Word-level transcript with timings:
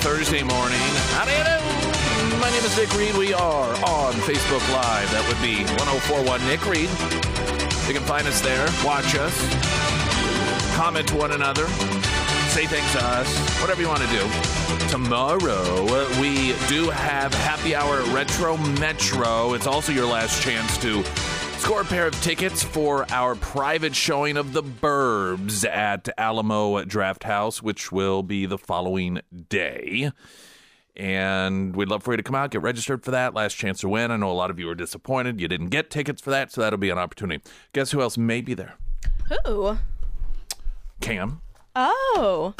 Thursday 0.00 0.42
morning. 0.42 0.78
How 1.12 1.26
do 1.26 1.30
you 1.30 1.44
do? 1.44 2.38
My 2.38 2.48
name 2.48 2.64
is 2.64 2.74
Nick 2.74 2.90
Reed. 2.96 3.14
We 3.16 3.34
are 3.34 3.68
on 3.84 4.14
Facebook 4.24 4.66
Live. 4.72 5.10
That 5.12 5.22
would 5.28 5.40
be 5.42 5.64
1041 5.76 6.40
Nick 6.46 6.64
Reed. 6.64 6.88
You 7.86 7.92
can 7.92 8.02
find 8.08 8.26
us 8.26 8.40
there, 8.40 8.66
watch 8.82 9.14
us, 9.14 9.36
comment 10.74 11.08
to 11.08 11.16
one 11.16 11.32
another, 11.32 11.66
say 12.48 12.64
thanks 12.64 12.90
to 12.92 13.04
us, 13.04 13.28
whatever 13.60 13.82
you 13.82 13.88
want 13.88 14.00
to 14.00 14.08
do. 14.08 14.24
Tomorrow, 14.88 15.84
we 16.18 16.54
do 16.66 16.88
have 16.88 17.34
Happy 17.34 17.74
Hour 17.74 18.02
Retro 18.14 18.56
Metro. 18.56 19.52
It's 19.52 19.66
also 19.66 19.92
your 19.92 20.06
last 20.06 20.40
chance 20.42 20.78
to 20.78 21.02
score 21.60 21.82
a 21.82 21.84
pair 21.84 22.06
of 22.06 22.14
tickets 22.22 22.62
for 22.62 23.04
our 23.10 23.34
private 23.34 23.94
showing 23.94 24.38
of 24.38 24.54
The 24.54 24.62
Burbs 24.62 25.68
at 25.68 26.08
Alamo 26.16 26.82
Drafthouse, 26.84 27.60
which 27.60 27.92
will 27.92 28.22
be 28.22 28.46
the 28.46 28.56
following 28.56 29.20
day. 29.50 30.10
And 30.96 31.76
we'd 31.76 31.88
love 31.88 32.02
for 32.02 32.12
you 32.14 32.16
to 32.16 32.22
come 32.22 32.34
out, 32.34 32.50
get 32.50 32.62
registered 32.62 33.04
for 33.04 33.10
that. 33.10 33.34
Last 33.34 33.54
chance 33.54 33.80
to 33.80 33.90
win. 33.90 34.10
I 34.10 34.16
know 34.16 34.30
a 34.30 34.32
lot 34.32 34.50
of 34.50 34.58
you 34.58 34.70
are 34.70 34.74
disappointed 34.74 35.38
you 35.38 35.48
didn't 35.48 35.68
get 35.68 35.90
tickets 35.90 36.22
for 36.22 36.30
that, 36.30 36.50
so 36.50 36.62
that'll 36.62 36.78
be 36.78 36.90
an 36.90 36.98
opportunity. 36.98 37.42
Guess 37.74 37.90
who 37.90 38.00
else 38.00 38.16
may 38.16 38.40
be 38.40 38.54
there? 38.54 38.76
Who? 39.44 39.76
Cam. 41.00 41.42
Oh. 41.76 42.54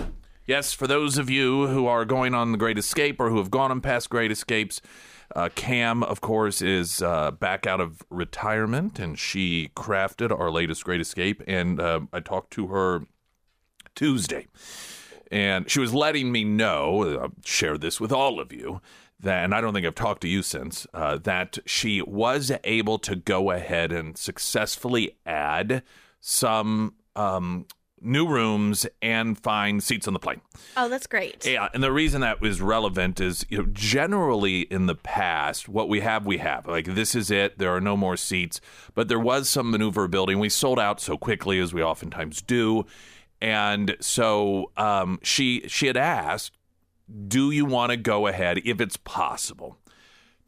Yes, 0.46 0.74
for 0.74 0.86
those 0.86 1.16
of 1.16 1.30
you 1.30 1.68
who 1.68 1.86
are 1.86 2.04
going 2.04 2.34
on 2.34 2.52
the 2.52 2.58
Great 2.58 2.76
Escape 2.78 3.18
or 3.18 3.30
who 3.30 3.38
have 3.38 3.50
gone 3.50 3.70
on 3.70 3.80
past 3.80 4.10
Great 4.10 4.30
Escapes, 4.30 4.82
uh, 5.36 5.48
Cam, 5.54 6.02
of 6.02 6.20
course, 6.20 6.60
is 6.60 7.02
uh, 7.02 7.30
back 7.30 7.66
out 7.66 7.80
of 7.80 8.02
retirement, 8.10 8.98
and 8.98 9.18
she 9.18 9.70
crafted 9.76 10.36
our 10.36 10.50
latest 10.50 10.84
Great 10.84 11.00
Escape. 11.00 11.42
And 11.46 11.80
uh, 11.80 12.00
I 12.12 12.20
talked 12.20 12.52
to 12.54 12.68
her 12.68 13.06
Tuesday, 13.94 14.46
and 15.30 15.70
she 15.70 15.80
was 15.80 15.94
letting 15.94 16.32
me 16.32 16.44
know. 16.44 17.20
I'll 17.20 17.32
share 17.44 17.78
this 17.78 18.00
with 18.00 18.12
all 18.12 18.40
of 18.40 18.52
you. 18.52 18.80
That, 19.20 19.44
and 19.44 19.54
I 19.54 19.60
don't 19.60 19.74
think 19.74 19.86
I've 19.86 19.94
talked 19.94 20.22
to 20.22 20.28
you 20.28 20.42
since 20.42 20.86
uh, 20.94 21.18
that 21.18 21.58
she 21.66 22.00
was 22.00 22.50
able 22.64 22.98
to 23.00 23.14
go 23.14 23.50
ahead 23.50 23.92
and 23.92 24.16
successfully 24.16 25.18
add 25.26 25.82
some 26.20 26.94
um, 27.14 27.66
new 28.00 28.26
rooms 28.26 28.86
and 29.02 29.38
find 29.38 29.82
seats 29.82 30.06
on 30.06 30.14
the 30.14 30.18
plane. 30.18 30.40
Oh, 30.76 30.88
that's 30.88 31.06
great. 31.06 31.46
Yeah, 31.46 31.68
and 31.74 31.82
the 31.82 31.92
reason 31.92 32.20
that 32.22 32.40
was 32.40 32.60
relevant 32.60 33.20
is, 33.20 33.44
you 33.48 33.58
know, 33.58 33.66
generally 33.72 34.62
in 34.62 34.86
the 34.86 34.94
past, 34.94 35.68
what 35.68 35.88
we 35.88 36.00
have, 36.00 36.26
we 36.26 36.38
have. 36.38 36.66
Like 36.66 36.86
this 36.86 37.14
is 37.14 37.30
it. 37.30 37.58
There 37.58 37.74
are 37.74 37.80
no 37.80 37.96
more 37.96 38.16
seats, 38.16 38.60
but 38.94 39.08
there 39.08 39.20
was 39.20 39.48
some 39.48 39.70
maneuverability, 39.70 40.32
and 40.32 40.40
we 40.40 40.48
sold 40.48 40.78
out 40.78 41.00
so 41.00 41.16
quickly 41.16 41.58
as 41.60 41.74
we 41.74 41.82
oftentimes 41.82 42.42
do. 42.42 42.86
And 43.40 43.96
so 44.00 44.70
um, 44.76 45.18
she 45.22 45.64
she 45.66 45.86
had 45.86 45.96
asked, 45.96 46.56
"Do 47.28 47.50
you 47.50 47.64
want 47.64 47.90
to 47.90 47.96
go 47.96 48.26
ahead, 48.26 48.60
if 48.64 48.80
it's 48.80 48.96
possible?" 48.96 49.78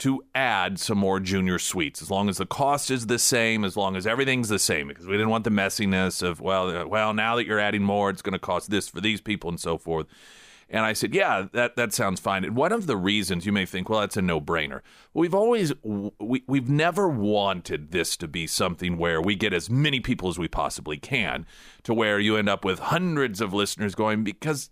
To 0.02 0.24
add 0.34 0.80
some 0.80 0.98
more 0.98 1.20
junior 1.20 1.60
suites 1.60 2.02
as 2.02 2.10
long 2.10 2.28
as 2.28 2.38
the 2.38 2.44
cost 2.44 2.90
is 2.90 3.06
the 3.06 3.20
same 3.20 3.64
as 3.64 3.76
long 3.76 3.94
as 3.94 4.04
everything's 4.04 4.48
the 4.48 4.58
same 4.58 4.88
because 4.88 5.06
we 5.06 5.12
didn't 5.12 5.28
want 5.28 5.44
the 5.44 5.50
messiness 5.50 6.24
of 6.24 6.40
well 6.40 6.76
uh, 6.76 6.84
well 6.84 7.14
now 7.14 7.36
that 7.36 7.46
you're 7.46 7.60
adding 7.60 7.84
more 7.84 8.10
it's 8.10 8.20
going 8.20 8.32
to 8.32 8.38
cost 8.38 8.68
this 8.68 8.88
for 8.88 9.00
these 9.00 9.20
people 9.20 9.48
and 9.48 9.60
so 9.60 9.78
forth 9.78 10.08
and 10.72 10.86
I 10.86 10.94
said, 10.94 11.14
"Yeah, 11.14 11.48
that 11.52 11.76
that 11.76 11.92
sounds 11.92 12.18
fine." 12.18 12.44
And 12.44 12.56
one 12.56 12.72
of 12.72 12.86
the 12.86 12.96
reasons 12.96 13.44
you 13.44 13.52
may 13.52 13.66
think, 13.66 13.90
"Well, 13.90 14.00
that's 14.00 14.16
a 14.16 14.22
no-brainer." 14.22 14.80
We've 15.12 15.34
always 15.34 15.74
we 15.82 16.44
we've 16.46 16.70
never 16.70 17.08
wanted 17.08 17.90
this 17.90 18.16
to 18.16 18.26
be 18.26 18.46
something 18.46 18.96
where 18.96 19.20
we 19.20 19.34
get 19.34 19.52
as 19.52 19.68
many 19.68 20.00
people 20.00 20.30
as 20.30 20.38
we 20.38 20.48
possibly 20.48 20.96
can, 20.96 21.44
to 21.82 21.92
where 21.92 22.18
you 22.18 22.38
end 22.38 22.48
up 22.48 22.64
with 22.64 22.78
hundreds 22.78 23.42
of 23.42 23.52
listeners 23.52 23.94
going 23.94 24.24
because 24.24 24.70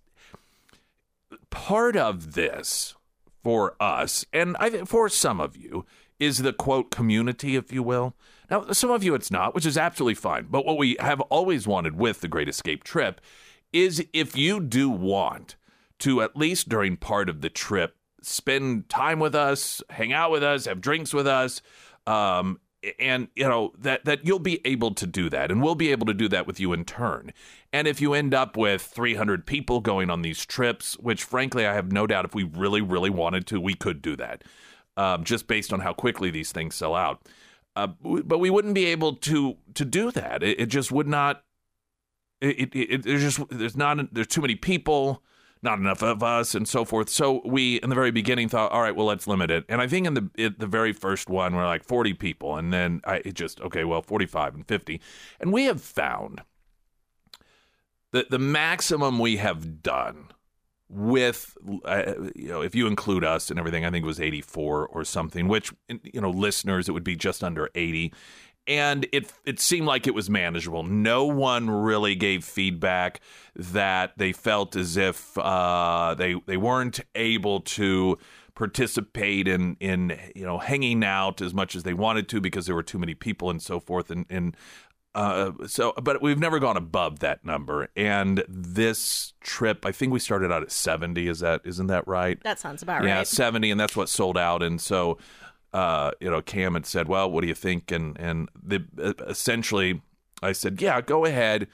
part 1.50 1.96
of 1.96 2.32
this 2.32 2.94
for 3.42 3.76
us, 3.80 4.24
and 4.32 4.56
I 4.58 4.84
for 4.84 5.08
some 5.08 5.40
of 5.40 5.56
you, 5.56 5.86
is 6.18 6.38
the 6.38 6.52
quote 6.52 6.90
community, 6.90 7.56
if 7.56 7.72
you 7.72 7.82
will. 7.82 8.14
Now, 8.50 8.70
some 8.72 8.90
of 8.90 9.02
you 9.02 9.14
it's 9.14 9.30
not, 9.30 9.54
which 9.54 9.66
is 9.66 9.78
absolutely 9.78 10.14
fine. 10.14 10.46
But 10.50 10.66
what 10.66 10.76
we 10.76 10.96
have 11.00 11.20
always 11.22 11.66
wanted 11.66 11.96
with 11.96 12.20
the 12.20 12.28
Great 12.28 12.48
Escape 12.48 12.84
trip 12.84 13.20
is 13.72 14.04
if 14.12 14.36
you 14.36 14.60
do 14.60 14.90
want 14.90 15.56
to, 16.00 16.22
at 16.22 16.36
least 16.36 16.68
during 16.68 16.96
part 16.96 17.28
of 17.28 17.40
the 17.40 17.50
trip, 17.50 17.96
spend 18.22 18.88
time 18.88 19.18
with 19.18 19.34
us, 19.34 19.82
hang 19.90 20.12
out 20.12 20.30
with 20.30 20.42
us, 20.42 20.66
have 20.66 20.80
drinks 20.80 21.14
with 21.14 21.26
us, 21.26 21.62
um, 22.06 22.60
and 22.98 23.28
you 23.36 23.46
know 23.46 23.72
that 23.78 24.04
that 24.04 24.24
you'll 24.24 24.38
be 24.38 24.60
able 24.66 24.94
to 24.94 25.06
do 25.06 25.28
that 25.28 25.50
and 25.50 25.62
we'll 25.62 25.74
be 25.74 25.90
able 25.92 26.06
to 26.06 26.14
do 26.14 26.28
that 26.28 26.46
with 26.46 26.58
you 26.58 26.72
in 26.72 26.84
turn. 26.84 27.32
And 27.72 27.86
if 27.86 28.00
you 28.00 28.14
end 28.14 28.34
up 28.34 28.56
with 28.56 28.82
300 28.82 29.46
people 29.46 29.80
going 29.80 30.10
on 30.10 30.22
these 30.22 30.44
trips 30.46 30.98
which 30.98 31.22
frankly 31.22 31.66
i 31.66 31.74
have 31.74 31.92
no 31.92 32.06
doubt 32.06 32.24
if 32.24 32.34
we 32.34 32.44
really 32.44 32.80
really 32.80 33.10
wanted 33.10 33.46
to 33.48 33.60
we 33.60 33.74
could 33.74 34.00
do 34.00 34.16
that 34.16 34.44
um, 34.96 35.24
just 35.24 35.46
based 35.46 35.72
on 35.72 35.80
how 35.80 35.92
quickly 35.92 36.30
these 36.30 36.52
things 36.52 36.74
sell 36.74 36.94
out. 36.94 37.22
Uh, 37.76 37.86
but 38.02 38.38
we 38.38 38.50
wouldn't 38.50 38.74
be 38.74 38.86
able 38.86 39.14
to 39.14 39.56
to 39.74 39.84
do 39.84 40.10
that. 40.10 40.42
It, 40.42 40.60
it 40.60 40.66
just 40.66 40.92
would 40.92 41.06
not 41.08 41.42
it, 42.40 42.74
it, 42.74 42.76
it 42.76 43.02
there's 43.04 43.22
just 43.22 43.48
there's 43.48 43.76
not 43.76 44.12
there's 44.12 44.26
too 44.26 44.40
many 44.40 44.56
people 44.56 45.22
not 45.62 45.78
enough 45.78 46.02
of 46.02 46.22
us 46.22 46.54
and 46.54 46.66
so 46.66 46.84
forth. 46.84 47.08
So 47.08 47.42
we, 47.44 47.76
in 47.76 47.90
the 47.90 47.94
very 47.94 48.10
beginning, 48.10 48.48
thought, 48.48 48.72
all 48.72 48.82
right, 48.82 48.94
well, 48.94 49.06
let's 49.06 49.26
limit 49.26 49.50
it. 49.50 49.64
And 49.68 49.80
I 49.80 49.86
think 49.86 50.06
in 50.06 50.14
the 50.14 50.30
it, 50.36 50.58
the 50.58 50.66
very 50.66 50.92
first 50.92 51.28
one, 51.28 51.54
we're 51.54 51.66
like 51.66 51.84
40 51.84 52.14
people, 52.14 52.56
and 52.56 52.72
then 52.72 53.00
I 53.04 53.16
it 53.16 53.34
just 53.34 53.60
okay, 53.60 53.84
well, 53.84 54.02
45 54.02 54.54
and 54.54 54.66
50, 54.66 55.00
and 55.40 55.52
we 55.52 55.64
have 55.64 55.80
found 55.80 56.42
that 58.12 58.30
the 58.30 58.38
maximum 58.38 59.18
we 59.18 59.36
have 59.36 59.82
done 59.82 60.28
with 60.88 61.56
uh, 61.84 62.14
you 62.34 62.48
know 62.48 62.62
if 62.62 62.74
you 62.74 62.88
include 62.88 63.22
us 63.22 63.48
and 63.48 63.60
everything 63.60 63.84
i 63.84 63.90
think 63.90 64.02
it 64.02 64.06
was 64.06 64.20
84 64.20 64.88
or 64.88 65.04
something 65.04 65.46
which 65.46 65.72
you 65.88 66.20
know 66.20 66.30
listeners 66.30 66.88
it 66.88 66.92
would 66.92 67.04
be 67.04 67.14
just 67.14 67.44
under 67.44 67.70
80 67.76 68.12
and 68.66 69.06
it 69.12 69.32
it 69.44 69.58
seemed 69.60 69.86
like 69.86 70.06
it 70.06 70.14
was 70.14 70.30
manageable. 70.30 70.82
No 70.82 71.24
one 71.24 71.70
really 71.70 72.14
gave 72.14 72.44
feedback 72.44 73.20
that 73.56 74.16
they 74.16 74.32
felt 74.32 74.76
as 74.76 74.96
if 74.96 75.36
uh, 75.38 76.14
they 76.16 76.36
they 76.46 76.56
weren't 76.56 77.00
able 77.14 77.60
to 77.60 78.18
participate 78.54 79.48
in 79.48 79.76
in 79.80 80.18
you 80.34 80.44
know 80.44 80.58
hanging 80.58 81.02
out 81.02 81.40
as 81.40 81.54
much 81.54 81.74
as 81.74 81.82
they 81.82 81.94
wanted 81.94 82.28
to 82.28 82.40
because 82.40 82.66
there 82.66 82.74
were 82.74 82.82
too 82.82 82.98
many 82.98 83.14
people 83.14 83.50
and 83.50 83.62
so 83.62 83.80
forth. 83.80 84.10
And 84.10 84.26
and 84.28 84.56
uh, 85.14 85.52
so 85.66 85.92
but 86.02 86.22
we've 86.22 86.38
never 86.38 86.58
gone 86.58 86.76
above 86.76 87.20
that 87.20 87.44
number. 87.44 87.88
And 87.96 88.44
this 88.48 89.32
trip 89.40 89.84
i 89.86 89.90
think 89.90 90.12
we 90.12 90.18
started 90.18 90.52
out 90.52 90.62
at 90.62 90.70
70 90.70 91.26
is 91.26 91.40
that 91.40 91.62
isn't 91.64 91.88
that 91.88 92.06
right? 92.06 92.40
That 92.42 92.58
sounds 92.58 92.82
about 92.82 93.00
right. 93.00 93.08
yeah 93.08 93.22
70 93.22 93.70
and 93.70 93.80
that's 93.80 93.96
what 93.96 94.08
sold 94.08 94.38
out. 94.38 94.62
And 94.62 94.80
so 94.80 95.18
uh, 95.72 96.12
you 96.20 96.30
know 96.30 96.42
cam 96.42 96.74
had 96.74 96.86
said 96.86 97.08
well 97.08 97.30
what 97.30 97.42
do 97.42 97.48
you 97.48 97.54
think? 97.54 97.90
And 97.90 98.18
and 98.18 98.48
the 98.60 98.84
essentially 99.26 100.02
i 100.42 100.52
said 100.52 100.80
yeah 100.80 101.00
go 101.00 101.24
ahead. 101.24 101.68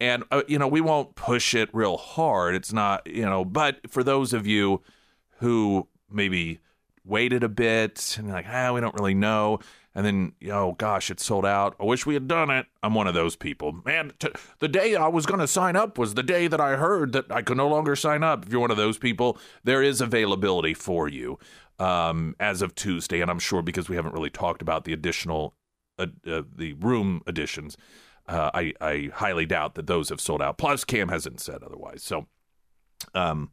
And 0.00 0.24
uh, 0.32 0.42
you 0.48 0.58
know 0.58 0.66
we 0.66 0.80
won't 0.80 1.14
push 1.14 1.54
it 1.54 1.68
real 1.72 1.96
hard. 1.96 2.54
It's 2.54 2.72
not 2.72 3.06
you 3.06 3.24
know 3.24 3.44
but 3.44 3.90
for 3.90 4.02
those 4.02 4.32
of 4.32 4.46
you 4.46 4.82
who 5.38 5.86
maybe 6.10 6.58
waited 7.04 7.42
a 7.42 7.48
bit 7.48 8.16
and 8.18 8.28
like 8.28 8.46
ah 8.48 8.72
we 8.72 8.80
don't 8.80 8.94
really 8.94 9.14
know 9.14 9.58
and 9.94 10.06
then 10.06 10.32
oh 10.50 10.72
gosh 10.72 11.10
it 11.10 11.20
sold 11.20 11.44
out. 11.44 11.76
I 11.78 11.84
wish 11.84 12.06
we 12.06 12.14
had 12.14 12.26
done 12.28 12.50
it. 12.50 12.66
I'm 12.82 12.94
one 12.94 13.06
of 13.06 13.14
those 13.14 13.36
people. 13.36 13.80
Man 13.84 14.12
t- 14.18 14.28
the 14.60 14.68
day 14.68 14.94
i 14.96 15.08
was 15.08 15.26
going 15.26 15.40
to 15.40 15.46
sign 15.46 15.76
up 15.76 15.98
was 15.98 16.14
the 16.14 16.22
day 16.22 16.46
that 16.48 16.60
i 16.60 16.76
heard 16.76 17.12
that 17.12 17.30
i 17.30 17.42
could 17.42 17.56
no 17.56 17.68
longer 17.68 17.94
sign 17.96 18.22
up. 18.22 18.46
If 18.46 18.52
you're 18.52 18.60
one 18.60 18.70
of 18.70 18.76
those 18.76 18.98
people 18.98 19.38
there 19.64 19.82
is 19.82 20.00
availability 20.00 20.74
for 20.74 21.08
you 21.08 21.38
um, 21.78 22.34
as 22.38 22.62
of 22.62 22.74
tuesday 22.74 23.20
and 23.20 23.30
i'm 23.30 23.38
sure 23.38 23.62
because 23.62 23.88
we 23.88 23.96
haven't 23.96 24.14
really 24.14 24.30
talked 24.30 24.62
about 24.62 24.84
the 24.84 24.92
additional 24.92 25.54
uh, 25.98 26.06
uh, 26.26 26.42
the 26.54 26.72
room 26.74 27.22
additions 27.26 27.76
uh, 28.28 28.50
I, 28.54 28.72
I 28.80 29.10
highly 29.14 29.46
doubt 29.46 29.74
that 29.74 29.86
those 29.86 30.08
have 30.08 30.20
sold 30.20 30.42
out. 30.42 30.58
Plus 30.58 30.84
cam 30.84 31.08
hasn't 31.08 31.40
said 31.40 31.62
otherwise. 31.62 32.02
So 32.02 32.26
um, 33.14 33.50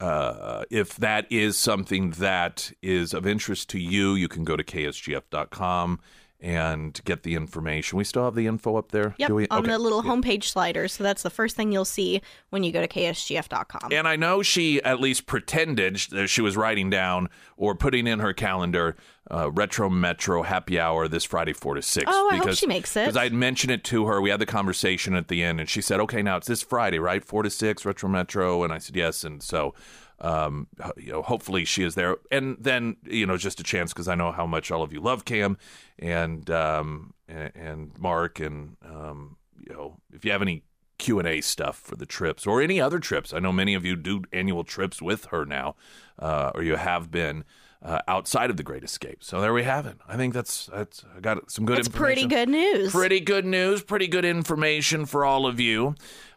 uh, 0.00 0.64
if 0.70 0.96
that 0.96 1.30
is 1.30 1.56
something 1.56 2.10
that 2.12 2.72
is 2.82 3.14
of 3.14 3.26
interest 3.26 3.70
to 3.70 3.78
you, 3.78 4.14
you 4.14 4.28
can 4.28 4.44
go 4.44 4.56
to 4.56 4.64
ksgf.com 4.64 6.00
and 6.42 7.00
get 7.04 7.22
the 7.22 7.36
information. 7.36 7.96
We 7.96 8.02
still 8.02 8.24
have 8.24 8.34
the 8.34 8.48
info 8.48 8.76
up 8.76 8.90
there. 8.90 9.14
Yep, 9.16 9.30
on 9.30 9.46
Okay. 9.60 9.70
the 9.70 9.78
little 9.78 10.02
homepage 10.02 10.44
slider. 10.44 10.88
So 10.88 11.04
that's 11.04 11.22
the 11.22 11.30
first 11.30 11.54
thing 11.54 11.70
you'll 11.70 11.84
see 11.84 12.20
when 12.50 12.64
you 12.64 12.72
go 12.72 12.80
to 12.80 12.88
ksgf.com. 12.88 13.92
And 13.92 14.08
I 14.08 14.16
know 14.16 14.42
she 14.42 14.82
at 14.82 15.00
least 15.00 15.26
pretended 15.26 15.96
that 16.10 16.26
she 16.26 16.42
was 16.42 16.56
writing 16.56 16.90
down 16.90 17.28
or 17.56 17.76
putting 17.76 18.08
in 18.08 18.18
her 18.18 18.32
calendar 18.32 18.96
uh, 19.30 19.52
Retro 19.52 19.88
Metro 19.88 20.42
Happy 20.42 20.80
Hour 20.80 21.06
this 21.06 21.22
Friday, 21.22 21.52
4 21.52 21.76
to 21.76 21.82
6. 21.82 22.06
Oh, 22.08 22.30
I 22.32 22.38
hope 22.38 22.54
she 22.54 22.66
makes 22.66 22.96
it. 22.96 23.04
Because 23.04 23.16
I 23.16 23.22
had 23.22 23.32
mentioned 23.32 23.70
it 23.70 23.84
to 23.84 24.06
her. 24.06 24.20
We 24.20 24.30
had 24.30 24.40
the 24.40 24.46
conversation 24.46 25.14
at 25.14 25.28
the 25.28 25.44
end, 25.44 25.60
and 25.60 25.68
she 25.68 25.80
said, 25.80 26.00
okay, 26.00 26.22
now 26.22 26.38
it's 26.38 26.48
this 26.48 26.62
Friday, 26.62 26.98
right? 26.98 27.24
4 27.24 27.44
to 27.44 27.50
6, 27.50 27.84
Retro 27.84 28.08
Metro. 28.08 28.64
And 28.64 28.72
I 28.72 28.78
said, 28.78 28.96
yes. 28.96 29.22
And 29.22 29.40
so. 29.42 29.74
Um, 30.22 30.68
you 30.96 31.10
know, 31.10 31.20
hopefully 31.20 31.64
she 31.64 31.82
is 31.82 31.96
there, 31.96 32.16
and 32.30 32.56
then 32.60 32.96
you 33.04 33.26
know, 33.26 33.36
just 33.36 33.58
a 33.58 33.64
chance 33.64 33.92
because 33.92 34.06
I 34.06 34.14
know 34.14 34.30
how 34.30 34.46
much 34.46 34.70
all 34.70 34.82
of 34.82 34.92
you 34.92 35.00
love 35.00 35.24
Cam, 35.24 35.58
and 35.98 36.48
um, 36.48 37.12
and, 37.26 37.52
and 37.56 37.98
Mark, 37.98 38.38
and 38.38 38.76
um, 38.84 39.36
you 39.58 39.74
know, 39.74 39.96
if 40.12 40.24
you 40.24 40.30
have 40.30 40.40
any 40.40 40.62
Q 41.02 41.18
and 41.18 41.26
A 41.26 41.40
stuff 41.40 41.76
for 41.76 41.96
the 41.96 42.06
trips 42.06 42.46
or 42.46 42.62
any 42.62 42.80
other 42.80 43.00
trips. 43.00 43.34
I 43.34 43.40
know 43.40 43.50
many 43.50 43.74
of 43.74 43.84
you 43.84 43.96
do 43.96 44.22
annual 44.32 44.62
trips 44.62 45.02
with 45.02 45.24
her 45.26 45.44
now, 45.44 45.74
uh, 46.18 46.52
or 46.54 46.62
you 46.62 46.76
have 46.76 47.10
been. 47.10 47.44
Uh, 47.84 47.98
outside 48.06 48.48
of 48.48 48.56
the 48.56 48.62
Great 48.62 48.84
Escape, 48.84 49.24
so 49.24 49.40
there 49.40 49.52
we 49.52 49.64
have 49.64 49.86
it. 49.86 49.98
I 50.06 50.16
think 50.16 50.34
that's 50.34 50.66
that's 50.66 51.04
I 51.16 51.18
got 51.18 51.50
some 51.50 51.66
good. 51.66 51.78
That's 51.78 51.88
pretty 51.88 52.28
good 52.28 52.48
news. 52.48 52.92
Pretty 52.92 53.18
good 53.18 53.44
news. 53.44 53.82
Pretty 53.82 54.06
good 54.06 54.24
information 54.24 55.04
for 55.04 55.24
all 55.24 55.48
of 55.48 55.58
you. 55.58 55.96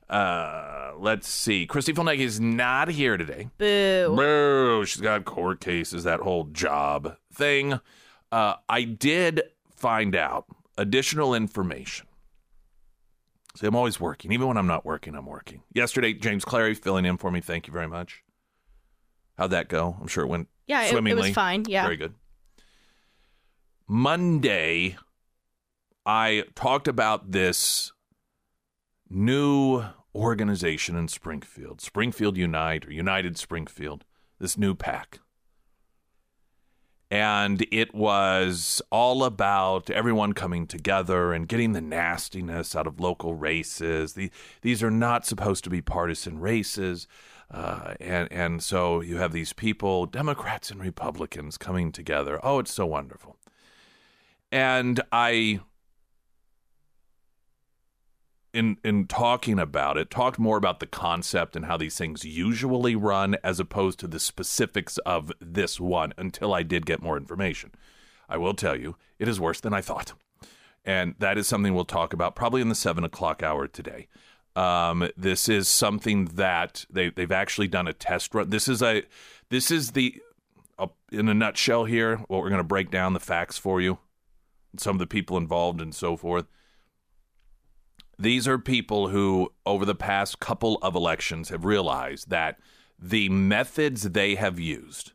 Uh, 0.10 0.92
let's 0.98 1.28
see. 1.28 1.66
Christy 1.66 1.94
Fulneg 1.94 2.20
is 2.20 2.40
not 2.40 2.90
here 2.90 3.18
today. 3.18 3.50
Boo. 3.58 4.16
Boo. 4.16 4.86
She's 4.86 5.02
got 5.02 5.26
court 5.26 5.60
cases, 5.60 6.04
that 6.04 6.20
whole 6.20 6.46
job 6.46 7.18
thing. 7.34 7.80
Uh, 8.32 8.56
I 8.70 8.84
did 8.84 9.42
find 9.76 10.16
out 10.16 10.46
additional 10.78 11.34
information. 11.34 12.08
See, 13.56 13.66
I'm 13.66 13.76
always 13.76 14.00
working. 14.00 14.34
Even 14.34 14.48
when 14.48 14.58
I'm 14.58 14.68
not 14.68 14.86
working, 14.86 15.16
I'm 15.16 15.26
working. 15.26 15.64
Yesterday, 15.74 16.14
James 16.14 16.44
Clary 16.44 16.74
filling 16.76 17.06
in 17.06 17.18
for 17.18 17.32
me. 17.32 17.40
Thank 17.40 17.68
you 17.68 17.74
very 17.74 17.88
much. 17.88 18.22
How'd 19.38 19.52
that 19.52 19.70
go? 19.70 19.96
I'm 20.00 20.08
sure 20.08 20.24
it 20.24 20.28
went 20.28 20.50
Yeah, 20.68 20.84
it, 20.84 20.94
it 20.94 21.16
was 21.16 21.30
fine. 21.32 21.64
Yeah. 21.68 21.84
Very 21.84 21.98
good. 21.98 22.14
Monday, 23.88 24.98
I 26.06 26.44
talked 26.56 26.88
about 26.88 27.32
this 27.32 27.92
new 29.10 29.84
organization 30.14 30.96
in 30.96 31.08
Springfield, 31.08 31.82
Springfield 31.82 32.38
Unite 32.38 32.88
or 32.88 32.92
United 32.92 33.38
Springfield, 33.38 34.06
this 34.40 34.58
new 34.58 34.74
pack. 34.74 35.20
And 37.12 37.66
it 37.72 37.94
was 37.94 38.82
all 38.90 39.24
about 39.24 39.90
everyone 39.90 40.34
coming 40.34 40.66
together 40.66 41.34
and 41.34 41.48
getting 41.48 41.74
the 41.74 41.82
nastiness 41.82 42.76
out 42.76 42.88
of 42.88 43.00
local 43.00 43.36
races. 43.36 44.14
The, 44.14 44.32
these 44.62 44.82
are 44.82 44.92
not 44.92 45.26
supposed 45.26 45.64
to 45.66 45.70
be 45.70 45.82
partisan 45.82 46.40
races. 46.40 47.08
Uh, 47.52 47.94
and, 48.00 48.32
and 48.32 48.64
so 48.64 49.02
you 49.02 49.18
have 49.18 49.34
these 49.34 49.54
people, 49.54 50.08
Democrats 50.08 50.72
and 50.72 50.82
Republicans, 50.82 51.58
coming 51.60 51.92
together. 51.92 52.40
Oh, 52.44 52.60
it's 52.60 52.74
so 52.74 52.88
wonderful. 52.88 53.38
And 54.52 55.00
I 55.12 55.60
in 58.56 58.78
in 58.84 59.06
talking 59.06 59.60
about 59.60 59.98
it, 59.98 60.10
talked 60.10 60.40
more 60.40 60.58
about 60.58 60.80
the 60.80 60.88
concept 60.88 61.56
and 61.56 61.66
how 61.66 61.76
these 61.76 61.98
things 61.98 62.24
usually 62.24 62.96
run 62.96 63.36
as 63.44 63.60
opposed 63.60 64.00
to 64.00 64.08
the 64.08 64.20
specifics 64.20 64.98
of 65.00 65.32
this 65.42 65.80
one 65.80 66.14
until 66.18 66.54
I 66.54 66.64
did 66.64 66.86
get 66.86 67.02
more 67.02 67.18
information. 67.18 67.72
I 68.30 68.38
will 68.38 68.54
tell 68.54 68.76
you, 68.76 68.96
it 69.20 69.28
is 69.28 69.40
worse 69.40 69.60
than 69.60 69.74
I 69.74 69.82
thought. 69.82 70.14
And 70.86 71.16
that 71.20 71.38
is 71.38 71.48
something 71.48 71.76
we'll 71.76 71.86
talk 71.86 72.14
about 72.14 72.36
probably 72.36 72.62
in 72.62 72.70
the 72.70 72.76
seven 72.76 73.04
o'clock 73.04 73.44
hour 73.44 73.68
today. 73.68 74.08
Um, 74.56 75.10
this 75.18 75.50
is 75.50 75.68
something 75.68 76.26
that 76.26 76.86
they, 76.90 77.10
they've 77.10 77.32
actually 77.32 77.68
done 77.68 77.88
a 77.88 77.94
test 77.94 78.34
run. 78.34 78.50
This 78.50 78.70
is 78.70 78.82
a 78.82 79.04
this 79.50 79.70
is 79.70 79.92
the 79.92 80.22
uh, 80.80 80.88
in 81.12 81.28
a 81.28 81.34
nutshell 81.34 81.84
here. 81.84 82.18
What 82.28 82.42
we're 82.42 82.50
going 82.50 82.60
to 82.60 82.64
break 82.64 82.90
down 82.90 83.14
the 83.14 83.20
facts 83.20 83.58
for 83.58 83.82
you, 83.82 83.98
some 84.78 84.96
of 84.96 85.00
the 85.00 85.08
people 85.08 85.36
involved 85.36 85.82
and 85.82 85.94
so 85.94 86.16
forth. 86.16 86.46
These 88.18 88.48
are 88.48 88.58
people 88.58 89.10
who, 89.10 89.52
over 89.66 89.86
the 89.86 89.96
past 89.96 90.40
couple 90.40 90.78
of 90.82 90.96
elections, 90.96 91.50
have 91.50 91.66
realized 91.66 92.30
that 92.30 92.60
the 92.98 93.30
methods 93.30 94.12
they 94.12 94.36
have 94.36 94.60
used 94.60 95.12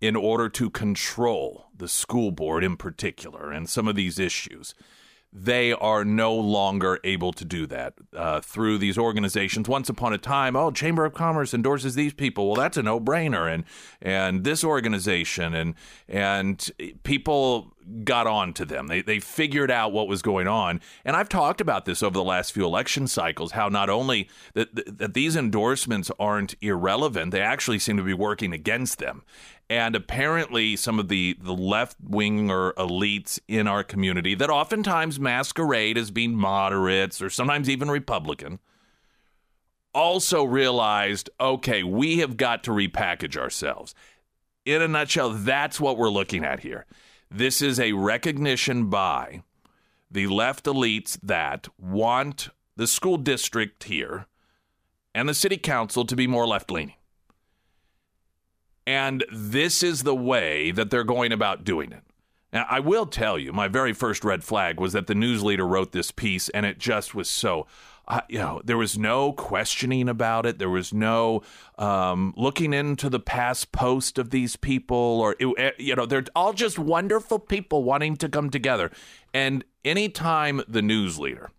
in 0.00 0.16
order 0.16 0.48
to 0.48 0.70
control 0.70 1.66
the 1.76 1.88
school 1.88 2.30
board 2.30 2.64
in 2.64 2.76
particular 2.76 3.50
and 3.50 3.68
some 3.68 3.88
of 3.88 3.96
these 3.96 4.18
issues, 4.18 4.74
they 5.32 5.72
are 5.72 6.04
no 6.04 6.34
longer 6.34 6.98
able 7.04 7.32
to 7.32 7.44
do 7.44 7.66
that 7.66 7.94
uh, 8.14 8.40
through 8.40 8.78
these 8.78 8.96
organizations. 8.96 9.68
Once 9.68 9.88
upon 9.88 10.12
a 10.12 10.18
time, 10.18 10.56
oh, 10.56 10.70
Chamber 10.70 11.04
of 11.04 11.12
Commerce 11.12 11.52
endorses 11.52 11.94
these 11.94 12.14
people. 12.14 12.46
Well, 12.46 12.56
that's 12.56 12.76
a 12.76 12.82
no-brainer, 12.82 13.52
and 13.52 13.64
and 14.00 14.44
this 14.44 14.64
organization 14.64 15.54
and 15.54 15.74
and 16.08 16.70
people 17.02 17.72
got 18.02 18.26
on 18.26 18.52
to 18.54 18.64
them. 18.64 18.86
They 18.86 19.02
they 19.02 19.20
figured 19.20 19.70
out 19.70 19.92
what 19.92 20.08
was 20.08 20.22
going 20.22 20.48
on, 20.48 20.80
and 21.04 21.16
I've 21.16 21.28
talked 21.28 21.60
about 21.60 21.84
this 21.84 22.02
over 22.02 22.14
the 22.14 22.24
last 22.24 22.52
few 22.52 22.64
election 22.64 23.06
cycles. 23.06 23.52
How 23.52 23.68
not 23.68 23.90
only 23.90 24.28
that 24.54 24.98
that 24.98 25.14
these 25.14 25.36
endorsements 25.36 26.10
aren't 26.18 26.54
irrelevant, 26.60 27.30
they 27.32 27.40
actually 27.40 27.78
seem 27.78 27.96
to 27.96 28.02
be 28.02 28.14
working 28.14 28.52
against 28.52 28.98
them. 28.98 29.22
And 29.68 29.96
apparently, 29.96 30.76
some 30.76 31.00
of 31.00 31.08
the, 31.08 31.36
the 31.40 31.54
left 31.54 31.96
winger 32.00 32.72
elites 32.74 33.40
in 33.48 33.66
our 33.66 33.82
community 33.82 34.34
that 34.36 34.50
oftentimes 34.50 35.18
masquerade 35.18 35.98
as 35.98 36.12
being 36.12 36.36
moderates 36.36 37.20
or 37.20 37.30
sometimes 37.30 37.68
even 37.68 37.90
Republican 37.90 38.60
also 39.92 40.44
realized 40.44 41.30
okay, 41.40 41.82
we 41.82 42.18
have 42.18 42.36
got 42.36 42.62
to 42.64 42.70
repackage 42.70 43.36
ourselves. 43.36 43.94
In 44.64 44.82
a 44.82 44.88
nutshell, 44.88 45.30
that's 45.30 45.80
what 45.80 45.96
we're 45.96 46.10
looking 46.10 46.44
at 46.44 46.60
here. 46.60 46.86
This 47.30 47.62
is 47.62 47.80
a 47.80 47.92
recognition 47.92 48.88
by 48.88 49.42
the 50.10 50.26
left 50.28 50.66
elites 50.66 51.18
that 51.22 51.68
want 51.78 52.50
the 52.76 52.86
school 52.86 53.16
district 53.16 53.84
here 53.84 54.26
and 55.14 55.28
the 55.28 55.34
city 55.34 55.56
council 55.56 56.04
to 56.04 56.14
be 56.14 56.26
more 56.26 56.46
left 56.46 56.70
leaning. 56.70 56.94
And 58.86 59.24
this 59.32 59.82
is 59.82 60.04
the 60.04 60.14
way 60.14 60.70
that 60.70 60.90
they're 60.90 61.04
going 61.04 61.32
about 61.32 61.64
doing 61.64 61.90
it. 61.92 62.02
Now, 62.52 62.66
I 62.70 62.80
will 62.80 63.06
tell 63.06 63.38
you, 63.38 63.52
my 63.52 63.68
very 63.68 63.92
first 63.92 64.24
red 64.24 64.44
flag 64.44 64.78
was 64.78 64.92
that 64.92 65.08
the 65.08 65.14
news 65.14 65.42
leader 65.42 65.66
wrote 65.66 65.92
this 65.92 66.12
piece, 66.12 66.48
and 66.50 66.64
it 66.64 66.78
just 66.78 67.14
was 67.14 67.28
so, 67.28 67.66
uh, 68.06 68.20
you 68.28 68.38
know, 68.38 68.62
there 68.64 68.78
was 68.78 68.96
no 68.96 69.32
questioning 69.32 70.08
about 70.08 70.46
it. 70.46 70.58
There 70.60 70.70
was 70.70 70.94
no 70.94 71.42
um, 71.76 72.32
looking 72.36 72.72
into 72.72 73.10
the 73.10 73.18
past 73.18 73.72
post 73.72 74.16
of 74.16 74.30
these 74.30 74.54
people, 74.54 74.96
or, 74.96 75.34
it, 75.40 75.74
you 75.80 75.96
know, 75.96 76.06
they're 76.06 76.24
all 76.36 76.52
just 76.52 76.78
wonderful 76.78 77.40
people 77.40 77.82
wanting 77.82 78.16
to 78.18 78.28
come 78.28 78.48
together. 78.48 78.92
And 79.34 79.64
anytime 79.84 80.62
the 80.68 80.82
news 80.82 81.18
leader 81.18 81.50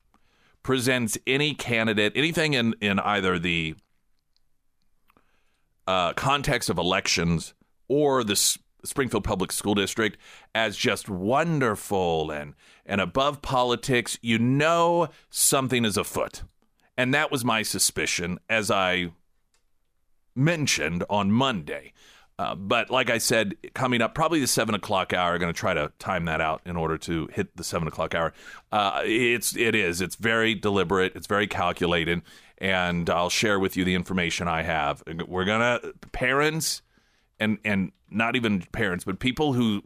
presents 0.63 1.17
any 1.27 1.53
candidate, 1.53 2.13
anything 2.15 2.53
in, 2.53 2.75
in 2.79 2.99
either 2.99 3.37
the 3.37 3.75
uh, 5.87 6.13
context 6.13 6.69
of 6.69 6.77
elections 6.77 7.53
or 7.87 8.23
the 8.23 8.33
S- 8.33 8.59
Springfield 8.83 9.23
Public 9.23 9.51
School 9.51 9.75
District 9.75 10.17
as 10.53 10.77
just 10.77 11.09
wonderful 11.09 12.31
and 12.31 12.53
and 12.85 13.01
above 13.01 13.41
politics, 13.41 14.17
you 14.21 14.39
know 14.39 15.09
something 15.29 15.83
is 15.83 15.97
afoot. 15.97 16.43
And 16.95 17.13
that 17.13 17.31
was 17.31 17.43
my 17.43 17.63
suspicion 17.63 18.39
as 18.49 18.71
I 18.71 19.11
mentioned 20.35 21.03
on 21.09 21.31
Monday. 21.31 21.93
Uh, 22.39 22.53
but 22.53 22.91
like 22.91 23.09
I 23.09 23.17
said, 23.17 23.55
coming 23.73 23.99
up, 23.99 24.13
probably 24.13 24.39
the 24.39 24.47
seven 24.47 24.75
o'clock 24.75 25.11
hour. 25.11 25.37
Going 25.39 25.51
to 25.51 25.59
try 25.59 25.73
to 25.73 25.91
time 25.97 26.25
that 26.25 26.39
out 26.39 26.61
in 26.65 26.77
order 26.77 26.95
to 26.99 27.27
hit 27.33 27.55
the 27.57 27.63
seven 27.63 27.87
o'clock 27.87 28.13
hour. 28.13 28.31
Uh, 28.71 29.01
it's 29.03 29.55
it 29.55 29.73
is 29.73 30.01
it's 30.01 30.15
very 30.15 30.53
deliberate. 30.53 31.15
It's 31.15 31.25
very 31.25 31.47
calculated, 31.47 32.21
and 32.57 33.09
I'll 33.09 33.29
share 33.29 33.59
with 33.59 33.77
you 33.77 33.83
the 33.83 33.95
information 33.95 34.47
I 34.47 34.63
have. 34.63 35.03
We're 35.27 35.45
gonna 35.45 35.79
parents 36.11 36.81
and 37.39 37.59
and 37.63 37.91
not 38.09 38.35
even 38.35 38.61
parents, 38.71 39.03
but 39.03 39.19
people 39.19 39.53
who 39.53 39.81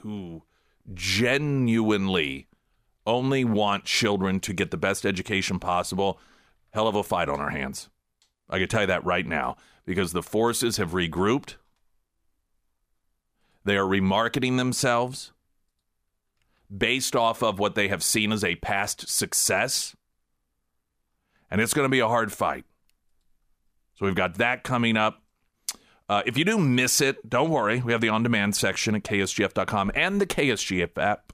who 0.00 0.42
genuinely 0.94 2.46
only 3.06 3.44
want 3.44 3.84
children 3.84 4.40
to 4.40 4.52
get 4.52 4.70
the 4.70 4.76
best 4.76 5.06
education 5.06 5.58
possible. 5.58 6.18
Hell 6.70 6.88
of 6.88 6.94
a 6.94 7.02
fight 7.02 7.28
on 7.28 7.40
our 7.40 7.50
hands. 7.50 7.88
I 8.48 8.58
can 8.58 8.68
tell 8.68 8.82
you 8.82 8.86
that 8.88 9.04
right 9.04 9.26
now 9.26 9.56
because 9.84 10.12
the 10.12 10.22
forces 10.22 10.76
have 10.76 10.90
regrouped. 10.90 11.56
They 13.64 13.76
are 13.76 13.84
remarketing 13.84 14.56
themselves 14.56 15.32
based 16.76 17.16
off 17.16 17.42
of 17.42 17.58
what 17.58 17.74
they 17.74 17.88
have 17.88 18.02
seen 18.02 18.32
as 18.32 18.44
a 18.44 18.56
past 18.56 19.08
success. 19.08 19.95
And 21.50 21.60
it's 21.60 21.74
going 21.74 21.84
to 21.84 21.90
be 21.90 22.00
a 22.00 22.08
hard 22.08 22.32
fight. 22.32 22.64
So 23.94 24.04
we've 24.06 24.14
got 24.14 24.34
that 24.34 24.62
coming 24.62 24.96
up. 24.96 25.22
Uh, 26.08 26.22
if 26.26 26.38
you 26.38 26.44
do 26.44 26.58
miss 26.58 27.00
it, 27.00 27.28
don't 27.28 27.50
worry. 27.50 27.80
We 27.80 27.92
have 27.92 28.00
the 28.00 28.08
on 28.08 28.22
demand 28.22 28.54
section 28.54 28.94
at 28.94 29.02
ksgf.com 29.02 29.90
and 29.94 30.20
the 30.20 30.26
KSGF 30.26 30.96
app. 30.98 31.32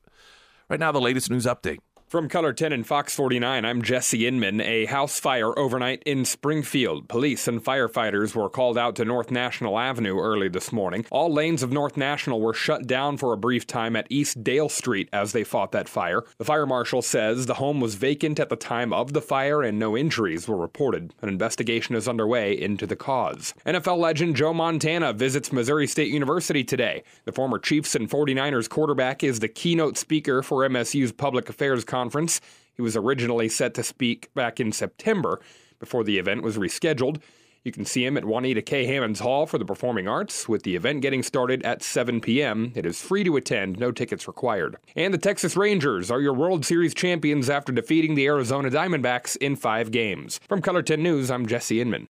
Right 0.69 0.81
now, 0.81 0.93
the 0.93 1.01
latest 1.01 1.31
news 1.31 1.45
update. 1.45 1.81
From 2.13 2.29
KOLR 2.29 2.55
10 2.55 2.75
and 2.75 2.87
Fox 2.87 3.17
49, 3.17 3.65
I'm 3.65 3.81
Jesse 3.81 4.27
Inman. 4.27 4.61
A 4.61 4.85
house 4.85 5.19
fire 5.19 5.59
overnight 5.59 6.03
in 6.05 6.27
Springfield. 6.27 7.09
Police 7.09 7.49
and 7.49 7.65
firefighters 7.65 8.35
were 8.35 8.51
called 8.51 8.77
out 8.77 8.97
to 8.97 9.07
North 9.07 9.31
National 9.31 9.79
Avenue 9.79 10.19
early 10.19 10.51
this 10.51 10.73
morning. 10.73 11.07
All 11.11 11.33
lanes 11.33 11.63
of 11.63 11.73
North 11.73 11.97
National 11.97 12.39
were 12.39 12.53
shut 12.53 12.87
down 12.87 13.17
for 13.17 13.33
a 13.33 13.39
brief 13.39 13.67
time 13.67 13.97
at 13.97 14.07
East 14.11 14.45
Dale 14.45 14.69
Street 14.69 15.09
as 15.11 15.33
they 15.33 15.43
fought 15.43 15.73
that 15.73 15.89
fire. 15.89 16.23
The 16.37 16.45
fire 16.45 16.67
marshal 16.67 17.01
says 17.01 17.47
the 17.47 17.55
home 17.55 17.81
was 17.81 17.95
vacant 17.95 18.39
at 18.39 18.51
the 18.51 18.57
time 18.57 18.93
of 18.93 19.15
the 19.15 19.23
fire 19.23 19.63
and 19.63 19.79
no 19.79 19.97
injuries 19.97 20.47
were 20.47 20.59
reported. 20.59 21.15
An 21.23 21.31
investigation 21.31 21.95
is 21.95 22.07
underway 22.07 22.53
into 22.53 22.87
the 22.87 22.95
cause. 22.95 23.55
NFL 23.65 23.97
legend 23.97 24.37
Joe 24.37 24.53
Montana 24.53 25.15
visits 25.15 25.51
Missouri 25.51 25.87
State 25.87 26.13
University 26.13 26.63
today. 26.63 27.05
The 27.25 27.33
former 27.33 27.59
Chiefs 27.59 27.95
and 27.95 28.11
49ers 28.11 28.69
quarterback 28.69 29.25
is 29.25 29.41
the 29.41 29.49
keynote 29.49 29.97
speaker 29.97 30.43
for 30.43 30.69
MSU's 30.69 31.13
Public 31.13 31.49
Affairs 31.49 31.87
Conference 31.87 32.02
conference. 32.03 32.41
He 32.75 32.83
was 32.83 32.97
originally 32.97 33.49
set 33.49 33.75
to 33.75 33.85
speak 33.85 34.35
back 34.35 34.59
in 34.59 34.73
September 34.73 35.41
before 35.79 36.03
the 36.03 36.19
event 36.19 36.43
was 36.43 36.59
rescheduled. 36.59 37.23
You 37.63 37.71
can 37.71 37.85
see 37.85 38.05
him 38.05 38.17
at 38.17 38.25
Juanita 38.25 38.61
K. 38.61 38.87
Hammons 38.87 39.21
Hall 39.21 39.47
for 39.47 39.57
the 39.57 39.65
Performing 39.65 40.09
Arts, 40.09 40.49
with 40.49 40.65
the 40.65 40.75
event 40.75 41.01
getting 41.01 41.23
started 41.23 41.63
at 41.65 41.81
7 41.81 42.21
p.m. 42.21 42.73
It 42.75 42.85
is 42.85 43.01
free 43.01 43.23
to 43.23 43.37
attend, 43.37 43.79
no 43.79 43.93
tickets 43.93 44.27
required. 44.27 44.79
And 44.97 45.15
the 45.15 45.19
Texas 45.19 45.57
Rangers 45.57 46.11
are 46.11 46.21
your 46.21 46.33
World 46.33 46.67
Series 46.67 46.93
champions 46.93 47.49
after 47.49 47.71
defeating 47.71 48.17
the 48.17 48.27
Arizona 48.27 48.69
Diamondbacks 48.69 49.37
in 49.37 49.55
five 49.55 49.93
games. 49.93 50.41
From 50.49 50.61
KOLR 50.61 50.85
10 50.85 51.01
News, 51.01 51.31
I'm 51.31 51.47
Jesse 51.47 51.81
Inman. 51.81 52.09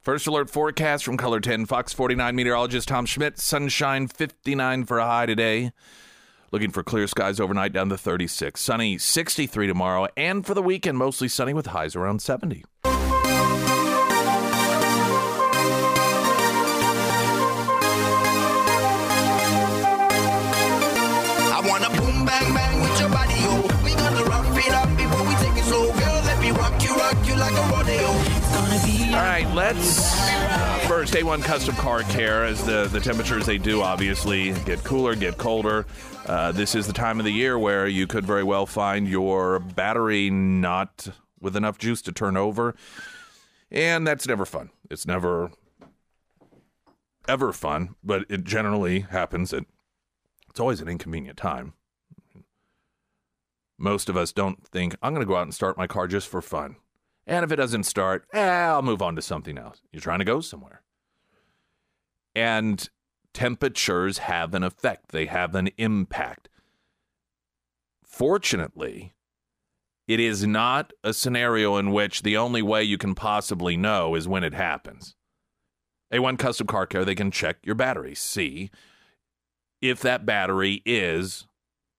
First 0.00 0.26
alert 0.26 0.48
forecast 0.48 1.04
from 1.04 1.18
KOLR 1.18 1.42
10 1.42 1.66
Fox 1.66 1.92
49 1.92 2.34
meteorologist 2.34 2.88
Tom 2.88 3.04
Schmidt. 3.04 3.38
Sunshine 3.38 4.08
59 4.08 4.84
for 4.84 4.98
a 4.98 5.04
high 5.04 5.26
today. 5.26 5.72
Looking 6.52 6.70
for 6.70 6.82
clear 6.82 7.06
skies 7.06 7.40
overnight 7.40 7.72
down 7.72 7.88
to 7.88 7.96
36. 7.96 8.60
Sunny 8.60 8.98
63 8.98 9.66
tomorrow. 9.66 10.06
And 10.18 10.44
for 10.44 10.52
the 10.52 10.62
weekend, 10.62 10.98
mostly 10.98 11.26
sunny 11.28 11.54
with 11.54 11.68
highs 11.68 11.96
around 11.96 12.20
70. 12.20 12.62
I 21.54 21.62
wanna 21.66 21.88
boom 21.98 22.26
bang 22.26 22.54
bang 22.54 22.80
with 22.82 23.00
your 23.00 23.08
body, 23.08 23.34
yo. 23.34 23.62
We 23.82 23.94
gonna 23.94 24.24
rough 24.24 24.58
it 24.58 24.72
up 24.74 24.88
before 24.94 25.26
we 25.26 25.34
take 25.36 25.56
it 25.56 25.64
slow, 25.64 25.90
girl. 25.92 26.22
Let 26.26 26.38
me 26.38 26.50
rock 26.50 26.82
you, 26.82 26.94
rock 26.96 27.16
you 27.26 27.34
like 27.36 27.54
a 27.54 27.62
rodeo. 27.72 28.10
It's 28.36 28.52
gonna 28.54 28.78
be 28.84 29.14
All 29.14 29.22
right, 29.22 29.48
let's 29.54 30.20
uh, 30.20 30.71
first 30.92 31.14
A1 31.14 31.42
Custom 31.42 31.74
Car 31.76 32.02
Care 32.02 32.44
as 32.44 32.62
the 32.66 32.86
the 32.92 33.00
temperatures 33.00 33.46
they 33.46 33.56
do 33.56 33.80
obviously 33.80 34.52
get 34.66 34.84
cooler, 34.84 35.14
get 35.14 35.38
colder. 35.38 35.86
Uh, 36.26 36.52
this 36.52 36.74
is 36.74 36.86
the 36.86 36.92
time 36.92 37.18
of 37.18 37.24
the 37.24 37.32
year 37.32 37.58
where 37.58 37.86
you 37.88 38.06
could 38.06 38.26
very 38.26 38.44
well 38.44 38.66
find 38.66 39.08
your 39.08 39.58
battery 39.58 40.28
not 40.28 41.08
with 41.40 41.56
enough 41.56 41.78
juice 41.78 42.02
to 42.02 42.12
turn 42.12 42.36
over, 42.36 42.74
and 43.70 44.06
that's 44.06 44.28
never 44.28 44.44
fun. 44.44 44.68
It's 44.90 45.06
never 45.06 45.50
ever 47.26 47.54
fun, 47.54 47.94
but 48.04 48.26
it 48.28 48.44
generally 48.44 49.00
happens 49.00 49.54
at 49.54 49.64
it's 50.50 50.60
always 50.60 50.82
an 50.82 50.88
inconvenient 50.88 51.38
time. 51.38 51.72
Most 53.78 54.10
of 54.10 54.16
us 54.18 54.30
don't 54.30 54.62
think 54.66 54.94
I'm 55.02 55.14
going 55.14 55.26
to 55.26 55.30
go 55.30 55.36
out 55.36 55.44
and 55.44 55.54
start 55.54 55.78
my 55.78 55.86
car 55.86 56.06
just 56.06 56.28
for 56.28 56.42
fun. 56.42 56.76
And 57.32 57.44
if 57.46 57.50
it 57.50 57.56
doesn't 57.56 57.84
start, 57.84 58.26
eh, 58.34 58.38
I'll 58.38 58.82
move 58.82 59.00
on 59.00 59.16
to 59.16 59.22
something 59.22 59.56
else. 59.56 59.80
You're 59.90 60.02
trying 60.02 60.18
to 60.18 60.24
go 60.26 60.42
somewhere. 60.42 60.82
And 62.34 62.86
temperatures 63.32 64.18
have 64.18 64.52
an 64.52 64.62
effect, 64.62 65.12
they 65.12 65.24
have 65.24 65.54
an 65.54 65.70
impact. 65.78 66.50
Fortunately, 68.04 69.14
it 70.06 70.20
is 70.20 70.46
not 70.46 70.92
a 71.02 71.14
scenario 71.14 71.78
in 71.78 71.90
which 71.92 72.20
the 72.20 72.36
only 72.36 72.60
way 72.60 72.82
you 72.82 72.98
can 72.98 73.14
possibly 73.14 73.78
know 73.78 74.14
is 74.14 74.28
when 74.28 74.44
it 74.44 74.52
happens. 74.52 75.16
A1 76.12 76.38
Custom 76.38 76.66
Car 76.66 76.84
Care, 76.84 77.06
they 77.06 77.14
can 77.14 77.30
check 77.30 77.56
your 77.62 77.74
battery, 77.74 78.14
see 78.14 78.70
if 79.80 80.02
that 80.02 80.26
battery 80.26 80.82
is 80.84 81.46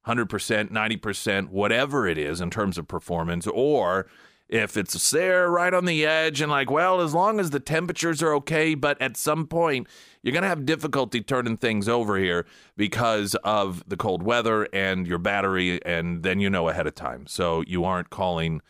100%, 0.05 0.69
90%, 0.69 1.49
whatever 1.49 2.05
it 2.05 2.19
is 2.19 2.39
in 2.39 2.51
terms 2.51 2.77
of 2.77 2.87
performance, 2.87 3.47
or 3.47 4.05
if 4.53 4.77
it's 4.77 5.09
there 5.09 5.49
right 5.49 5.73
on 5.73 5.85
the 5.85 6.05
edge 6.05 6.39
and 6.39 6.51
like, 6.51 6.69
well, 6.69 7.01
as 7.01 7.11
long 7.11 7.39
as 7.39 7.49
the 7.49 7.59
temperatures 7.59 8.21
are 8.21 8.35
okay, 8.35 8.75
but 8.75 9.01
at 9.01 9.17
some 9.17 9.47
point 9.47 9.87
you're 10.21 10.31
going 10.31 10.43
to 10.43 10.47
have 10.47 10.63
difficulty 10.63 11.21
turning 11.21 11.57
things 11.57 11.89
over 11.89 12.17
here 12.17 12.45
because 12.77 13.35
of 13.43 13.83
the 13.87 13.97
cold 13.97 14.21
weather 14.21 14.69
and 14.71 15.07
your 15.07 15.17
battery, 15.17 15.83
and 15.83 16.21
then 16.21 16.39
you 16.39 16.51
know 16.51 16.69
ahead 16.69 16.85
of 16.85 16.93
time. 16.93 17.25
So 17.25 17.63
you 17.65 17.83
aren't 17.83 18.11
calling 18.11 18.61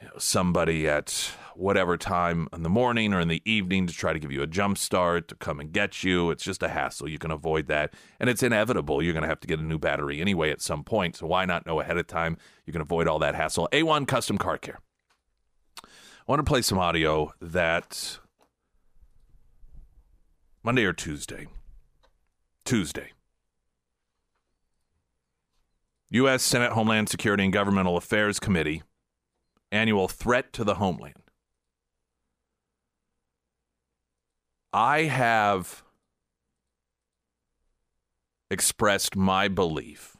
you 0.00 0.06
know, 0.06 0.18
somebody 0.18 0.86
at 0.86 1.30
whatever 1.56 1.96
time 1.96 2.48
in 2.52 2.62
the 2.62 2.68
morning 2.68 3.12
or 3.12 3.20
in 3.20 3.28
the 3.28 3.42
evening 3.44 3.86
to 3.86 3.92
try 3.92 4.12
to 4.12 4.18
give 4.18 4.32
you 4.32 4.42
a 4.42 4.46
jump 4.46 4.78
start 4.78 5.28
to 5.28 5.34
come 5.34 5.60
and 5.60 5.72
get 5.72 6.02
you. 6.02 6.30
It's 6.30 6.44
just 6.44 6.62
a 6.62 6.68
hassle. 6.68 7.08
You 7.08 7.18
can 7.18 7.30
avoid 7.30 7.66
that. 7.68 7.94
And 8.20 8.30
it's 8.30 8.42
inevitable. 8.42 9.02
You're 9.02 9.12
going 9.12 9.22
to 9.22 9.28
have 9.28 9.40
to 9.40 9.46
get 9.46 9.58
a 9.58 9.64
new 9.64 9.78
battery 9.78 10.20
anyway 10.20 10.50
at 10.50 10.60
some 10.60 10.84
point. 10.84 11.16
So 11.16 11.26
why 11.26 11.44
not 11.44 11.66
know 11.66 11.80
ahead 11.80 11.98
of 11.98 12.06
time? 12.06 12.36
You 12.66 12.72
can 12.72 12.82
avoid 12.82 13.08
all 13.08 13.18
that 13.20 13.34
hassle. 13.34 13.68
A1 13.72 14.06
Custom 14.06 14.38
Car 14.38 14.58
Care. 14.58 14.80
I 15.82 16.32
want 16.32 16.40
to 16.40 16.48
play 16.50 16.62
some 16.62 16.78
audio 16.78 17.32
that 17.40 18.18
Monday 20.62 20.84
or 20.84 20.92
Tuesday. 20.92 21.46
Tuesday. 22.64 23.10
U.S. 26.10 26.42
Senate 26.42 26.72
Homeland 26.72 27.08
Security 27.08 27.44
and 27.44 27.52
Governmental 27.52 27.96
Affairs 27.96 28.38
Committee 28.38 28.82
annual 29.72 30.08
threat 30.08 30.52
to 30.52 30.64
the 30.64 30.76
homeland. 30.76 31.23
I 34.74 35.02
have 35.02 35.84
expressed 38.50 39.14
my 39.14 39.46
belief 39.46 40.16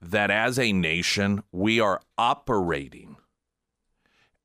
that 0.00 0.30
as 0.30 0.58
a 0.58 0.72
nation, 0.72 1.42
we 1.52 1.78
are 1.78 2.00
operating 2.16 3.16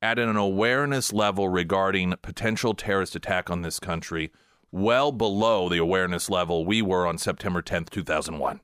at 0.02 0.18
an 0.18 0.36
awareness 0.36 1.14
level 1.14 1.48
regarding 1.48 2.12
potential 2.20 2.74
terrorist 2.74 3.16
attack 3.16 3.48
on 3.48 3.62
this 3.62 3.80
country 3.80 4.30
well 4.70 5.12
below 5.12 5.70
the 5.70 5.78
awareness 5.78 6.28
level 6.28 6.66
we 6.66 6.82
were 6.82 7.06
on 7.06 7.16
September 7.16 7.62
10th, 7.62 7.88
2001. 7.88 8.60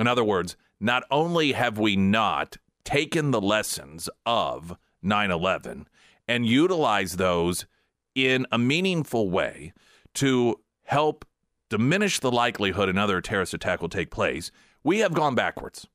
In 0.00 0.08
other 0.08 0.24
words, 0.24 0.56
not 0.80 1.04
only 1.12 1.52
have 1.52 1.78
we 1.78 1.94
not 1.94 2.56
taken 2.82 3.30
the 3.30 3.40
lessons 3.40 4.08
of 4.26 4.76
9 5.00 5.30
11 5.30 5.86
and 6.28 6.46
utilize 6.46 7.16
those 7.16 7.66
in 8.14 8.46
a 8.52 8.58
meaningful 8.58 9.30
way 9.30 9.72
to 10.14 10.60
help 10.84 11.24
diminish 11.68 12.20
the 12.20 12.30
likelihood 12.30 12.88
another 12.88 13.20
terrorist 13.20 13.54
attack 13.54 13.80
will 13.80 13.88
take 13.88 14.10
place, 14.10 14.50
we 14.84 14.98
have 14.98 15.14
gone 15.14 15.34
backwards. 15.34 15.86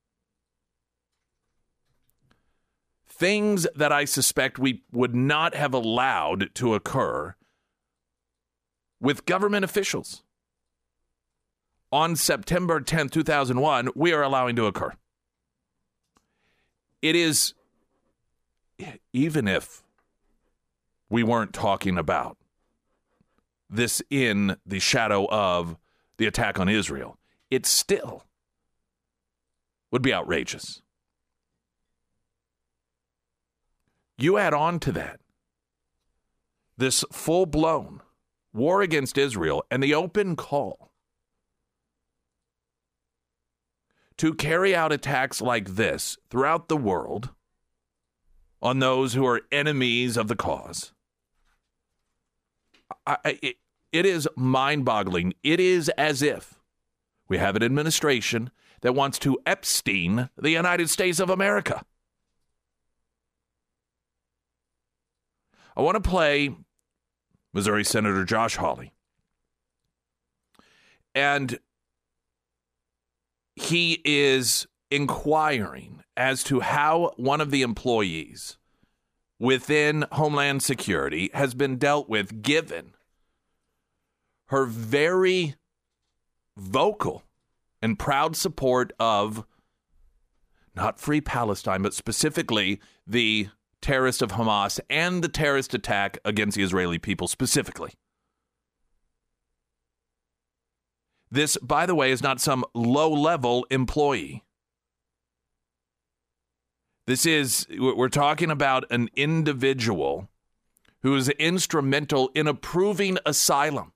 Things 3.07 3.67
that 3.75 3.91
I 3.91 4.05
suspect 4.05 4.60
we 4.60 4.84
would 4.91 5.15
not 5.15 5.55
have 5.55 5.74
allowed 5.74 6.53
to 6.55 6.74
occur 6.74 7.36
with 9.00 9.25
government 9.25 9.65
officials 9.65 10.24
on 11.91 12.15
September 12.15 12.81
10th, 12.81 13.12
2001, 13.12 13.89
we 13.96 14.13
are 14.13 14.22
allowing 14.22 14.55
to 14.55 14.65
occur. 14.65 14.93
It 17.01 17.15
is, 17.15 17.53
even 19.13 19.48
if 19.48 19.84
we 21.10 21.24
weren't 21.24 21.54
talking 21.54 21.98
about 21.98 22.38
this 23.70 24.02
in 24.10 24.58
the 24.66 24.80
shadow 24.80 25.28
of 25.30 25.78
the 26.18 26.26
attack 26.26 26.60
on 26.60 26.70
Israel, 26.70 27.18
it 27.50 27.66
still 27.66 28.24
would 29.92 30.02
be 30.02 30.14
outrageous. 30.14 30.82
You 34.18 34.38
add 34.38 34.54
on 34.54 34.80
to 34.82 34.92
that 34.94 35.20
this 36.78 37.04
full 37.12 37.46
blown 37.46 38.02
war 38.54 38.82
against 38.82 39.18
Israel 39.18 39.64
and 39.70 39.82
the 39.82 39.94
open 39.94 40.36
call 40.36 40.92
to 44.18 44.34
carry 44.34 44.76
out 44.76 44.92
attacks 44.92 45.42
like 45.42 45.76
this 45.76 46.18
throughout 46.30 46.68
the 46.68 46.78
world 46.78 47.30
on 48.62 48.80
those 48.80 49.14
who 49.14 49.26
are 49.26 49.42
enemies 49.52 50.18
of 50.18 50.28
the 50.28 50.36
cause. 50.36 50.92
I, 53.06 53.39
it, 53.41 53.56
it 53.91 54.06
is 54.06 54.27
mind 54.36 54.86
boggling. 54.86 55.34
It 55.44 55.60
is 55.60 55.89
as 55.98 56.22
if 56.22 56.60
we 57.27 57.38
have 57.38 57.56
an 57.56 57.63
administration 57.63 58.51
that 58.82 58.94
wants 58.94 59.20
to 59.20 59.39
Epstein 59.46 60.29
the 60.38 60.51
United 60.51 60.89
States 60.89 61.20
of 61.20 61.29
America. 61.29 61.84
I 65.75 65.82
want 65.82 66.01
to 66.01 66.10
play 66.10 66.56
Missouri 67.53 67.84
Senator 67.84 68.25
Josh 68.25 68.56
Hawley. 68.56 68.94
And 71.13 71.60
he 73.56 74.01
is 74.06 74.67
inquiring 74.91 76.03
as 76.15 76.44
to 76.44 76.60
how 76.60 77.13
one 77.17 77.41
of 77.41 77.51
the 77.51 77.62
employees 77.62 78.57
within 79.39 80.06
Homeland 80.13 80.63
Security 80.63 81.29
has 81.34 81.53
been 81.53 81.77
dealt 81.77 82.10
with, 82.10 82.41
given 82.41 82.94
her 84.48 84.65
very 84.65 85.56
vocal 86.56 87.24
and 87.82 88.00
proud 88.00 88.36
support 88.36 88.94
of 89.00 89.46
not 90.75 91.00
free 91.00 91.22
Palestine, 91.22 91.82
but 91.82 91.94
specifically 91.94 92.79
the 93.06 93.50
terrorist 93.82 94.22
of 94.22 94.34
Hamas 94.34 94.79
and 94.89 95.24
the 95.24 95.29
terrorist 95.29 95.74
attack 95.74 96.17
against 96.24 96.56
the 96.56 96.63
Israeli 96.63 97.00
people 97.00 97.27
specifically. 97.27 97.94
This, 101.29 101.58
by 101.58 101.86
the 101.86 101.96
way, 101.96 102.12
is 102.12 102.24
not 102.24 102.39
some 102.39 102.63
low 102.74 103.12
level 103.12 103.65
employee. 103.70 104.44
This 107.08 107.26
is, 107.26 107.66
we're 107.80 108.10
talking 108.10 108.52
about 108.52 108.84
an 108.92 109.10
individual 109.16 110.28
who 111.04 111.16
is 111.16 111.30
instrumental 111.30 112.30
in 112.36 112.48
approving 112.48 113.18
asylum, 113.26 113.94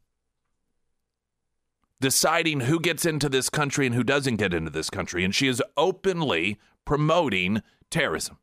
deciding 1.99 2.61
who 2.61 2.79
gets 2.79 3.05
into 3.05 3.27
this 3.27 3.49
country 3.49 3.85
and 3.85 3.93
who 3.93 4.03
doesn't 4.05 4.37
get 4.37 4.53
into 4.53 4.71
this 4.71 4.89
country. 4.89 5.25
And 5.25 5.35
she 5.35 5.49
is 5.49 5.61
openly 5.75 6.57
promoting 6.85 7.61
terrorism. 7.89 8.37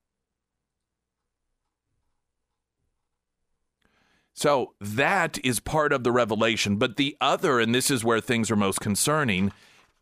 So 4.34 4.74
that 4.80 5.38
is 5.42 5.60
part 5.60 5.94
of 5.94 6.04
the 6.04 6.12
revelation. 6.12 6.76
But 6.76 6.96
the 6.96 7.16
other, 7.22 7.58
and 7.58 7.74
this 7.74 7.90
is 7.90 8.04
where 8.04 8.20
things 8.20 8.50
are 8.50 8.56
most 8.56 8.80
concerning, 8.80 9.50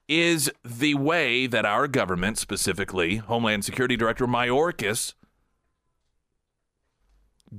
is 0.09 0.51
the 0.65 0.95
way 0.95 1.47
that 1.47 1.65
our 1.65 1.89
government, 1.89 2.39
specifically 2.39 3.17
Homeland 3.17 3.65
Security 3.65 3.97
Director 3.97 4.27
Mayorkas, 4.27 5.15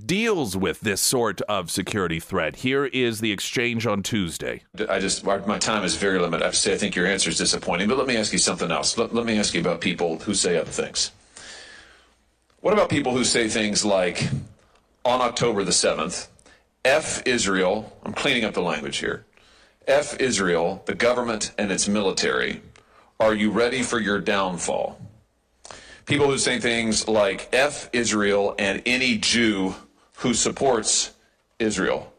deals 0.06 0.56
with 0.56 0.82
this 0.82 1.02
sort 1.02 1.42
of 1.44 1.72
security 1.72 2.20
threat. 2.20 2.58
Here 2.58 2.86
is 2.86 3.20
the 3.20 3.32
exchange 3.32 3.88
on 3.88 4.04
Tuesday. 4.04 4.64
I 4.90 5.00
just, 5.00 5.24
my 5.24 5.58
time 5.58 5.84
is 5.84 5.96
very 5.96 6.20
limited. 6.20 6.46
I 6.46 6.52
say, 6.52 6.74
I 6.74 6.78
think 6.78 6.96
your 6.96 7.08
answer 7.08 7.30
is 7.30 7.38
disappointing, 7.38 7.88
but 7.88 7.98
let 7.98 8.08
me 8.08 8.18
ask 8.18 8.34
you 8.34 8.40
something 8.40 8.72
else. 8.72 8.98
Let, 8.98 9.14
let 9.14 9.26
me 9.26 9.40
ask 9.40 9.54
you 9.54 9.62
about 9.62 9.82
people 9.82 10.20
who 10.20 10.34
say 10.34 10.58
other 10.58 10.70
things. 10.70 11.12
What 12.60 12.74
about 12.74 12.90
people 12.90 13.14
who 13.14 13.24
say 13.24 13.48
things 13.48 13.86
like, 13.86 14.28
on 15.06 15.22
October 15.22 15.64
the 15.64 15.72
7th, 15.72 16.28
F 16.84 17.26
Israel, 17.26 17.98
I'm 18.04 18.14
cleaning 18.14 18.44
up 18.44 18.54
the 18.54 18.62
language 18.62 18.98
here. 18.98 19.26
F 19.88 20.20
Israel, 20.20 20.84
the 20.86 20.96
government 20.96 21.54
and 21.58 21.72
its 21.72 21.88
military. 21.88 22.62
Are 23.22 23.34
you 23.34 23.52
ready 23.52 23.82
for 23.84 24.00
your 24.00 24.20
downfall? 24.20 25.00
People 26.06 26.28
who 26.28 26.38
say 26.38 26.60
things 26.60 27.08
like 27.08 27.48
F 27.54 27.90
Israel 27.94 28.54
and 28.60 28.82
any 28.86 29.18
Jew 29.18 29.76
who 30.18 30.34
supports 30.34 31.12
Israel. 31.58 32.14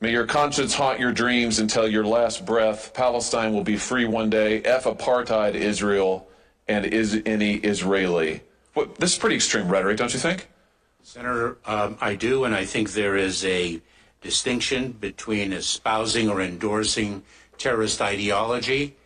May 0.00 0.10
your 0.10 0.26
conscience 0.26 0.74
haunt 0.74 0.98
your 0.98 1.12
dreams 1.12 1.60
until 1.60 1.88
your 1.88 2.04
last 2.04 2.44
breath. 2.44 2.92
Palestine 2.94 3.54
will 3.54 3.64
be 3.64 3.76
free 3.76 4.04
one 4.04 4.28
day. 4.28 4.60
F 4.62 4.84
apartheid 4.84 5.54
Israel 5.54 6.28
and 6.66 6.84
is 6.84 7.22
any 7.24 7.56
Israeli. 7.56 8.40
What, 8.74 8.96
this 8.96 9.12
is 9.12 9.18
pretty 9.18 9.36
extreme 9.36 9.68
rhetoric, 9.68 9.98
don't 9.98 10.12
you 10.12 10.18
think? 10.18 10.48
Senator, 11.04 11.58
um, 11.64 11.96
I 12.00 12.16
do, 12.16 12.44
and 12.44 12.54
I 12.54 12.64
think 12.64 12.92
there 12.92 13.16
is 13.16 13.44
a 13.44 13.80
distinction 14.24 14.90
between 14.92 15.52
espousing 15.52 16.28
or 16.28 16.40
endorsing 16.40 17.22
terrorist 17.58 18.00
ideology 18.00 18.96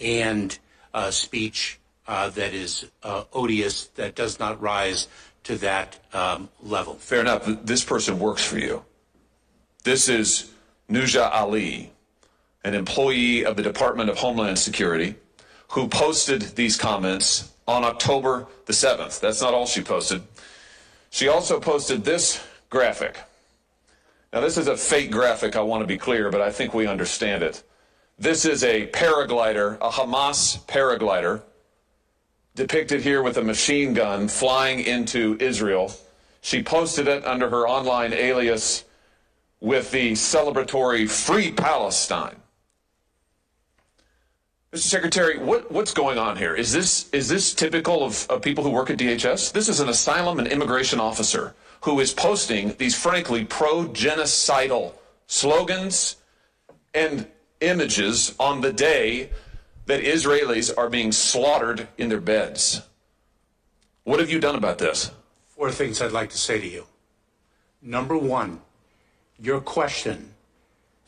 and 0.00 0.58
uh, 0.92 1.10
speech 1.10 1.78
uh, 2.06 2.28
that 2.30 2.52
is 2.52 2.84
uh, 3.02 3.24
odious, 3.32 3.86
that 3.94 4.14
does 4.14 4.38
not 4.38 4.60
rise 4.60 5.08
to 5.44 5.56
that 5.56 5.98
um, 6.12 6.48
level. 6.62 6.94
Fair 6.94 7.20
enough. 7.20 7.48
This 7.64 7.84
person 7.84 8.18
works 8.18 8.44
for 8.44 8.58
you. 8.58 8.84
This 9.84 10.08
is 10.08 10.50
Nuja 10.90 11.30
Ali, 11.32 11.92
an 12.64 12.74
employee 12.74 13.44
of 13.44 13.56
the 13.56 13.62
Department 13.62 14.10
of 14.10 14.18
Homeland 14.18 14.58
Security, 14.58 15.14
who 15.68 15.88
posted 15.88 16.42
these 16.56 16.76
comments 16.76 17.52
on 17.66 17.84
October 17.84 18.46
the 18.66 18.72
7th. 18.72 19.20
That's 19.20 19.40
not 19.40 19.54
all 19.54 19.66
she 19.66 19.82
posted. 19.82 20.22
She 21.10 21.28
also 21.28 21.60
posted 21.60 22.04
this 22.04 22.44
graphic. 22.70 23.18
Now, 24.34 24.40
this 24.40 24.58
is 24.58 24.66
a 24.66 24.76
fake 24.76 25.12
graphic, 25.12 25.54
I 25.54 25.60
want 25.60 25.82
to 25.82 25.86
be 25.86 25.96
clear, 25.96 26.28
but 26.28 26.40
I 26.40 26.50
think 26.50 26.74
we 26.74 26.88
understand 26.88 27.44
it. 27.44 27.62
This 28.18 28.44
is 28.44 28.64
a 28.64 28.88
paraglider, 28.88 29.76
a 29.76 29.90
Hamas 29.90 30.58
paraglider, 30.66 31.42
depicted 32.56 33.02
here 33.02 33.22
with 33.22 33.36
a 33.36 33.44
machine 33.44 33.94
gun 33.94 34.26
flying 34.26 34.80
into 34.80 35.36
Israel. 35.38 35.92
She 36.40 36.64
posted 36.64 37.06
it 37.06 37.24
under 37.24 37.48
her 37.48 37.68
online 37.68 38.12
alias 38.12 38.84
with 39.60 39.92
the 39.92 40.14
celebratory 40.14 41.08
Free 41.08 41.52
Palestine. 41.52 42.34
Mr. 44.72 44.78
Secretary, 44.78 45.38
what, 45.38 45.70
what's 45.70 45.94
going 45.94 46.18
on 46.18 46.36
here? 46.36 46.56
Is 46.56 46.72
this, 46.72 47.08
is 47.10 47.28
this 47.28 47.54
typical 47.54 48.02
of, 48.02 48.26
of 48.28 48.42
people 48.42 48.64
who 48.64 48.70
work 48.70 48.90
at 48.90 48.98
DHS? 48.98 49.52
This 49.52 49.68
is 49.68 49.78
an 49.78 49.88
asylum 49.88 50.40
and 50.40 50.48
immigration 50.48 50.98
officer 50.98 51.54
who 51.84 52.00
is 52.00 52.14
posting 52.14 52.74
these 52.78 52.94
frankly 52.94 53.44
pro 53.44 53.84
genocidal 53.84 54.92
slogans 55.26 56.16
and 56.94 57.26
images 57.60 58.34
on 58.40 58.62
the 58.62 58.72
day 58.72 59.28
that 59.84 60.02
Israelis 60.02 60.72
are 60.78 60.88
being 60.88 61.12
slaughtered 61.12 61.86
in 61.98 62.08
their 62.08 62.22
beds. 62.22 62.80
What 64.04 64.18
have 64.18 64.30
you 64.30 64.40
done 64.40 64.56
about 64.56 64.78
this? 64.78 65.10
Four 65.46 65.70
things 65.70 66.00
I'd 66.00 66.12
like 66.12 66.30
to 66.30 66.38
say 66.38 66.58
to 66.58 66.66
you. 66.66 66.86
Number 67.82 68.16
one, 68.16 68.62
your 69.38 69.60
question 69.60 70.30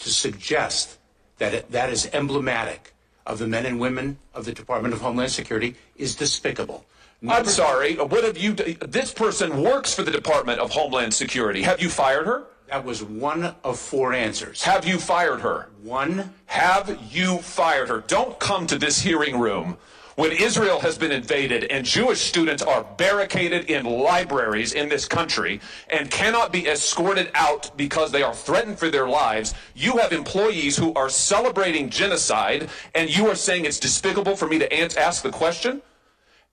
to 0.00 0.10
suggest 0.10 0.98
that 1.38 1.54
it, 1.54 1.70
that 1.70 1.88
is 1.88 2.10
emblematic 2.12 2.92
of 3.26 3.38
the 3.38 3.46
men 3.46 3.66
and 3.66 3.80
women 3.80 4.18
of 4.34 4.44
the 4.44 4.52
Department 4.52 4.94
of 4.94 5.00
Homeland 5.00 5.32
Security 5.32 5.74
is 5.96 6.14
despicable. 6.14 6.86
I'm 7.28 7.46
sorry. 7.46 7.98
Uh, 7.98 8.04
what 8.04 8.24
have 8.24 8.38
you? 8.38 8.52
Uh, 8.52 8.86
this 8.86 9.12
person 9.12 9.62
works 9.62 9.92
for 9.92 10.02
the 10.02 10.10
Department 10.10 10.60
of 10.60 10.70
Homeland 10.70 11.12
Security. 11.12 11.62
Have 11.62 11.80
you 11.80 11.88
fired 11.88 12.26
her? 12.26 12.44
That 12.68 12.84
was 12.84 13.02
one 13.02 13.54
of 13.64 13.78
four 13.78 14.12
answers. 14.12 14.62
Have 14.64 14.86
you 14.86 14.98
fired 14.98 15.40
her? 15.40 15.68
One. 15.82 16.34
Have 16.46 16.98
you 17.10 17.38
fired 17.38 17.88
her? 17.88 18.00
Don't 18.06 18.38
come 18.38 18.66
to 18.66 18.78
this 18.78 19.00
hearing 19.00 19.38
room 19.38 19.76
when 20.16 20.32
Israel 20.32 20.80
has 20.80 20.98
been 20.98 21.12
invaded 21.12 21.64
and 21.64 21.84
Jewish 21.84 22.20
students 22.20 22.62
are 22.62 22.82
barricaded 22.96 23.70
in 23.70 23.84
libraries 23.84 24.72
in 24.72 24.88
this 24.88 25.06
country 25.06 25.60
and 25.90 26.10
cannot 26.10 26.52
be 26.52 26.66
escorted 26.66 27.30
out 27.34 27.70
because 27.76 28.10
they 28.10 28.22
are 28.22 28.34
threatened 28.34 28.78
for 28.78 28.90
their 28.90 29.08
lives, 29.08 29.54
you 29.74 29.98
have 29.98 30.12
employees 30.12 30.76
who 30.76 30.92
are 30.94 31.10
celebrating 31.10 31.90
genocide 31.90 32.68
and 32.94 33.14
you 33.14 33.28
are 33.28 33.34
saying 33.34 33.66
it's 33.66 33.78
despicable 33.78 34.36
for 34.36 34.48
me 34.48 34.58
to 34.58 34.98
ask 34.98 35.22
the 35.22 35.30
question? 35.30 35.82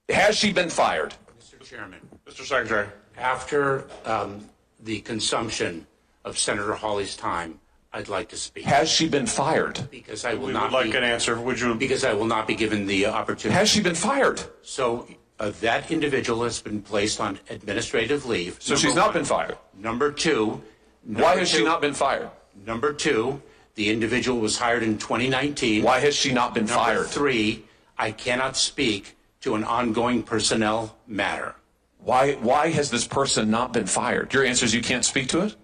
Has 0.10 0.38
she 0.38 0.52
been 0.52 0.70
fired? 0.70 1.16
Mr. 1.40 1.62
Chairman. 1.64 2.00
Mr. 2.28 2.46
Secretary. 2.46 2.88
After 3.18 3.88
um, 4.06 4.50
the 4.82 5.00
consumption 5.02 5.88
of 6.26 6.38
Senator 6.38 6.74
Hawley's 6.74 7.16
time, 7.16 7.60
I'd 7.94 8.10
like 8.10 8.30
to 8.30 8.38
speak. 8.38 8.66
Has 8.66 8.90
she 8.90 9.08
been 9.08 9.28
fired? 9.28 9.88
Because 9.92 10.26
I 10.26 10.34
will 10.34 10.48
We 10.48 10.54
not 10.54 10.72
would 10.72 10.74
like 10.74 10.92
be, 10.92 10.98
an 10.98 11.04
answer. 11.04 11.40
Would 11.40 11.60
you? 11.60 11.76
Because 11.76 12.04
I 12.04 12.14
will 12.14 12.26
not 12.26 12.48
be 12.48 12.56
given 12.56 12.88
the 12.88 13.06
uh, 13.06 13.12
opportunity. 13.12 13.58
Has 13.58 13.70
she 13.70 13.82
been 13.82 13.94
fired? 13.96 14.42
So 14.64 15.08
uh, 15.40 15.52
that 15.62 15.92
individual 15.92 16.44
has 16.44 16.60
been 16.60 16.82
placed 16.82 17.22
on 17.22 17.40
administrative 17.52 18.26
leave. 18.26 18.58
So 18.60 18.74
number 18.74 18.88
she's 18.88 18.96
not 18.96 19.14
been 19.14 19.26
fired. 19.26 19.58
Number 19.78 20.12
two. 20.12 20.62
Why 21.06 21.22
number 21.22 21.40
has 21.40 21.50
she 21.50 21.58
two- 21.60 21.66
not 21.66 21.82
been 21.82 21.94
fired? 21.94 22.30
Number 22.66 22.94
two, 22.94 23.42
the 23.76 23.90
individual 23.90 24.40
was 24.40 24.58
hired 24.58 24.84
in 24.84 24.98
2019. 24.98 25.84
Why 25.84 26.00
has 26.00 26.16
she 26.16 26.32
not 26.34 26.54
been 26.54 26.66
Number 26.66 26.84
fired? 26.84 27.08
three, 27.08 27.66
I 27.98 28.12
cannot 28.12 28.56
speak 28.58 29.16
to 29.42 29.56
an 29.56 29.64
ongoing 29.64 30.24
personnel 30.24 30.96
matter. 31.08 31.56
Why 32.00 32.34
why 32.36 32.70
has 32.70 32.90
this 32.90 33.06
person 33.08 33.52
not 33.52 33.72
been 33.72 33.86
fired? 33.86 34.34
Your 34.34 34.44
answer 34.46 34.66
is 34.66 34.74
you 34.74 34.82
can't 34.82 35.06
speak 35.06 35.28
to 35.30 35.42
it? 35.42 35.56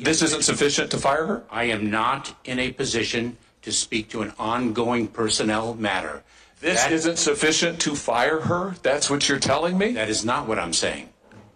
This 0.00 0.22
isn't 0.22 0.42
sufficient 0.42 0.90
to 0.92 0.98
fire 0.98 1.26
her? 1.26 1.42
I 1.50 1.64
am 1.64 1.90
not 1.90 2.34
in 2.44 2.58
a 2.58 2.72
position 2.72 3.36
to 3.62 3.72
speak 3.72 4.08
to 4.10 4.22
an 4.22 4.32
ongoing 4.38 5.08
personnel 5.08 5.74
matter. 5.74 6.22
This 6.60 6.82
That- 6.82 6.92
isn't 6.92 7.18
sufficient 7.18 7.80
to 7.80 7.94
fire 7.94 8.40
her? 8.40 8.74
That's 8.82 9.08
what 9.10 9.28
you're 9.28 9.38
telling 9.38 9.76
me? 9.78 9.92
That 9.92 10.08
is 10.08 10.24
not 10.24 10.46
what 10.46 10.58
I'm 10.58 10.72
saying. 10.72 11.10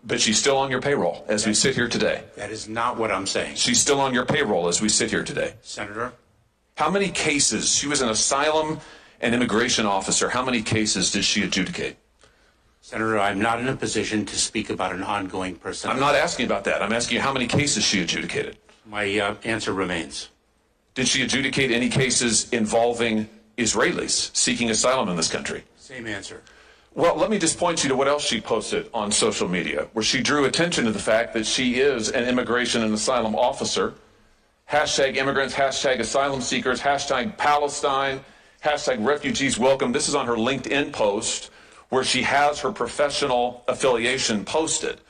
But 0.05 0.21
she's 0.21 0.39
still 0.39 0.57
on 0.57 0.71
your 0.71 0.81
payroll 0.81 1.25
as 1.29 1.47
we 1.47 1.53
sit 1.55 1.75
here 1.75 1.89
today. 1.89 2.23
That 2.37 2.51
is 2.51 2.69
not 2.69 2.97
what 2.97 3.11
I'm 3.11 3.27
saying. 3.27 3.57
She's 3.57 3.81
still 3.81 4.01
on 4.01 4.15
your 4.15 4.25
payroll 4.25 4.69
as 4.69 4.81
we 4.81 4.89
sit 4.89 5.11
here 5.11 5.23
today. 5.25 5.55
Senator, 5.63 6.13
How 6.77 6.89
many 6.91 7.09
cases? 7.11 7.75
She 7.75 7.89
was 7.89 8.01
an 8.03 8.09
asylum 8.09 8.81
and 9.21 9.35
immigration 9.35 9.85
officer. 9.85 10.29
How 10.29 10.45
many 10.45 10.63
cases 10.63 11.11
did 11.11 11.25
she 11.25 11.43
adjudicate? 11.43 11.97
Senator, 12.89 13.19
I'm 13.19 13.39
not 13.39 13.61
in 13.61 13.69
a 13.69 13.77
position 13.77 14.25
to 14.25 14.37
speak 14.39 14.71
about 14.71 14.95
an 14.95 15.03
ongoing 15.03 15.57
personnel. 15.57 15.95
I'm 15.95 16.01
not 16.01 16.15
asking 16.15 16.47
about 16.47 16.65
that. 16.65 16.81
I'm 16.81 16.95
asking 16.95 17.17
you 17.17 17.21
how 17.21 17.35
many 17.35 17.47
cases 17.47 17.85
she 17.85 18.01
adjudicated. 18.01 18.57
My 18.87 19.19
uh, 19.19 19.35
answer 19.45 19.75
remains. 19.75 20.31
Did 20.95 21.07
she 21.07 21.21
adjudicate 21.21 21.71
any 21.71 21.91
cases 21.91 22.51
involving 22.51 23.29
Israelis 23.59 24.35
seeking 24.35 24.71
asylum 24.71 25.11
in 25.11 25.17
this 25.17 25.31
country? 25.31 25.65
Same 25.77 26.07
answer. 26.07 26.41
Well, 26.95 27.15
let 27.15 27.29
me 27.29 27.39
just 27.39 27.59
point 27.59 27.83
you 27.83 27.91
to 27.91 27.95
what 27.95 28.09
else 28.09 28.25
she 28.25 28.41
posted 28.41 28.89
on 28.95 29.13
social 29.13 29.49
media, 29.49 29.89
where 29.93 30.03
she 30.03 30.23
drew 30.23 30.47
attention 30.47 30.87
to 30.87 30.91
the 30.91 30.99
fact 30.99 31.35
that 31.35 31.45
she 31.45 31.81
is 31.81 32.09
an 32.09 32.25
immigration 32.25 32.83
and 32.83 32.95
asylum 32.95 33.35
officer. 33.37 33.93
Hashtag 34.73 35.17
immigrants, 35.17 35.55
hashtag 35.55 35.99
asylum 35.99 36.41
seekers, 36.41 36.81
hashtag 36.81 37.37
Palestine, 37.37 38.25
hashtag 38.65 39.05
refugees 39.05 39.59
welcome. 39.59 39.93
This 39.93 40.09
is 40.09 40.15
on 40.15 40.27
her 40.27 40.37
LinkedIn 40.37 40.95
post 40.95 41.51
where 41.89 42.05
she 42.05 42.23
has 42.23 42.61
her 42.61 42.73
professional 42.73 43.65
affiliation 43.69 44.45
posted. 44.45 45.01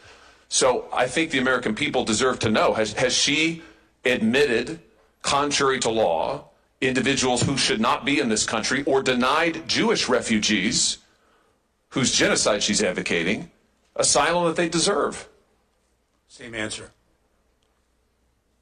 So 0.49 0.89
I 0.93 1.07
think 1.07 1.31
the 1.31 1.39
American 1.39 1.75
people 1.75 2.05
deserve 2.05 2.39
to 2.41 2.51
know 2.51 2.73
has, 2.75 2.93
has 2.95 3.15
she 3.15 3.63
admitted, 4.05 4.81
contrary 5.23 5.79
to 5.81 5.91
law, 5.91 6.45
individuals 6.81 7.43
who 7.43 7.57
should 7.57 7.81
not 7.81 8.05
be 8.05 8.21
in 8.21 8.29
this 8.29 8.47
country 8.47 8.85
or 8.85 9.03
denied 9.03 9.67
Jewish 9.69 10.09
refugees 10.09 10.99
whose 11.91 12.13
genocide 12.13 12.63
she's 12.63 12.83
advocating 12.83 13.51
asylum 13.97 14.45
that 14.47 14.57
they 14.57 14.69
deserve. 14.69 15.29
Same 16.29 16.55
answer. 16.55 16.93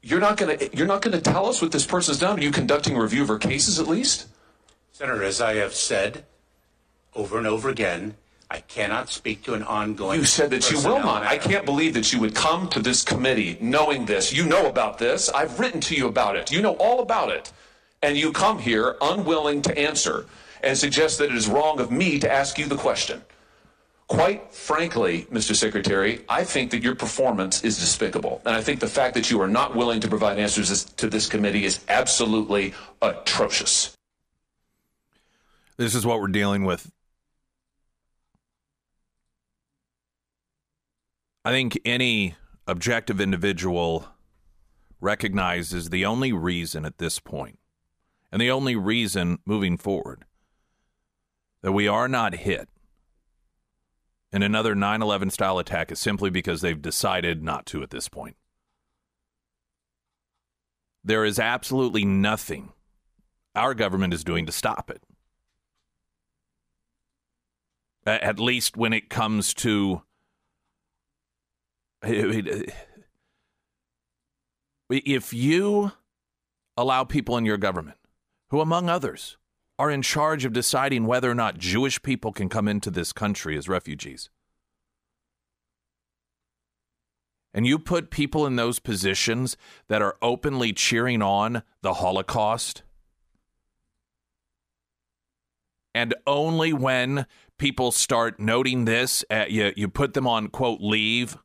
You're 0.01 0.19
not 0.19 0.37
going 0.37 0.57
to 0.57 0.75
you're 0.75 0.87
not 0.87 1.01
going 1.01 1.15
to 1.15 1.21
tell 1.21 1.47
us 1.47 1.61
what 1.61 1.71
this 1.71 1.85
person's 1.85 2.19
done. 2.19 2.39
Are 2.39 2.41
you 2.41 2.51
conducting 2.51 2.95
a 2.95 3.01
review 3.01 3.23
of 3.23 3.27
her 3.27 3.37
cases 3.37 3.79
at 3.79 3.87
least? 3.87 4.27
Senator, 4.91 5.23
as 5.23 5.41
I 5.41 5.55
have 5.55 5.73
said 5.73 6.25
over 7.17 7.37
and 7.37 7.47
over 7.47 7.69
again, 7.69 8.15
I 8.49 8.61
cannot 8.61 9.09
speak 9.09 9.43
to 9.43 9.55
an 9.55 9.63
ongoing. 9.63 10.19
You 10.19 10.25
said 10.25 10.51
that 10.51 10.71
you 10.71 10.77
will 10.77 10.95
personnel 10.95 11.05
not. 11.05 11.23
I 11.23 11.37
can't 11.37 11.65
believe 11.65 11.93
that 11.95 12.13
you 12.13 12.21
would 12.21 12.33
come 12.33 12.69
to 12.69 12.79
this 12.79 13.03
committee 13.03 13.57
knowing 13.59 14.05
this. 14.05 14.31
You 14.31 14.45
know 14.45 14.67
about 14.67 14.97
this. 14.97 15.27
I've 15.29 15.59
written 15.59 15.81
to 15.81 15.95
you 15.95 16.07
about 16.07 16.37
it. 16.37 16.49
You 16.51 16.61
know 16.61 16.75
all 16.75 17.01
about 17.01 17.29
it. 17.29 17.51
And 18.01 18.15
you 18.15 18.31
come 18.31 18.59
here 18.59 18.95
unwilling 19.01 19.61
to 19.63 19.77
answer 19.77 20.27
and 20.63 20.77
suggest 20.77 21.17
that 21.17 21.25
it 21.25 21.35
is 21.35 21.47
wrong 21.47 21.81
of 21.81 21.91
me 21.91 22.19
to 22.19 22.31
ask 22.31 22.57
you 22.57 22.67
the 22.67 22.77
question. 22.77 23.21
Quite 24.07 24.53
frankly, 24.53 25.27
Mr. 25.29 25.53
Secretary, 25.53 26.21
I 26.29 26.45
think 26.45 26.71
that 26.71 26.81
your 26.81 26.95
performance 26.95 27.65
is 27.65 27.77
despicable. 27.77 28.41
And 28.45 28.55
I 28.55 28.61
think 28.61 28.79
the 28.79 28.87
fact 28.87 29.13
that 29.15 29.29
you 29.29 29.41
are 29.41 29.49
not 29.49 29.75
willing 29.75 29.99
to 29.99 30.07
provide 30.07 30.39
answers 30.39 30.85
to 30.85 31.09
this 31.09 31.27
committee 31.27 31.65
is 31.65 31.81
absolutely 31.89 32.73
atrocious. 33.01 33.93
This 35.75 35.93
is 35.93 36.05
what 36.05 36.21
we're 36.21 36.27
dealing 36.29 36.63
with. 36.63 36.89
I 41.47 41.51
think 41.51 41.79
any 41.85 42.35
objective 42.67 43.21
individual 43.21 44.09
recognizes 44.99 45.89
the 45.89 46.03
only 46.03 46.33
reason 46.33 46.83
at 46.83 46.97
this 46.97 47.19
point, 47.19 47.57
and 48.33 48.41
the 48.41 48.51
only 48.51 48.75
reason 48.75 49.39
moving 49.45 49.77
forward, 49.77 50.25
that 51.61 51.71
we 51.71 51.87
are 51.87 52.09
not 52.09 52.35
hit 52.35 52.67
in 54.33 54.43
another 54.43 54.75
9 54.75 55.01
11 55.01 55.29
style 55.29 55.57
attack 55.57 55.89
is 55.89 55.99
simply 55.99 56.29
because 56.29 56.59
they've 56.59 56.81
decided 56.81 57.41
not 57.41 57.65
to 57.67 57.81
at 57.81 57.91
this 57.91 58.09
point. 58.09 58.35
There 61.01 61.23
is 61.23 61.39
absolutely 61.39 62.03
nothing 62.03 62.73
our 63.55 63.73
government 63.73 64.13
is 64.13 64.25
doing 64.25 64.45
to 64.47 64.51
stop 64.51 64.91
it. 64.91 65.01
At 68.05 68.37
least 68.37 68.75
when 68.75 68.91
it 68.91 69.09
comes 69.09 69.53
to. 69.53 70.01
If 74.89 75.33
you 75.33 75.91
allow 76.77 77.03
people 77.03 77.37
in 77.37 77.45
your 77.45 77.57
government, 77.57 77.97
who, 78.49 78.61
among 78.61 78.89
others, 78.89 79.37
are 79.79 79.91
in 79.91 80.01
charge 80.01 80.45
of 80.45 80.53
deciding 80.53 81.05
whether 81.05 81.29
or 81.29 81.35
not 81.35 81.57
Jewish 81.57 82.01
people 82.01 82.31
can 82.31 82.49
come 82.49 82.67
into 82.67 82.89
this 82.89 83.11
country 83.13 83.57
as 83.57 83.67
refugees, 83.67 84.29
and 87.53 87.65
you 87.65 87.79
put 87.79 88.11
people 88.11 88.45
in 88.45 88.55
those 88.55 88.79
positions 88.79 89.57
that 89.87 90.01
are 90.01 90.17
openly 90.21 90.73
cheering 90.73 91.21
on 91.21 91.63
the 91.81 91.95
Holocaust, 91.95 92.83
and 95.95 96.13
only 96.27 96.73
when 96.73 97.25
people 97.57 97.91
start 97.91 98.39
noting 98.39 98.85
this, 98.85 99.25
uh, 99.31 99.45
you, 99.49 99.73
you 99.75 99.87
put 99.87 100.13
them 100.13 100.27
on, 100.27 100.49
quote, 100.49 100.79
leave. 100.79 101.37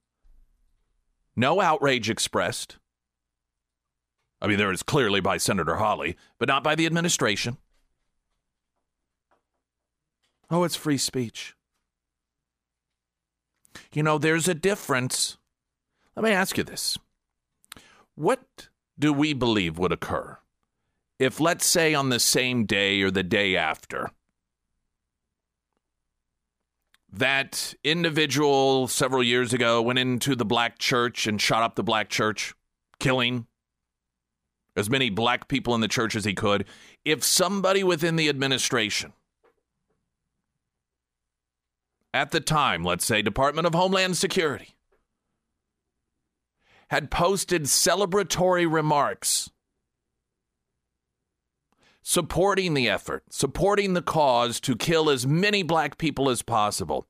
No 1.34 1.60
outrage 1.60 2.10
expressed. 2.10 2.78
I 4.40 4.46
mean, 4.46 4.58
there 4.58 4.72
is 4.72 4.82
clearly 4.82 5.20
by 5.20 5.36
Senator 5.36 5.76
Hawley, 5.76 6.16
but 6.38 6.48
not 6.48 6.64
by 6.64 6.74
the 6.74 6.86
administration. 6.86 7.58
Oh, 10.50 10.64
it's 10.64 10.76
free 10.76 10.98
speech. 10.98 11.54
You 13.92 14.02
know, 14.02 14.18
there's 14.18 14.48
a 14.48 14.54
difference. 14.54 15.38
Let 16.16 16.24
me 16.24 16.30
ask 16.30 16.58
you 16.58 16.64
this. 16.64 16.98
What 18.14 18.68
do 18.98 19.12
we 19.12 19.32
believe 19.32 19.78
would 19.78 19.92
occur 19.92 20.38
if, 21.18 21.40
let's 21.40 21.64
say, 21.64 21.94
on 21.94 22.08
the 22.08 22.20
same 22.20 22.66
day 22.66 23.00
or 23.00 23.10
the 23.10 23.22
day 23.22 23.56
after, 23.56 24.10
that 27.12 27.74
individual 27.84 28.88
several 28.88 29.22
years 29.22 29.52
ago 29.52 29.82
went 29.82 29.98
into 29.98 30.34
the 30.34 30.44
black 30.44 30.78
church 30.78 31.26
and 31.26 31.40
shot 31.40 31.62
up 31.62 31.74
the 31.74 31.82
black 31.82 32.08
church, 32.08 32.54
killing 32.98 33.46
as 34.74 34.88
many 34.88 35.10
black 35.10 35.48
people 35.48 35.74
in 35.74 35.82
the 35.82 35.88
church 35.88 36.16
as 36.16 36.24
he 36.24 36.32
could. 36.34 36.64
If 37.04 37.22
somebody 37.22 37.84
within 37.84 38.16
the 38.16 38.28
administration, 38.30 39.12
at 42.14 42.30
the 42.30 42.40
time, 42.40 42.82
let's 42.82 43.04
say 43.04 43.20
Department 43.20 43.66
of 43.66 43.74
Homeland 43.74 44.16
Security, 44.16 44.74
had 46.88 47.10
posted 47.10 47.64
celebratory 47.64 48.70
remarks 48.70 49.50
supporting 52.02 52.74
the 52.74 52.88
effort, 52.88 53.24
supporting 53.30 53.94
the 53.94 54.02
cause 54.02 54.60
to 54.60 54.76
kill 54.76 55.08
as 55.08 55.26
many 55.26 55.62
black 55.62 55.98
people 55.98 56.28
as 56.28 56.42
possible. 56.42 57.06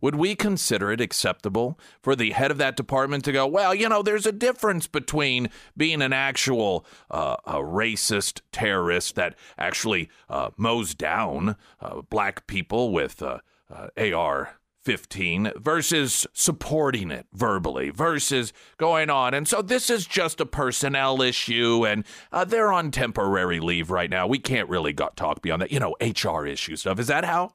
Would 0.00 0.14
we 0.14 0.36
consider 0.36 0.92
it 0.92 1.00
acceptable 1.00 1.78
for 2.00 2.14
the 2.14 2.30
head 2.30 2.52
of 2.52 2.58
that 2.58 2.76
department 2.76 3.24
to 3.24 3.32
go, 3.32 3.46
well, 3.48 3.74
you 3.74 3.88
know, 3.88 4.00
there's 4.02 4.26
a 4.26 4.32
difference 4.32 4.86
between 4.86 5.50
being 5.76 6.02
an 6.02 6.12
actual 6.12 6.86
uh, 7.10 7.36
a 7.44 7.54
racist 7.54 8.40
terrorist 8.52 9.16
that 9.16 9.34
actually 9.58 10.08
uh, 10.28 10.50
mows 10.56 10.94
down 10.94 11.56
uh, 11.80 12.02
black 12.02 12.46
people 12.46 12.92
with 12.92 13.20
uh, 13.22 13.38
uh, 13.70 13.88
AR 14.14 14.57
15 14.88 15.52
versus 15.56 16.26
supporting 16.32 17.10
it 17.10 17.26
verbally 17.34 17.90
versus 17.90 18.54
going 18.78 19.10
on. 19.10 19.34
And 19.34 19.46
so 19.46 19.60
this 19.60 19.90
is 19.90 20.06
just 20.06 20.40
a 20.40 20.46
personnel 20.46 21.20
issue 21.20 21.84
and 21.86 22.06
uh, 22.32 22.46
they're 22.46 22.72
on 22.72 22.90
temporary 22.90 23.60
leave 23.60 23.90
right 23.90 24.08
now. 24.08 24.26
We 24.26 24.38
can't 24.38 24.66
really 24.66 24.94
talk 24.94 25.42
beyond 25.42 25.60
that. 25.60 25.72
You 25.72 25.78
know, 25.78 25.94
HR 26.00 26.46
issue 26.46 26.74
stuff. 26.76 26.98
Is 26.98 27.08
that 27.08 27.26
how? 27.26 27.52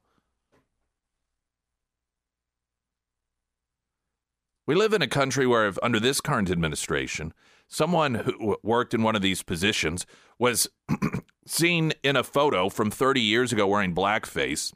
We 4.67 4.76
live 4.76 4.93
in 4.93 5.02
a 5.02 5.08
country 5.08 5.48
where, 5.48 5.67
if 5.67 5.80
under 5.82 6.00
this 6.00 6.22
current 6.22 6.52
administration, 6.52 7.34
someone 7.67 8.13
who 8.13 8.58
worked 8.62 8.93
in 8.93 9.02
one 9.02 9.15
of 9.15 9.24
these 9.24 9.41
positions 9.41 10.06
was 10.38 10.69
seen 11.48 11.93
in 12.04 12.15
a 12.15 12.24
photo 12.24 12.69
from 12.69 12.91
30 12.91 13.22
years 13.22 13.52
ago 13.52 13.65
wearing 13.65 13.96
blackface, 13.96 14.72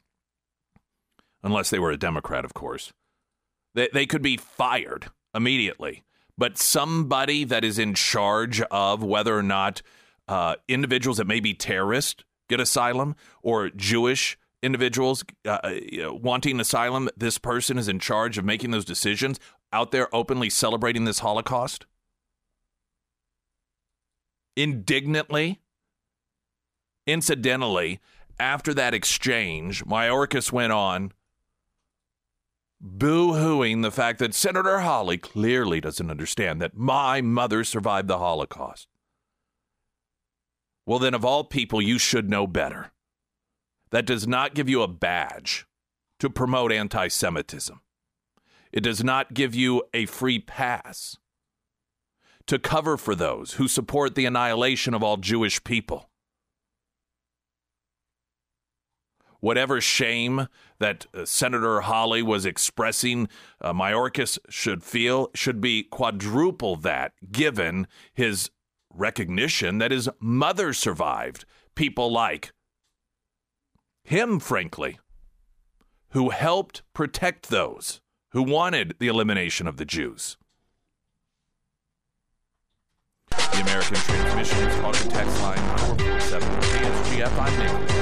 unless 1.42 1.70
they 1.70 1.78
were 1.78 1.90
a 1.90 1.96
Democrat, 1.96 2.44
of 2.44 2.54
course, 2.54 2.92
they, 3.74 3.88
they 3.92 4.06
could 4.06 4.22
be 4.22 4.36
fired 4.36 5.06
immediately. 5.34 6.04
But 6.36 6.56
somebody 6.56 7.44
that 7.44 7.64
is 7.64 7.78
in 7.78 7.94
charge 7.94 8.60
of 8.70 9.02
whether 9.02 9.36
or 9.36 9.42
not 9.42 9.82
uh, 10.28 10.56
individuals 10.68 11.16
that 11.18 11.26
may 11.26 11.40
be 11.40 11.54
terrorists 11.54 12.24
get 12.48 12.60
asylum 12.60 13.16
or 13.42 13.70
Jewish 13.70 14.38
individuals 14.62 15.24
uh, 15.44 15.58
wanting 16.10 16.60
asylum, 16.60 17.08
this 17.16 17.38
person 17.38 17.78
is 17.78 17.88
in 17.88 17.98
charge 17.98 18.38
of 18.38 18.44
making 18.44 18.70
those 18.70 18.84
decisions 18.84 19.38
out 19.72 19.90
there 19.92 20.14
openly 20.14 20.50
celebrating 20.50 21.04
this 21.04 21.20
Holocaust? 21.20 21.86
Indignantly? 24.56 25.60
Incidentally, 27.06 28.00
after 28.38 28.74
that 28.74 28.94
exchange, 28.94 29.84
Mayorkas 29.84 30.52
went 30.52 30.72
on 30.72 31.12
boo 32.80 33.34
hooing 33.34 33.82
the 33.82 33.90
fact 33.90 34.18
that 34.18 34.34
Senator 34.34 34.80
Hawley 34.80 35.18
clearly 35.18 35.80
doesn't 35.80 36.10
understand 36.10 36.60
that 36.60 36.76
my 36.76 37.20
mother 37.20 37.64
survived 37.64 38.08
the 38.08 38.18
Holocaust. 38.18 38.88
Well, 40.86 40.98
then, 40.98 41.14
of 41.14 41.24
all 41.24 41.44
people, 41.44 41.82
you 41.82 41.98
should 41.98 42.30
know 42.30 42.46
better. 42.46 42.92
That 43.90 44.06
does 44.06 44.26
not 44.26 44.54
give 44.54 44.68
you 44.68 44.82
a 44.82 44.88
badge 44.88 45.66
to 46.18 46.30
promote 46.30 46.72
anti 46.72 47.08
Semitism. 47.08 47.80
It 48.72 48.80
does 48.80 49.02
not 49.02 49.34
give 49.34 49.54
you 49.54 49.82
a 49.92 50.06
free 50.06 50.38
pass 50.38 51.16
to 52.46 52.58
cover 52.58 52.96
for 52.96 53.14
those 53.14 53.54
who 53.54 53.68
support 53.68 54.14
the 54.14 54.26
annihilation 54.26 54.94
of 54.94 55.02
all 55.02 55.16
Jewish 55.18 55.62
people. 55.64 56.07
Whatever 59.40 59.80
shame 59.80 60.48
that 60.78 61.06
uh, 61.14 61.24
Senator 61.24 61.80
Hawley 61.82 62.22
was 62.22 62.44
expressing, 62.44 63.28
uh, 63.60 63.72
Mayorkas 63.72 64.38
should 64.48 64.82
feel 64.82 65.30
should 65.34 65.60
be 65.60 65.84
quadruple 65.84 66.76
that, 66.76 67.12
given 67.30 67.86
his 68.12 68.50
recognition 68.92 69.78
that 69.78 69.92
his 69.92 70.08
mother 70.18 70.72
survived 70.72 71.44
people 71.74 72.10
like 72.10 72.52
him, 74.02 74.40
frankly, 74.40 74.98
who 76.10 76.30
helped 76.30 76.82
protect 76.94 77.50
those 77.50 78.00
who 78.30 78.42
wanted 78.42 78.94
the 78.98 79.08
elimination 79.08 79.66
of 79.66 79.76
the 79.76 79.84
Jews. 79.84 80.36
The 83.30 83.60
American 83.60 83.96
line 85.42 85.58
447 85.58 86.48
KSGF. 86.48 87.38
I'm. 87.38 87.97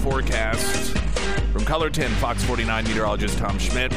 Forecast 0.00 0.96
from 1.52 1.62
KOLR 1.62 1.92
10, 1.92 2.10
Fox 2.12 2.42
49 2.44 2.84
meteorologist 2.84 3.38
Tom 3.38 3.58
Schmidt. 3.58 3.92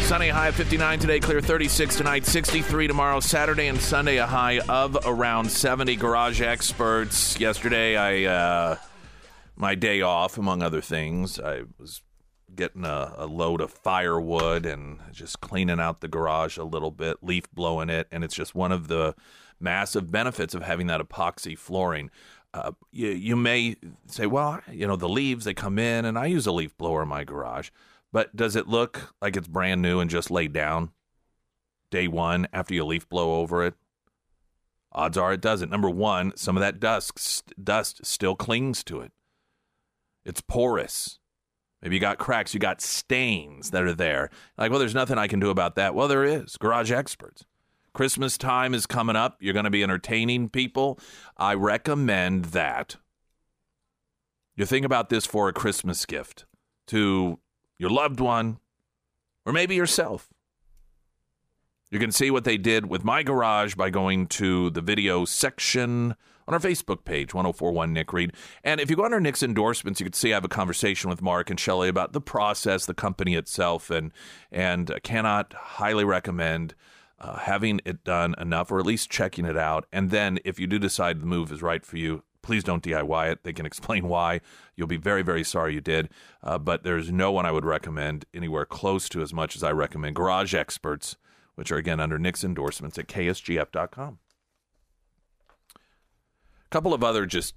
Sunny 0.00 0.28
high 0.28 0.48
of 0.48 0.54
59 0.54 0.98
today, 0.98 1.20
clear 1.20 1.40
36 1.40 1.96
tonight, 1.96 2.24
63 2.24 2.86
tomorrow, 2.86 3.20
Saturday 3.20 3.66
and 3.66 3.78
Sunday, 3.80 4.16
a 4.16 4.26
high 4.26 4.60
of 4.60 4.96
around 5.04 5.50
70. 5.50 5.96
Garage 5.96 6.40
experts. 6.40 7.38
Yesterday, 7.38 7.96
I, 7.96 8.32
uh, 8.32 8.76
my 9.56 9.74
day 9.74 10.00
off, 10.00 10.38
among 10.38 10.62
other 10.62 10.80
things, 10.80 11.38
I 11.38 11.62
was 11.78 12.02
getting 12.54 12.84
a, 12.84 13.14
a 13.16 13.26
load 13.26 13.60
of 13.60 13.70
firewood 13.70 14.64
and 14.64 15.00
just 15.12 15.40
cleaning 15.40 15.80
out 15.80 16.00
the 16.00 16.08
garage 16.08 16.56
a 16.56 16.64
little 16.64 16.90
bit, 16.90 17.18
leaf 17.22 17.50
blowing 17.52 17.90
it, 17.90 18.06
and 18.10 18.24
it's 18.24 18.34
just 18.34 18.54
one 18.54 18.72
of 18.72 18.88
the 18.88 19.14
massive 19.60 20.10
benefits 20.10 20.54
of 20.54 20.62
having 20.62 20.86
that 20.86 21.00
epoxy 21.00 21.56
flooring. 21.56 22.10
Uh, 22.56 22.72
you, 22.90 23.08
you 23.08 23.36
may 23.36 23.76
say, 24.06 24.26
well, 24.26 24.60
you 24.72 24.86
know, 24.86 24.96
the 24.96 25.08
leaves, 25.08 25.44
they 25.44 25.52
come 25.52 25.78
in, 25.78 26.06
and 26.06 26.18
I 26.18 26.26
use 26.26 26.46
a 26.46 26.52
leaf 26.52 26.76
blower 26.78 27.02
in 27.02 27.08
my 27.08 27.22
garage. 27.22 27.68
But 28.12 28.34
does 28.34 28.56
it 28.56 28.66
look 28.66 29.14
like 29.20 29.36
it's 29.36 29.46
brand 29.46 29.82
new 29.82 30.00
and 30.00 30.08
just 30.08 30.30
laid 30.30 30.54
down 30.54 30.90
day 31.90 32.08
one 32.08 32.48
after 32.52 32.72
you 32.72 32.84
leaf 32.84 33.06
blow 33.08 33.40
over 33.40 33.62
it? 33.64 33.74
Odds 34.90 35.18
are 35.18 35.34
it 35.34 35.42
doesn't. 35.42 35.70
Number 35.70 35.90
one, 35.90 36.34
some 36.34 36.56
of 36.56 36.62
that 36.62 36.80
dust, 36.80 37.52
dust 37.62 38.06
still 38.06 38.34
clings 38.34 38.82
to 38.84 39.00
it. 39.00 39.12
It's 40.24 40.40
porous. 40.40 41.18
Maybe 41.82 41.96
you 41.96 42.00
got 42.00 42.16
cracks, 42.16 42.54
you 42.54 42.60
got 42.60 42.80
stains 42.80 43.70
that 43.72 43.82
are 43.82 43.92
there. 43.92 44.30
Like, 44.56 44.70
well, 44.70 44.80
there's 44.80 44.94
nothing 44.94 45.18
I 45.18 45.28
can 45.28 45.40
do 45.40 45.50
about 45.50 45.74
that. 45.74 45.94
Well, 45.94 46.08
there 46.08 46.24
is. 46.24 46.56
Garage 46.56 46.90
experts. 46.90 47.44
Christmas 47.96 48.36
time 48.36 48.74
is 48.74 48.84
coming 48.84 49.16
up. 49.16 49.38
You're 49.40 49.54
going 49.54 49.64
to 49.64 49.70
be 49.70 49.82
entertaining 49.82 50.50
people. 50.50 50.98
I 51.38 51.54
recommend 51.54 52.44
that 52.46 52.96
you 54.54 54.66
think 54.66 54.84
about 54.84 55.08
this 55.08 55.24
for 55.24 55.48
a 55.48 55.52
Christmas 55.54 56.04
gift 56.04 56.44
to 56.88 57.38
your 57.78 57.88
loved 57.88 58.20
one 58.20 58.58
or 59.46 59.52
maybe 59.54 59.76
yourself. 59.76 60.28
You 61.90 61.98
can 61.98 62.12
see 62.12 62.30
what 62.30 62.44
they 62.44 62.58
did 62.58 62.84
with 62.84 63.02
my 63.02 63.22
garage 63.22 63.76
by 63.76 63.88
going 63.88 64.26
to 64.26 64.68
the 64.68 64.82
video 64.82 65.24
section 65.24 66.16
on 66.46 66.52
our 66.52 66.60
Facebook 66.60 67.06
page, 67.06 67.32
1041 67.32 67.94
Nick 67.94 68.12
Reed. 68.12 68.34
And 68.62 68.78
if 68.78 68.90
you 68.90 68.96
go 68.96 69.06
under 69.06 69.20
Nick's 69.20 69.42
endorsements, 69.42 70.00
you 70.00 70.04
can 70.04 70.12
see 70.12 70.32
I 70.32 70.36
have 70.36 70.44
a 70.44 70.48
conversation 70.48 71.08
with 71.08 71.22
Mark 71.22 71.48
and 71.48 71.58
Shelley 71.58 71.88
about 71.88 72.12
the 72.12 72.20
process, 72.20 72.84
the 72.84 72.92
company 72.92 73.36
itself, 73.36 73.88
and 73.88 74.12
and 74.52 74.92
cannot 75.02 75.54
highly 75.54 76.04
recommend 76.04 76.74
uh, 77.18 77.38
having 77.38 77.80
it 77.84 78.04
done 78.04 78.34
enough, 78.38 78.70
or 78.70 78.78
at 78.78 78.86
least 78.86 79.10
checking 79.10 79.44
it 79.44 79.56
out. 79.56 79.86
And 79.92 80.10
then, 80.10 80.38
if 80.44 80.58
you 80.58 80.66
do 80.66 80.78
decide 80.78 81.20
the 81.20 81.26
move 81.26 81.50
is 81.50 81.62
right 81.62 81.84
for 81.84 81.96
you, 81.96 82.22
please 82.42 82.62
don't 82.62 82.82
DIY 82.82 83.32
it. 83.32 83.42
They 83.42 83.52
can 83.52 83.66
explain 83.70 84.08
why. 84.08 84.40
You'll 84.76 84.86
be 84.86 84.96
very, 84.96 85.22
very 85.22 85.44
sorry 85.44 85.74
you 85.74 85.80
did. 85.80 86.08
Uh, 86.42 86.58
but 86.58 86.84
there's 86.84 87.10
no 87.10 87.32
one 87.32 87.46
I 87.46 87.52
would 87.52 87.64
recommend 87.64 88.24
anywhere 88.32 88.64
close 88.64 89.08
to 89.10 89.22
as 89.22 89.34
much 89.34 89.56
as 89.56 89.62
I 89.62 89.72
recommend 89.72 90.16
Garage 90.16 90.54
Experts, 90.54 91.16
which 91.54 91.72
are 91.72 91.76
again 91.76 92.00
under 92.00 92.18
Nick's 92.18 92.44
endorsements 92.44 92.98
at 92.98 93.08
ksgf.com. 93.08 94.18
A 95.74 96.68
couple 96.70 96.92
of 96.92 97.02
other 97.02 97.26
just 97.26 97.54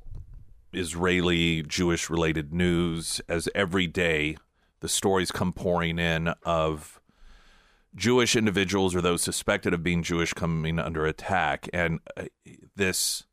Israeli 0.71 1.63
Jewish 1.63 2.09
related 2.09 2.53
news 2.53 3.21
as 3.27 3.49
every 3.55 3.87
day 3.87 4.37
the 4.81 4.89
stories 4.89 5.31
come 5.31 5.51
pouring 5.51 5.99
in 5.99 6.29
of 6.43 6.98
Jewish 7.95 8.35
individuals 8.35 8.95
or 8.95 9.01
those 9.01 9.21
suspected 9.21 9.73
of 9.73 9.83
being 9.83 10.03
Jewish 10.03 10.33
coming 10.33 10.79
under 10.79 11.05
attack. 11.05 11.69
And 11.73 11.99
uh, 12.15 12.25
this. 12.75 13.23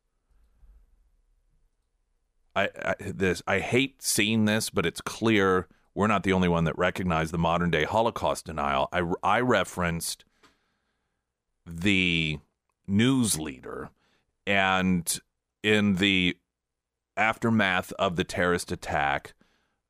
I, 2.55 2.71
I 2.83 2.95
this 3.01 3.43
I 3.47 3.59
hate 3.61 4.03
seeing 4.03 4.47
this, 4.47 4.71
but 4.71 4.87
it's 4.87 5.03
clear 5.03 5.69
we're 5.95 6.07
not 6.07 6.23
the 6.23 6.33
only 6.33 6.49
one 6.49 6.65
that 6.65 6.77
recognized 6.79 7.33
the 7.33 7.39
modern 7.39 7.71
day 7.71 7.85
Holocaust 7.85 8.47
denial. 8.47 8.89
I, 8.93 9.03
I 9.23 9.41
referenced 9.41 10.25
the 11.67 12.39
news 12.87 13.39
leader, 13.39 13.91
and 14.47 15.19
in 15.63 15.97
the 15.97 16.37
aftermath 17.17 17.93
of 17.99 18.17
the 18.17 18.25
terrorist 18.25 18.71
attack 18.71 19.35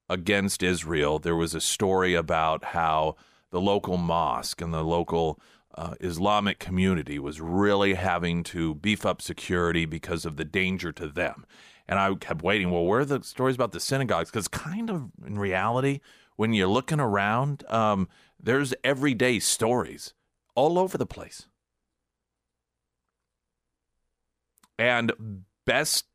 against 0.09 0.63
Israel, 0.63 1.19
there 1.19 1.37
was 1.37 1.55
a 1.55 1.61
story 1.61 2.15
about 2.15 2.67
how 2.67 3.17
the 3.51 3.61
local 3.61 3.97
mosque 3.97 4.61
and 4.61 4.73
the 4.73 4.83
local 4.83 5.41
uh, 5.75 5.95
Islamic 6.01 6.59
community 6.59 7.19
was 7.19 7.41
really 7.41 7.95
having 7.95 8.43
to 8.43 8.75
beef 8.75 9.05
up 9.05 9.21
security 9.21 9.85
because 9.85 10.25
of 10.25 10.37
the 10.37 10.45
danger 10.45 10.93
to 10.93 11.07
them. 11.07 11.45
And 11.89 11.99
I 11.99 12.13
kept 12.15 12.43
waiting. 12.43 12.71
Well, 12.71 12.85
where 12.85 13.01
are 13.01 13.05
the 13.05 13.23
stories 13.23 13.55
about 13.55 13.73
the 13.73 13.81
synagogues? 13.81 14.31
Because, 14.31 14.49
kind 14.49 14.91
of 14.91 15.11
in 15.25 15.39
reality, 15.39 16.01
when 16.37 16.53
you're 16.53 16.67
looking 16.67 16.99
around, 16.99 17.65
um, 17.71 18.09
there's 18.43 18.75
everyday 18.83 19.39
stories 19.39 20.15
all 20.55 20.79
over 20.79 20.99
the 20.99 21.07
place. 21.07 21.47
And 24.79 25.45
best 25.65 26.07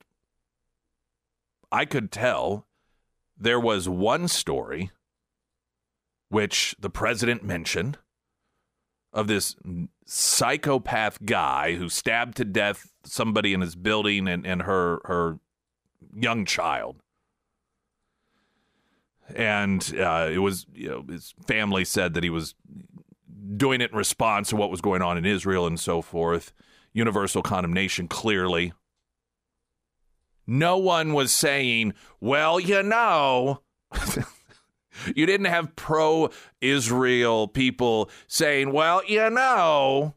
I 1.71 1.85
could 1.85 2.11
tell, 2.11 2.67
there 3.37 3.59
was 3.59 3.87
one 3.87 4.27
story 4.27 4.91
which 6.31 6.73
the 6.79 6.89
president 6.89 7.43
mentioned 7.43 7.97
of 9.11 9.27
this 9.27 9.57
psychopath 10.05 11.23
guy 11.25 11.75
who 11.75 11.89
stabbed 11.89 12.37
to 12.37 12.45
death 12.45 12.89
somebody 13.03 13.53
in 13.53 13.59
his 13.59 13.75
building 13.75 14.29
and, 14.29 14.47
and 14.47 14.61
her 14.61 15.01
her 15.03 15.39
young 16.15 16.45
child. 16.45 17.03
And 19.35 19.93
uh, 19.99 20.29
it 20.31 20.37
was, 20.37 20.65
you 20.73 20.89
know, 20.89 21.03
his 21.09 21.33
family 21.47 21.83
said 21.83 22.13
that 22.13 22.23
he 22.23 22.29
was 22.29 22.55
doing 23.57 23.81
it 23.81 23.91
in 23.91 23.97
response 23.97 24.49
to 24.49 24.55
what 24.55 24.71
was 24.71 24.81
going 24.81 25.01
on 25.01 25.17
in 25.17 25.25
Israel 25.25 25.67
and 25.67 25.79
so 25.79 26.01
forth. 26.01 26.53
Universal 26.93 27.41
condemnation, 27.41 28.07
clearly. 28.07 28.71
No 30.47 30.77
one 30.77 31.11
was 31.11 31.33
saying, 31.33 31.93
well, 32.21 32.57
you 32.57 32.83
know. 32.83 33.63
you 35.15 35.25
didn't 35.25 35.47
have 35.47 35.75
pro 35.75 36.29
Israel 36.59 37.47
people 37.47 38.09
saying, 38.27 38.71
well, 38.71 39.01
you 39.07 39.29
know. 39.29 40.15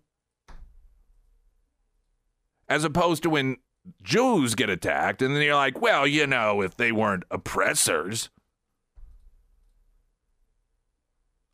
As 2.68 2.84
opposed 2.84 3.22
to 3.24 3.30
when 3.30 3.58
Jews 4.02 4.54
get 4.54 4.70
attacked, 4.70 5.20
and 5.20 5.34
then 5.34 5.42
you're 5.42 5.54
like, 5.54 5.80
well, 5.80 6.06
you 6.06 6.26
know, 6.26 6.62
if 6.62 6.76
they 6.76 6.92
weren't 6.92 7.24
oppressors. 7.30 8.30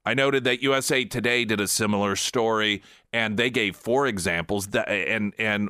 I 0.05 0.15
noted 0.15 0.45
that 0.45 0.63
USA 0.63 1.05
Today 1.05 1.45
did 1.45 1.61
a 1.61 1.69
similar 1.69 2.17
story, 2.17 2.83
and 3.13 3.37
they 3.37 3.51
gave 3.51 3.77
four 3.77 4.07
examples. 4.07 4.69
That, 4.69 4.89
and 4.89 5.35
and 5.39 5.69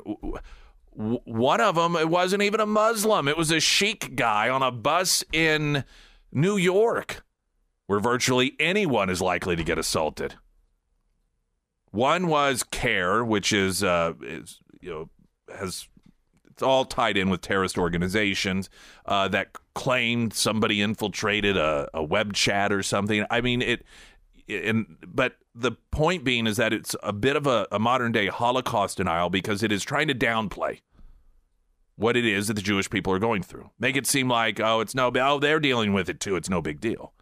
one 0.91 1.61
of 1.61 1.75
them, 1.75 1.95
it 1.95 2.09
wasn't 2.09 2.43
even 2.43 2.59
a 2.59 2.65
Muslim; 2.65 3.27
it 3.27 3.37
was 3.37 3.51
a 3.51 3.59
Sheik 3.59 4.15
guy 4.15 4.49
on 4.49 4.63
a 4.63 4.71
bus 4.71 5.23
in 5.33 5.83
New 6.31 6.57
York, 6.57 7.23
where 7.87 7.99
virtually 7.99 8.55
anyone 8.59 9.09
is 9.09 9.21
likely 9.21 9.55
to 9.55 9.63
get 9.63 9.77
assaulted. 9.77 10.35
One 11.91 12.27
was 12.27 12.63
CAIR, 12.63 13.25
which 13.25 13.51
is, 13.51 13.83
uh, 13.83 14.13
is 14.21 14.59
you 14.79 14.89
know 14.89 15.09
has 15.55 15.87
it's 16.49 16.63
all 16.63 16.85
tied 16.85 17.17
in 17.17 17.29
with 17.29 17.41
terrorist 17.41 17.77
organizations 17.77 18.69
uh, 19.05 19.27
that 19.29 19.49
claimed 19.73 20.33
somebody 20.33 20.81
infiltrated 20.81 21.57
a, 21.57 21.89
a 21.93 22.03
web 22.03 22.33
chat 22.33 22.71
or 22.71 22.83
something. 22.83 23.25
I 23.29 23.41
mean 23.41 23.61
it 23.61 23.83
and 24.47 24.97
but 25.07 25.37
the 25.55 25.71
point 25.91 26.23
being 26.23 26.47
is 26.47 26.57
that 26.57 26.73
it's 26.73 26.95
a 27.03 27.13
bit 27.13 27.35
of 27.35 27.47
a, 27.47 27.67
a, 27.71 27.79
modern 27.79 28.11
day 28.11 28.27
Holocaust 28.27 28.97
denial 28.97 29.29
because 29.29 29.63
it 29.63 29.71
is 29.71 29.83
trying 29.83 30.07
to 30.07 30.15
downplay 30.15 30.81
what 31.95 32.15
it 32.15 32.25
is 32.25 32.47
that 32.47 32.53
the 32.53 32.61
Jewish 32.61 32.89
people 32.89 33.13
are 33.13 33.19
going 33.19 33.43
through. 33.43 33.69
Make 33.79 33.95
it 33.95 34.07
seem 34.07 34.29
like 34.29 34.59
oh, 34.59 34.81
it's 34.81 34.95
no 34.95 35.11
oh 35.15 35.39
they're 35.39 35.59
dealing 35.59 35.93
with 35.93 36.09
it 36.09 36.19
too. 36.19 36.35
It's 36.35 36.49
no 36.49 36.61
big 36.61 36.79
deal. 36.79 37.13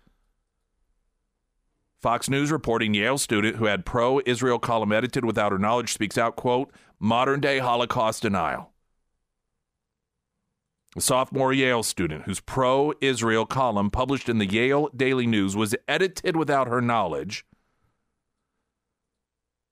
Fox 2.02 2.30
News 2.30 2.50
reporting 2.50 2.94
Yale 2.94 3.18
student 3.18 3.58
who 3.58 3.66
had 3.66 3.86
pro-Israel 3.86 4.58
column 4.58 4.94
edited 4.94 5.26
without 5.26 5.52
her 5.52 5.60
knowledge 5.60 5.92
speaks 5.92 6.18
out 6.18 6.38
quote 6.38 6.72
modern 6.98 7.42
day 7.42 7.60
Holocaust 7.60 8.22
denial. 8.22 8.72
A 10.96 11.02
sophomore 11.02 11.52
Yale 11.52 11.84
student 11.84 12.24
whose 12.24 12.40
pro 12.40 12.94
Israel 13.02 13.46
column 13.46 13.92
published 13.92 14.30
in 14.30 14.38
the 14.38 14.46
Yale 14.46 14.90
Daily 14.96 15.28
News 15.28 15.58
was 15.58 15.76
edited 15.90 16.38
without 16.38 16.68
her 16.70 16.82
knowledge. 16.82 17.46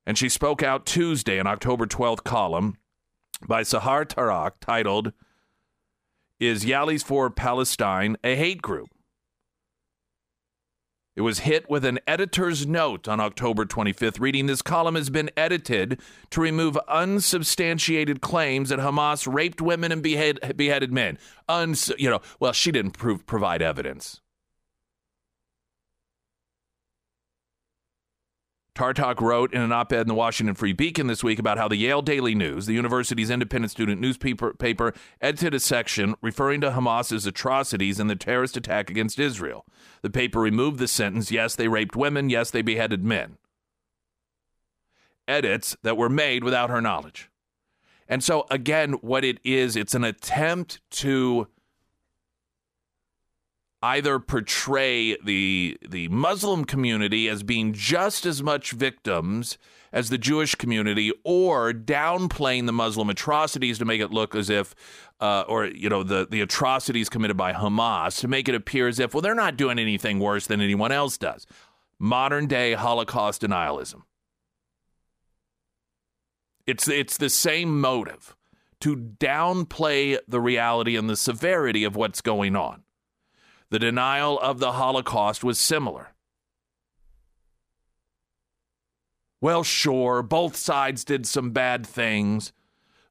And 0.05 0.17
she 0.17 0.29
spoke 0.29 0.61
out 0.61 0.85
Tuesday, 0.85 1.39
in 1.39 1.47
October 1.47 1.85
12th 1.85 2.23
column 2.23 2.77
by 3.47 3.61
Sahar 3.61 4.05
Tarrab 4.05 4.53
titled, 4.59 5.13
is 6.39 6.65
Yalies 6.65 7.03
for 7.03 7.29
Palestine 7.29 8.17
a 8.23 8.35
hate 8.35 8.61
group? 8.61 8.89
It 11.17 11.21
was 11.21 11.39
hit 11.39 11.67
with 11.67 11.83
an 11.83 11.97
editor's 12.05 12.67
note 12.67 13.07
on 13.07 13.19
October 13.19 13.65
25th, 13.65 14.19
reading 14.19 14.45
this 14.45 14.61
column 14.61 14.93
has 14.93 15.09
been 15.09 15.31
edited 15.35 15.99
to 16.29 16.39
remove 16.39 16.77
unsubstantiated 16.87 18.21
claims 18.21 18.69
that 18.69 18.77
Hamas 18.77 19.27
raped 19.27 19.59
women 19.59 19.91
and 19.91 20.03
behead, 20.03 20.53
beheaded 20.55 20.93
men. 20.93 21.17
Uns, 21.49 21.91
you 21.97 22.07
know, 22.07 22.21
well, 22.39 22.53
she 22.53 22.71
didn't 22.71 22.91
prove, 22.91 23.25
provide 23.25 23.63
evidence. 23.63 24.21
Tartak 28.77 29.19
wrote 29.21 29.55
in 29.55 29.61
an 29.61 29.71
op 29.71 29.91
ed 29.91 30.01
in 30.01 30.07
the 30.07 30.13
Washington 30.13 30.53
Free 30.53 30.71
Beacon 30.71 31.07
this 31.07 31.23
week 31.23 31.39
about 31.39 31.57
how 31.57 31.67
the 31.67 31.77
Yale 31.77 32.03
Daily 32.03 32.35
News, 32.35 32.67
the 32.67 32.75
university's 32.75 33.31
independent 33.31 33.71
student 33.71 33.99
newspaper, 33.99 34.53
paper, 34.53 34.93
edited 35.19 35.55
a 35.55 35.59
section 35.59 36.13
referring 36.21 36.61
to 36.61 36.69
Hamas's 36.69 37.25
atrocities 37.25 37.99
in 37.99 38.05
the 38.05 38.15
terrorist 38.15 38.55
attack 38.55 38.91
against 38.91 39.17
Israel. 39.17 39.65
The 40.03 40.11
paper 40.11 40.39
removed 40.39 40.77
the 40.77 40.87
sentence, 40.87 41.31
yes, 41.31 41.55
they 41.55 41.67
raped 41.67 41.95
women, 41.95 42.29
yes, 42.29 42.51
they 42.51 42.61
beheaded 42.61 43.03
men. 43.03 43.39
Edits 45.27 45.75
that 45.81 45.97
were 45.97 46.07
made 46.07 46.43
without 46.43 46.69
her 46.69 46.79
knowledge. 46.79 47.31
And 48.07 48.23
so, 48.23 48.45
again, 48.51 48.93
what 49.01 49.25
it 49.25 49.39
is, 49.43 49.75
it's 49.75 49.95
an 49.95 50.03
attempt 50.03 50.81
to 50.91 51.47
either 53.81 54.19
portray 54.19 55.17
the 55.23 55.77
the 55.87 56.07
Muslim 56.09 56.65
community 56.65 57.27
as 57.29 57.43
being 57.43 57.73
just 57.73 58.25
as 58.25 58.41
much 58.41 58.71
victims 58.71 59.57
as 59.93 60.09
the 60.09 60.17
Jewish 60.17 60.55
community, 60.55 61.11
or 61.23 61.71
downplaying 61.73 62.65
the 62.65 62.73
Muslim 62.73 63.09
atrocities 63.09 63.77
to 63.77 63.85
make 63.85 64.01
it 64.01 64.11
look 64.11 64.35
as 64.35 64.49
if, 64.49 64.75
uh, 65.19 65.43
or 65.47 65.65
you 65.65 65.89
know, 65.89 66.03
the 66.03 66.27
the 66.29 66.41
atrocities 66.41 67.09
committed 67.09 67.37
by 67.37 67.53
Hamas 67.53 68.19
to 68.19 68.27
make 68.27 68.49
it 68.49 68.55
appear 68.55 68.87
as 68.87 68.99
if, 68.99 69.13
well, 69.13 69.21
they're 69.21 69.35
not 69.35 69.57
doing 69.57 69.79
anything 69.79 70.19
worse 70.19 70.47
than 70.47 70.61
anyone 70.61 70.91
else 70.91 71.17
does. 71.17 71.47
Modern 71.99 72.47
day 72.47 72.73
Holocaust 72.73 73.41
denialism. 73.41 74.03
It's 76.65 76.87
it's 76.87 77.17
the 77.17 77.29
same 77.29 77.79
motive 77.79 78.35
to 78.81 78.95
downplay 78.95 80.19
the 80.27 80.41
reality 80.41 80.95
and 80.95 81.09
the 81.09 81.15
severity 81.15 81.83
of 81.83 81.95
what's 81.95 82.21
going 82.21 82.55
on. 82.55 82.83
The 83.69 83.79
denial 83.79 84.39
of 84.39 84.59
the 84.59 84.73
Holocaust 84.73 85.43
was 85.43 85.59
similar. 85.59 86.13
Well, 89.41 89.63
sure, 89.63 90.23
both 90.23 90.55
sides 90.55 91.03
did 91.03 91.27
some 91.27 91.51
bad 91.51 91.85
things. 91.85 92.53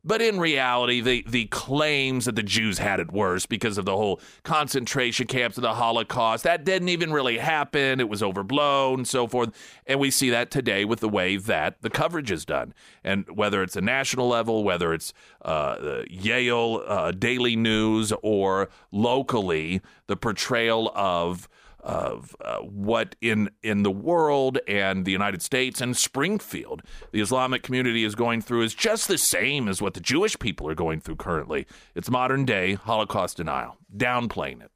But 0.06 0.22
in 0.22 0.38
reality, 0.38 1.00
the, 1.00 1.24
the 1.26 1.46
claims 1.46 2.26
that 2.26 2.36
the 2.36 2.42
Jews 2.44 2.78
had 2.78 3.00
it 3.00 3.12
worse 3.12 3.44
because 3.44 3.76
of 3.76 3.84
the 3.84 3.96
whole 3.96 4.20
concentration 4.44 5.26
camps 5.26 5.58
of 5.58 5.62
the 5.62 5.74
Holocaust, 5.74 6.44
that 6.44 6.64
didn't 6.64 6.90
even 6.90 7.12
really 7.12 7.38
happen. 7.38 7.98
It 7.98 8.08
was 8.08 8.22
overblown 8.22 9.00
and 9.00 9.08
so 9.08 9.26
forth. 9.26 9.50
And 9.84 9.98
we 9.98 10.12
see 10.12 10.30
that 10.30 10.52
today 10.52 10.84
with 10.84 11.00
the 11.00 11.08
way 11.08 11.36
that 11.36 11.82
the 11.82 11.90
coverage 11.90 12.30
is 12.30 12.44
done. 12.44 12.72
And 13.02 13.26
whether 13.34 13.64
it's 13.64 13.74
a 13.74 13.80
national 13.80 14.28
level, 14.28 14.62
whether 14.62 14.94
it's 14.94 15.12
uh, 15.44 16.02
Yale 16.08 16.84
uh, 16.86 17.10
Daily 17.10 17.56
News 17.56 18.12
or 18.22 18.68
locally, 18.92 19.80
the 20.06 20.16
portrayal 20.16 20.92
of 20.94 21.48
of 21.87 22.35
uh, 22.44 22.57
what 22.59 23.14
in 23.20 23.49
in 23.62 23.85
the 23.85 23.90
world 23.90 24.59
and 24.66 25.05
the 25.05 25.12
United 25.12 25.40
States 25.40 25.81
and 25.81 25.96
Springfield 25.96 26.83
the 27.12 27.20
Islamic 27.20 27.62
community 27.62 28.03
is 28.03 28.16
going 28.16 28.42
through 28.42 28.62
is 28.62 28.75
just 28.75 29.07
the 29.07 29.16
same 29.16 29.68
as 29.68 29.81
what 29.81 29.94
the 29.94 30.01
Jewish 30.01 30.37
people 30.40 30.68
are 30.68 30.75
going 30.75 31.01
through 31.01 31.14
currently. 31.14 31.64
It's 31.94 32.11
modern 32.11 32.44
day 32.44 32.75
Holocaust 32.75 33.37
denial, 33.37 33.77
downplaying 33.96 34.62
it. 34.64 34.72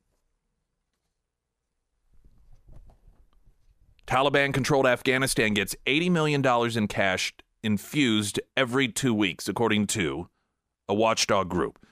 Taliban 4.07 4.55
controlled 4.55 4.87
Afghanistan 4.87 5.55
gets 5.55 5.75
$80 5.87 6.11
million 6.11 6.46
in 6.77 6.88
cash 6.88 7.33
infused 7.62 8.40
every 8.57 8.87
two 8.87 9.14
weeks, 9.14 9.49
according 9.49 9.88
to 9.88 10.29
a 10.88 10.94
watchdog 10.94 11.49
group. 11.49 11.85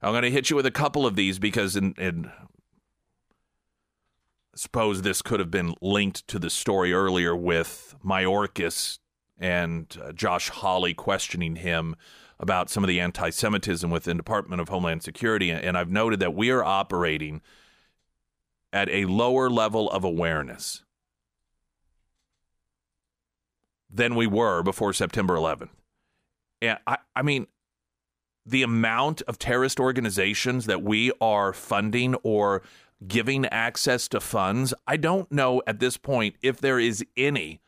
I'm 0.00 0.12
going 0.12 0.22
to 0.22 0.30
hit 0.30 0.48
you 0.48 0.56
with 0.56 0.66
a 0.66 0.70
couple 0.70 1.06
of 1.06 1.16
these 1.16 1.38
because 1.38 1.76
in, 1.76 1.92
in 1.98 2.30
suppose 4.58 5.02
this 5.02 5.22
could 5.22 5.40
have 5.40 5.50
been 5.50 5.74
linked 5.80 6.26
to 6.28 6.38
the 6.38 6.50
story 6.50 6.92
earlier 6.92 7.34
with 7.34 7.94
Mayorkas 8.04 8.98
and 9.38 9.96
uh, 10.02 10.12
Josh 10.12 10.48
Hawley 10.48 10.94
questioning 10.94 11.56
him 11.56 11.94
about 12.40 12.68
some 12.68 12.82
of 12.82 12.88
the 12.88 13.00
anti 13.00 13.30
Semitism 13.30 13.90
within 13.90 14.16
Department 14.16 14.60
of 14.60 14.68
Homeland 14.68 15.02
Security. 15.02 15.50
And 15.50 15.78
I've 15.78 15.90
noted 15.90 16.20
that 16.20 16.34
we 16.34 16.50
are 16.50 16.64
operating 16.64 17.40
at 18.72 18.88
a 18.88 19.06
lower 19.06 19.48
level 19.48 19.90
of 19.90 20.04
awareness 20.04 20.84
than 23.88 24.14
we 24.14 24.26
were 24.26 24.62
before 24.62 24.92
September 24.92 25.34
11th. 25.34 25.70
And 26.60 26.78
I, 26.86 26.98
I 27.14 27.22
mean, 27.22 27.46
the 28.44 28.62
amount 28.62 29.22
of 29.22 29.38
terrorist 29.38 29.78
organizations 29.78 30.66
that 30.66 30.82
we 30.82 31.12
are 31.20 31.52
funding 31.52 32.14
or 32.16 32.62
giving 33.06 33.46
access 33.46 34.08
to 34.08 34.20
funds, 34.20 34.74
I 34.86 34.96
don't 34.96 35.30
know 35.30 35.62
at 35.66 35.78
this 35.78 35.96
point 35.96 36.36
if 36.42 36.60
there 36.60 36.78
is 36.78 37.04
any 37.16 37.60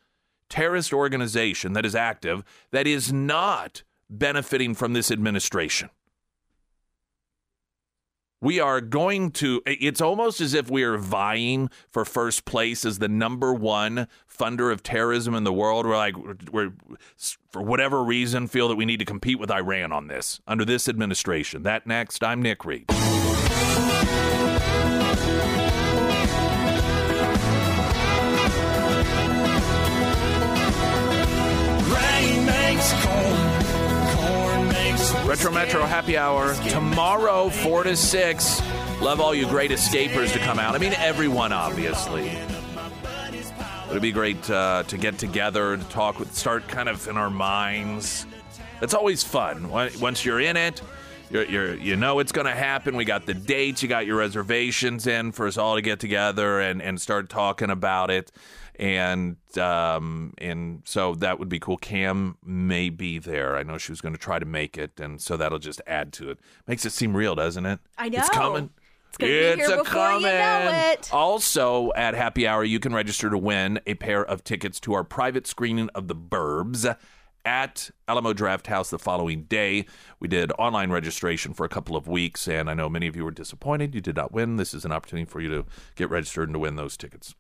terrorist 0.49 0.93
organization 0.93 1.73
that 1.75 1.87
is 1.87 1.95
active 1.95 2.43
that 2.73 2.87
is 2.87 3.13
not 3.13 3.83
benefiting 4.09 4.75
from 4.75 4.93
this 4.93 5.11
administration. 5.11 5.91
We 8.43 8.59
are 8.59 8.81
going 8.81 9.33
to, 9.33 9.61
it's 9.67 10.01
almost 10.01 10.41
as 10.41 10.55
if 10.55 10.71
we 10.71 10.83
are 10.83 10.97
vying 10.97 11.69
for 11.91 12.07
first 12.07 12.47
place 12.47 12.87
as 12.87 12.99
the 12.99 13.09
number 13.09 13.53
one 13.53 14.09
funder 14.27 14.73
of 14.73 14.83
terrorism 14.83 15.35
in 15.35 15.45
the 15.45 15.53
world. 15.53 15.85
We're 15.87 15.99
like, 15.99 16.17
we're, 16.51 16.73
for 17.51 17.61
whatever 17.61 18.03
reason, 18.03 18.47
feel 18.47 18.69
that 18.69 18.77
we 18.77 18.87
need 18.87 18.99
to 18.99 19.05
compete 19.05 19.39
with 19.39 19.51
Iran 19.51 19.93
on 19.93 20.09
this 20.09 20.41
under 20.47 20.65
this 20.65 20.89
administration. 20.89 21.65
That 21.65 21.87
next, 21.87 22.25
I'm 22.25 22.41
Nick 22.41 22.65
Reed. 22.65 22.87
Retro 35.31 35.53
Metro 35.53 35.83
Happy 35.85 36.19
Hour 36.19 36.55
tomorrow, 36.69 37.49
4 37.49 37.85
to 37.85 37.97
6. 37.97 38.63
Love 39.01 39.21
all 39.21 39.35
you 39.35 39.47
great 39.47 39.71
escapers 39.71 40.33
to 40.33 40.39
come 40.41 40.59
out. 40.59 40.75
I 40.75 40.79
mean, 40.79 40.93
everyone, 40.95 41.53
obviously. 41.53 42.31
It'd 43.89 44.03
be 44.03 44.13
great 44.13 44.51
uh, 44.51 44.83
to 44.89 44.99
get 44.99 45.19
together, 45.19 45.77
to 45.77 45.85
talk, 45.85 46.19
with, 46.19 46.35
start 46.35 46.69
kind 46.69 46.89
of 46.89 47.09
in 47.09 47.17
our 47.17 47.31
minds. 47.31 48.27
It's 48.83 48.93
always 48.93 49.23
fun. 49.23 49.71
Once 49.71 50.25
you're 50.25 50.41
in 50.41 50.57
it, 50.57 50.83
you're, 51.31 51.45
you're, 51.45 51.75
you 51.75 51.97
know 51.97 52.19
it's 52.19 52.33
going 52.33 52.47
to 52.47 52.55
happen. 52.55 52.97
We 52.97 53.05
got 53.05 53.27
the 53.27 53.35
dates, 53.35 53.83
you 53.83 53.89
got 53.89 54.07
your 54.07 54.17
reservations 54.17 55.07
in 55.07 55.33
for 55.33 55.47
us 55.47 55.57
all 55.57 55.77
to 55.77 55.83
get 55.83 56.01
together 56.01 56.61
and, 56.61 56.83
and 56.83 57.01
start 57.01 57.29
talking 57.29 57.71
about 57.71 58.11
it 58.11 58.33
and 58.81 59.37
um, 59.59 60.33
and 60.39 60.83
so 60.87 61.15
that 61.17 61.39
would 61.39 61.51
be 61.51 61.59
cool. 61.59 61.77
Cam 61.77 62.39
may 62.43 62.89
be 62.89 63.19
there. 63.19 63.57
I 63.57 63.63
know 63.63 63.77
she 63.77 63.93
was 63.93 64.01
going 64.01 64.15
to 64.15 64.21
try 64.21 64.39
to 64.39 64.47
make 64.47 64.79
it, 64.79 64.99
and 64.99 65.21
so 65.21 65.37
that'll 65.37 65.59
just 65.59 65.83
add 65.87 66.15
to 66.15 66.31
it. 66.31 66.39
Makes 66.67 66.87
it 66.87 66.93
seem 66.93 67.15
real, 67.15 67.35
doesn't 67.35 67.67
it? 67.67 67.79
I 67.99 68.09
know. 68.09 68.19
It's 68.19 68.31
coming. 68.31 68.71
It's, 69.09 69.19
gonna 69.19 69.33
it's 69.33 69.57
be 69.57 69.67
here 69.67 69.81
a 69.81 69.85
coming. 69.85 70.23
You 70.23 70.29
know 70.29 70.93
it. 70.93 71.11
Also, 71.13 71.93
at 71.93 72.15
Happy 72.15 72.47
Hour, 72.47 72.65
you 72.65 72.81
can 72.81 72.95
register 72.95 73.29
to 73.29 73.37
win 73.37 73.81
a 73.87 73.95
pair 73.95 74.25
of 74.25 74.45
tickets 74.45 74.81
to 74.81 74.95
our 74.95 75.05
private 75.05 75.47
screening 75.47 75.91
of 75.95 76.09
The 76.09 76.17
Burbs 76.17 76.97
at 77.45 77.91
Alamo 78.09 78.33
Drafthouse 78.33 78.91
the 78.91 78.99
following 78.99 79.45
day. 79.45 79.87
We 80.19 80.29
did 80.29 80.53
online 80.59 80.91
registration 80.91 81.55
for 81.55 81.65
a 81.65 81.69
couple 81.69 81.97
of 81.97 82.09
weeks, 82.09 82.47
and 82.49 82.69
I 82.69 82.75
know 82.75 82.89
many 82.89 83.07
of 83.07 83.17
you 83.17 83.25
were 83.25 83.31
disappointed 83.31 83.95
you 83.95 84.01
did 84.01 84.17
not 84.17 84.33
win. 84.33 84.57
This 84.57 84.75
is 84.75 84.85
an 84.85 84.93
opportunity 84.93 85.29
for 85.29 85.41
you 85.41 85.49
to 85.51 85.67
get 85.97 86.11
registered 86.11 86.49
and 86.49 86.55
to 86.55 86.59
win 86.59 86.77
those 86.77 86.97
tickets. 86.97 87.35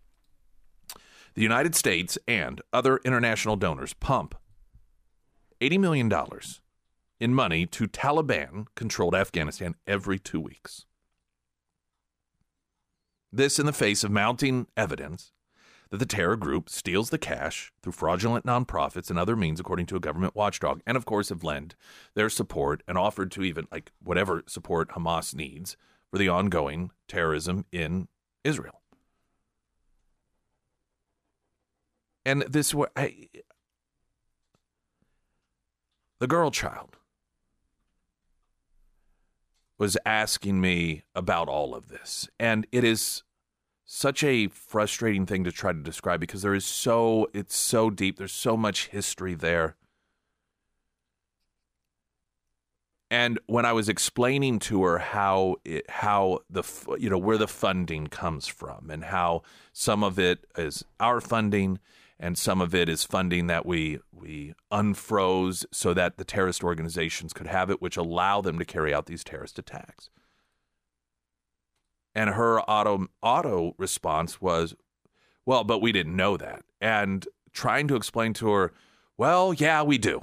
The 1.34 1.42
United 1.42 1.74
States 1.74 2.18
and 2.26 2.60
other 2.72 2.98
international 3.04 3.56
donors 3.56 3.94
pump 3.94 4.34
$80 5.60 5.78
million 5.78 6.12
in 7.20 7.34
money 7.34 7.66
to 7.66 7.86
Taliban 7.86 8.66
controlled 8.74 9.14
Afghanistan 9.14 9.74
every 9.86 10.18
two 10.18 10.40
weeks. 10.40 10.86
This 13.32 13.58
in 13.58 13.66
the 13.66 13.72
face 13.72 14.02
of 14.02 14.10
mounting 14.10 14.66
evidence 14.76 15.32
that 15.90 15.98
the 15.98 16.06
terror 16.06 16.36
group 16.36 16.68
steals 16.68 17.10
the 17.10 17.18
cash 17.18 17.72
through 17.82 17.92
fraudulent 17.92 18.46
nonprofits 18.46 19.10
and 19.10 19.18
other 19.18 19.36
means, 19.36 19.58
according 19.58 19.86
to 19.86 19.96
a 19.96 20.00
government 20.00 20.36
watchdog, 20.36 20.80
and 20.86 20.96
of 20.96 21.04
course 21.04 21.28
have 21.28 21.44
lent 21.44 21.74
their 22.14 22.30
support 22.30 22.82
and 22.86 22.96
offered 22.96 23.30
to 23.32 23.42
even 23.42 23.66
like 23.72 23.90
whatever 24.02 24.44
support 24.46 24.90
Hamas 24.90 25.34
needs 25.34 25.76
for 26.10 26.18
the 26.18 26.28
ongoing 26.28 26.90
terrorism 27.08 27.66
in 27.72 28.08
Israel. 28.44 28.80
And 32.24 32.42
this 32.42 32.74
I, 32.96 33.28
the 36.18 36.26
girl 36.26 36.50
child 36.50 36.96
was 39.78 39.96
asking 40.04 40.60
me 40.60 41.02
about 41.14 41.48
all 41.48 41.74
of 41.74 41.88
this. 41.88 42.28
And 42.38 42.66
it 42.70 42.84
is 42.84 43.22
such 43.92 44.22
a 44.22 44.46
frustrating 44.46 45.26
thing 45.26 45.42
to 45.42 45.50
try 45.50 45.72
to 45.72 45.82
describe 45.82 46.20
because 46.20 46.42
there 46.42 46.54
is 46.54 46.64
so 46.64 47.28
it's 47.34 47.56
so 47.56 47.90
deep. 47.90 48.18
There's 48.18 48.30
so 48.30 48.56
much 48.56 48.86
history 48.86 49.34
there. 49.34 49.74
And 53.10 53.40
when 53.46 53.64
i 53.64 53.72
was 53.72 53.88
explaining 53.88 54.60
to 54.60 54.84
her 54.84 54.98
how 54.98 55.56
it, 55.64 55.90
how 55.90 56.38
the 56.48 56.62
you 57.00 57.10
know 57.10 57.18
where 57.18 57.36
the 57.36 57.48
funding 57.48 58.06
comes 58.06 58.46
from 58.46 58.90
and 58.90 59.02
how 59.02 59.42
some 59.72 60.04
of 60.04 60.20
it 60.20 60.46
is 60.56 60.84
our 61.00 61.20
funding 61.20 61.80
and 62.20 62.38
some 62.38 62.60
of 62.60 62.72
it 62.72 62.88
is 62.88 63.02
funding 63.02 63.48
that 63.48 63.66
we 63.66 63.98
we 64.12 64.54
unfroze 64.70 65.64
so 65.72 65.92
that 65.92 66.16
the 66.16 66.24
terrorist 66.24 66.62
organizations 66.62 67.32
could 67.32 67.48
have 67.48 67.68
it 67.70 67.82
which 67.82 67.96
allow 67.96 68.40
them 68.40 68.56
to 68.60 68.64
carry 68.64 68.94
out 68.94 69.06
these 69.06 69.24
terrorist 69.24 69.58
attacks 69.58 70.10
and 72.14 72.30
her 72.30 72.60
auto 72.62 73.06
auto 73.22 73.74
response 73.78 74.40
was, 74.40 74.74
"Well, 75.46 75.64
but 75.64 75.80
we 75.80 75.92
didn't 75.92 76.16
know 76.16 76.36
that." 76.36 76.62
And 76.80 77.26
trying 77.52 77.88
to 77.88 77.96
explain 77.96 78.32
to 78.34 78.50
her, 78.50 78.72
"Well, 79.16 79.52
yeah, 79.52 79.82
we 79.82 79.98
do." 79.98 80.22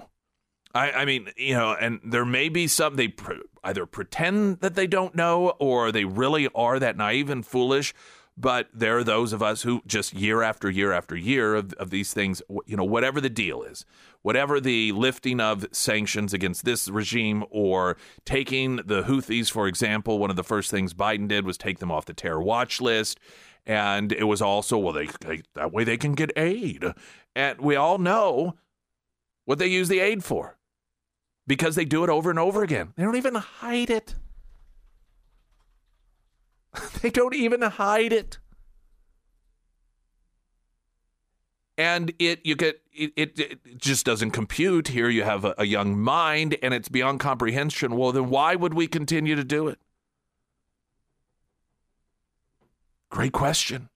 I, 0.73 0.91
I 0.91 1.05
mean, 1.05 1.29
you 1.37 1.55
know, 1.55 1.75
and 1.79 1.99
there 2.03 2.25
may 2.25 2.49
be 2.49 2.67
some 2.67 2.95
they 2.95 3.07
pr- 3.07 3.33
either 3.63 3.85
pretend 3.85 4.59
that 4.59 4.75
they 4.75 4.87
don't 4.87 5.15
know 5.15 5.51
or 5.59 5.91
they 5.91 6.05
really 6.05 6.47
are 6.53 6.77
that 6.79 6.97
naive 6.97 7.29
and 7.29 7.45
foolish. 7.45 7.93
But 8.39 8.69
there 8.71 8.99
are 8.99 9.03
those 9.03 9.33
of 9.33 9.41
us 9.41 9.63
who 9.63 9.81
just 9.87 10.13
year 10.13 10.43
after 10.43 10.69
year 10.69 10.91
after 10.91 11.17
year 11.17 11.55
of, 11.55 11.73
of 11.73 11.89
these 11.89 12.13
things, 12.13 12.41
you 12.67 12.77
know, 12.77 12.83
whatever 12.83 13.19
the 13.19 13.31
deal 13.31 13.63
is, 13.63 13.83
whatever 14.21 14.59
the 14.59 14.91
lifting 14.91 15.39
of 15.39 15.65
sanctions 15.71 16.33
against 16.33 16.63
this 16.63 16.87
regime 16.87 17.43
or 17.49 17.97
taking 18.25 18.75
the 18.77 19.03
Houthis, 19.03 19.49
for 19.49 19.67
example, 19.67 20.19
one 20.19 20.29
of 20.29 20.35
the 20.35 20.43
first 20.43 20.69
things 20.69 20.93
Biden 20.93 21.27
did 21.27 21.45
was 21.45 21.57
take 21.57 21.79
them 21.79 21.91
off 21.91 22.05
the 22.05 22.13
terror 22.13 22.41
watch 22.41 22.79
list. 22.79 23.19
And 23.65 24.11
it 24.11 24.25
was 24.25 24.41
also, 24.41 24.77
well, 24.77 24.93
they, 24.93 25.07
they 25.21 25.41
that 25.55 25.73
way 25.73 25.83
they 25.83 25.97
can 25.97 26.13
get 26.13 26.31
aid. 26.37 26.85
And 27.35 27.59
we 27.59 27.75
all 27.75 27.97
know 27.97 28.55
what 29.45 29.57
they 29.57 29.67
use 29.67 29.87
the 29.87 29.99
aid 29.99 30.23
for 30.23 30.57
because 31.47 31.75
they 31.75 31.85
do 31.85 32.03
it 32.03 32.09
over 32.09 32.29
and 32.29 32.37
over 32.37 32.61
again. 32.61 32.93
They 32.95 33.03
don't 33.03 33.15
even 33.15 33.35
hide 33.35 33.89
it. 33.89 34.13
they 37.01 37.09
don't 37.09 37.35
even 37.35 37.61
hide 37.61 38.13
it. 38.13 38.39
And 41.77 42.11
it 42.17 42.43
you 42.43 42.55
get 42.55 42.81
it, 42.91 43.13
it, 43.15 43.39
it 43.39 43.77
just 43.77 44.05
doesn't 44.05 44.31
compute. 44.31 44.87
Here 44.87 45.09
you 45.09 45.23
have 45.23 45.45
a, 45.45 45.53
a 45.59 45.65
young 45.65 45.99
mind 45.99 46.57
and 46.63 46.73
it's 46.73 46.89
beyond 46.89 47.19
comprehension. 47.19 47.95
Well, 47.95 48.11
then 48.11 48.29
why 48.29 48.55
would 48.55 48.73
we 48.73 48.87
continue 48.87 49.35
to 49.35 49.43
do 49.43 49.67
it? 49.67 49.77
Great 53.09 53.31
question. 53.31 53.89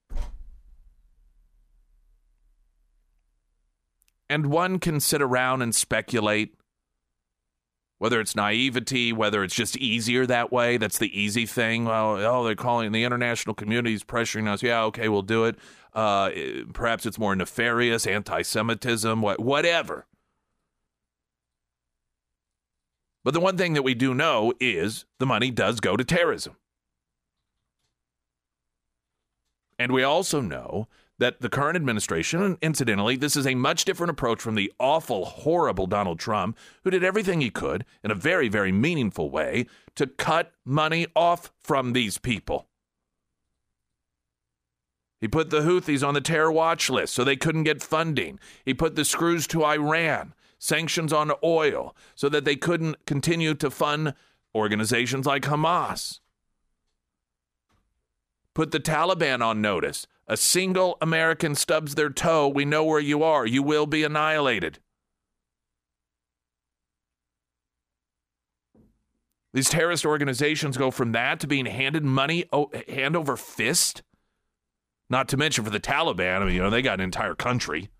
And 4.30 4.46
one 4.46 4.78
can 4.78 4.98
sit 5.00 5.20
around 5.20 5.60
and 5.60 5.74
speculate 5.74 6.54
whether 8.02 8.20
it's 8.20 8.34
naivety, 8.34 9.12
whether 9.12 9.44
it's 9.44 9.54
just 9.54 9.76
easier 9.76 10.26
that 10.26 10.50
way. 10.50 10.76
That's 10.76 10.98
the 10.98 11.16
easy 11.16 11.46
thing. 11.46 11.84
Well, 11.84 12.16
oh, 12.16 12.42
they're 12.42 12.56
calling 12.56 12.90
the 12.90 13.04
international 13.04 13.54
community 13.54 13.94
is 13.94 14.02
pressuring 14.02 14.48
us. 14.48 14.60
Yeah, 14.60 14.82
okay, 14.86 15.08
we'll 15.08 15.22
do 15.22 15.44
it. 15.44 15.54
Uh, 15.94 16.30
perhaps 16.72 17.06
it's 17.06 17.16
more 17.16 17.36
nefarious, 17.36 18.04
anti-Semitism, 18.04 19.22
whatever. 19.22 20.06
But 23.22 23.34
the 23.34 23.40
one 23.40 23.56
thing 23.56 23.74
that 23.74 23.84
we 23.84 23.94
do 23.94 24.14
know 24.14 24.52
is 24.58 25.04
the 25.20 25.26
money 25.26 25.52
does 25.52 25.78
go 25.78 25.96
to 25.96 26.02
terrorism. 26.02 26.56
And 29.78 29.92
we 29.92 30.02
also 30.02 30.40
know 30.40 30.88
that 31.18 31.40
the 31.40 31.48
current 31.48 31.76
administration, 31.76 32.42
and 32.42 32.58
incidentally, 32.60 33.16
this 33.16 33.36
is 33.36 33.46
a 33.46 33.54
much 33.54 33.84
different 33.84 34.10
approach 34.10 34.40
from 34.40 34.54
the 34.54 34.72
awful, 34.80 35.24
horrible 35.24 35.86
Donald 35.86 36.18
Trump, 36.18 36.56
who 36.84 36.90
did 36.90 37.04
everything 37.04 37.40
he 37.40 37.50
could 37.50 37.84
in 38.02 38.10
a 38.10 38.16
very, 38.16 38.48
very 38.48 38.72
meaningful 38.72 39.30
way 39.30 39.66
to 39.94 40.06
cut 40.06 40.52
money 40.64 41.06
off 41.14 41.52
from 41.60 41.92
these 41.92 42.18
people. 42.18 42.66
He 45.20 45.28
put 45.28 45.50
the 45.50 45.60
Houthis 45.60 46.06
on 46.06 46.14
the 46.14 46.20
terror 46.20 46.50
watch 46.50 46.90
list 46.90 47.14
so 47.14 47.22
they 47.22 47.36
couldn't 47.36 47.62
get 47.62 47.80
funding. 47.80 48.40
He 48.64 48.74
put 48.74 48.96
the 48.96 49.04
screws 49.04 49.46
to 49.48 49.64
Iran, 49.64 50.34
sanctions 50.58 51.12
on 51.12 51.30
oil, 51.44 51.94
so 52.16 52.28
that 52.28 52.44
they 52.44 52.56
couldn't 52.56 53.06
continue 53.06 53.54
to 53.54 53.70
fund 53.70 54.14
organizations 54.52 55.24
like 55.24 55.44
Hamas. 55.44 56.18
Put 58.54 58.72
the 58.72 58.80
Taliban 58.80 59.40
on 59.40 59.62
notice 59.62 60.08
a 60.26 60.36
single 60.36 60.96
American 61.00 61.54
stubs 61.54 61.94
their 61.94 62.10
toe, 62.10 62.48
we 62.48 62.64
know 62.64 62.84
where 62.84 63.00
you 63.00 63.22
are. 63.22 63.46
You 63.46 63.62
will 63.62 63.86
be 63.86 64.04
annihilated. 64.04 64.78
These 69.52 69.68
terrorist 69.68 70.06
organizations 70.06 70.76
go 70.76 70.90
from 70.90 71.12
that 71.12 71.40
to 71.40 71.46
being 71.46 71.66
handed 71.66 72.04
money 72.04 72.46
hand 72.88 73.16
over 73.16 73.36
fist. 73.36 74.02
Not 75.10 75.28
to 75.28 75.36
mention 75.36 75.64
for 75.64 75.70
the 75.70 75.80
Taliban, 75.80 76.40
I 76.40 76.44
mean, 76.46 76.54
you 76.54 76.62
know, 76.62 76.70
they 76.70 76.80
got 76.80 77.00
an 77.00 77.04
entire 77.04 77.34
country 77.34 77.90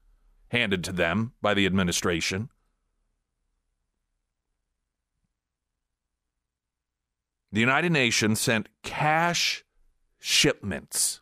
handed 0.49 0.83
to 0.85 0.93
them 0.93 1.33
by 1.43 1.53
the 1.53 1.67
administration. 1.67 2.49
The 7.51 7.61
United 7.61 7.93
Nations 7.93 8.41
sent 8.41 8.69
cash 8.83 9.63
shipments 10.19 11.22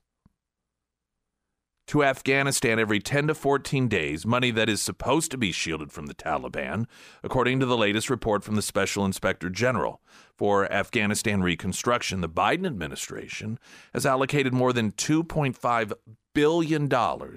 to 1.90 2.04
Afghanistan 2.04 2.78
every 2.78 3.00
10 3.00 3.26
to 3.26 3.34
14 3.34 3.88
days, 3.88 4.24
money 4.24 4.52
that 4.52 4.68
is 4.68 4.80
supposed 4.80 5.28
to 5.32 5.36
be 5.36 5.50
shielded 5.50 5.90
from 5.90 6.06
the 6.06 6.14
Taliban, 6.14 6.86
according 7.24 7.58
to 7.58 7.66
the 7.66 7.76
latest 7.76 8.08
report 8.08 8.44
from 8.44 8.54
the 8.54 8.62
Special 8.62 9.04
Inspector 9.04 9.50
General 9.50 10.00
for 10.36 10.72
Afghanistan 10.72 11.42
reconstruction. 11.42 12.20
The 12.20 12.28
Biden 12.28 12.64
administration 12.64 13.58
has 13.92 14.06
allocated 14.06 14.54
more 14.54 14.72
than 14.72 14.92
$2.5 14.92 15.92
billion 16.32 16.88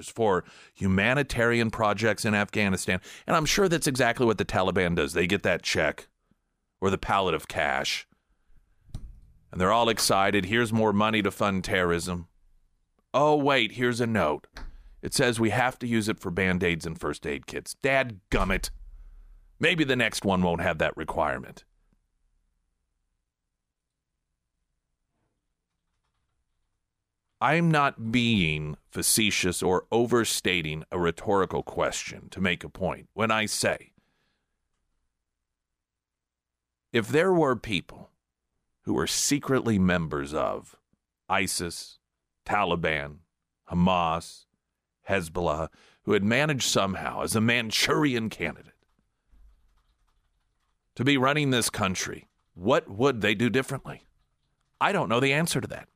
for 0.04 0.46
humanitarian 0.76 1.72
projects 1.72 2.24
in 2.24 2.36
Afghanistan. 2.36 3.02
And 3.26 3.36
I'm 3.36 3.48
sure 3.48 3.68
that's 3.68 3.88
exactly 3.88 4.28
what 4.28 4.38
the 4.38 4.46
Taliban 4.46 4.96
does. 4.96 5.14
They 5.14 5.26
get 5.26 5.42
that 5.42 5.64
check 5.64 6.10
or 6.80 6.92
the 6.92 7.00
pallet 7.00 7.34
of 7.34 7.48
cash. 7.48 8.06
And 9.52 9.60
they're 9.60 9.74
all 9.74 9.90
excited. 9.90 10.46
Here's 10.46 10.72
more 10.72 10.94
money 10.94 11.24
to 11.24 11.32
fund 11.32 11.64
terrorism. 11.64 12.28
Oh, 13.14 13.36
wait, 13.36 13.74
here's 13.74 14.02
a 14.02 14.08
note. 14.08 14.48
It 15.02 15.14
says 15.14 15.40
we 15.40 15.52
have 15.52 15.78
to 15.80 15.88
use 15.88 16.10
it 16.10 16.20
for 16.20 16.32
band 16.32 16.64
aids 16.64 16.86
and 16.86 17.00
first 17.00 17.28
aid 17.28 17.46
kits. 17.46 17.76
Dad 17.82 18.20
gummit. 18.32 18.70
Maybe 19.60 19.84
the 19.84 19.96
next 19.96 20.26
one 20.26 20.42
won't 20.42 20.62
have 20.62 20.80
that 20.80 20.98
requirement. 20.98 21.64
I'm 27.40 27.70
not 27.70 28.10
being 28.12 28.78
facetious 28.90 29.62
or 29.62 29.86
overstating 29.92 30.86
a 30.92 30.98
rhetorical 30.98 31.62
question 31.62 32.30
to 32.30 32.40
make 32.40 32.64
a 32.64 32.70
point 32.70 33.10
when 33.14 33.32
I 33.32 33.48
say 33.48 33.92
if 36.94 37.10
there 37.10 37.34
were 37.34 37.58
people 37.58 38.12
who 38.84 38.94
were 38.94 39.08
secretly 39.08 39.78
members 39.78 40.34
of 40.34 40.78
ISIS, 41.28 42.00
Taliban, 42.46 43.18
Hamas, 43.72 44.46
Hezbollah, 45.10 45.70
who 46.04 46.14
had 46.14 46.24
managed 46.24 46.70
somehow 46.70 47.22
as 47.22 47.36
a 47.36 47.42
Manchurian 47.42 48.30
candidate 48.30 48.74
to 50.96 51.04
be 51.04 51.18
running 51.18 51.50
this 51.50 51.70
country, 51.70 52.28
what 52.54 52.90
would 52.90 53.22
they 53.22 53.34
do 53.36 53.50
differently? 53.50 54.06
I 54.80 54.92
don't 54.92 55.10
know 55.10 55.20
the 55.20 55.34
answer 55.34 55.62
to 55.62 55.68
that. 55.68 55.88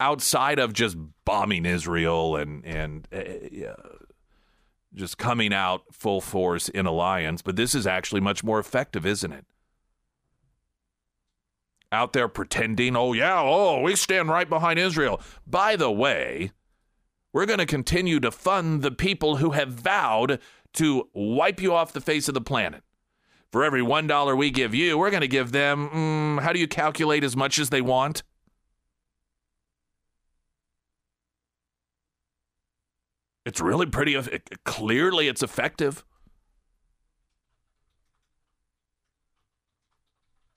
Outside 0.00 0.58
of 0.58 0.72
just 0.72 0.96
bombing 1.24 1.66
Israel 1.66 2.36
and 2.36 2.64
and 2.64 3.08
uh, 3.12 3.74
just 4.94 5.18
coming 5.18 5.52
out 5.52 5.82
full 5.92 6.20
force 6.20 6.68
in 6.68 6.86
alliance, 6.86 7.42
but 7.42 7.56
this 7.56 7.74
is 7.74 7.86
actually 7.86 8.20
much 8.20 8.44
more 8.44 8.58
effective, 8.58 9.04
isn't 9.04 9.32
it? 9.32 9.44
Out 11.90 12.12
there 12.12 12.28
pretending, 12.28 12.96
oh, 12.96 13.12
yeah, 13.12 13.40
oh, 13.40 13.80
we 13.80 13.96
stand 13.96 14.28
right 14.28 14.48
behind 14.48 14.78
Israel. 14.78 15.20
By 15.46 15.76
the 15.76 15.90
way, 15.90 16.52
we're 17.32 17.46
going 17.46 17.58
to 17.58 17.66
continue 17.66 18.20
to 18.20 18.30
fund 18.30 18.82
the 18.82 18.90
people 18.90 19.36
who 19.36 19.52
have 19.52 19.72
vowed 19.72 20.40
to 20.74 21.08
wipe 21.14 21.60
you 21.60 21.74
off 21.74 21.92
the 21.92 22.00
face 22.00 22.28
of 22.28 22.34
the 22.34 22.40
planet. 22.40 22.82
For 23.50 23.64
every 23.64 23.80
$1 23.80 24.36
we 24.36 24.50
give 24.50 24.74
you, 24.74 24.98
we're 24.98 25.10
going 25.10 25.22
to 25.22 25.28
give 25.28 25.52
them, 25.52 25.88
mm, 25.88 26.42
how 26.42 26.52
do 26.52 26.58
you 26.58 26.68
calculate 26.68 27.24
as 27.24 27.34
much 27.34 27.58
as 27.58 27.70
they 27.70 27.80
want? 27.80 28.22
It's 33.46 33.62
really 33.62 33.86
pretty, 33.86 34.14
clearly, 34.64 35.26
it's 35.28 35.42
effective. 35.42 36.04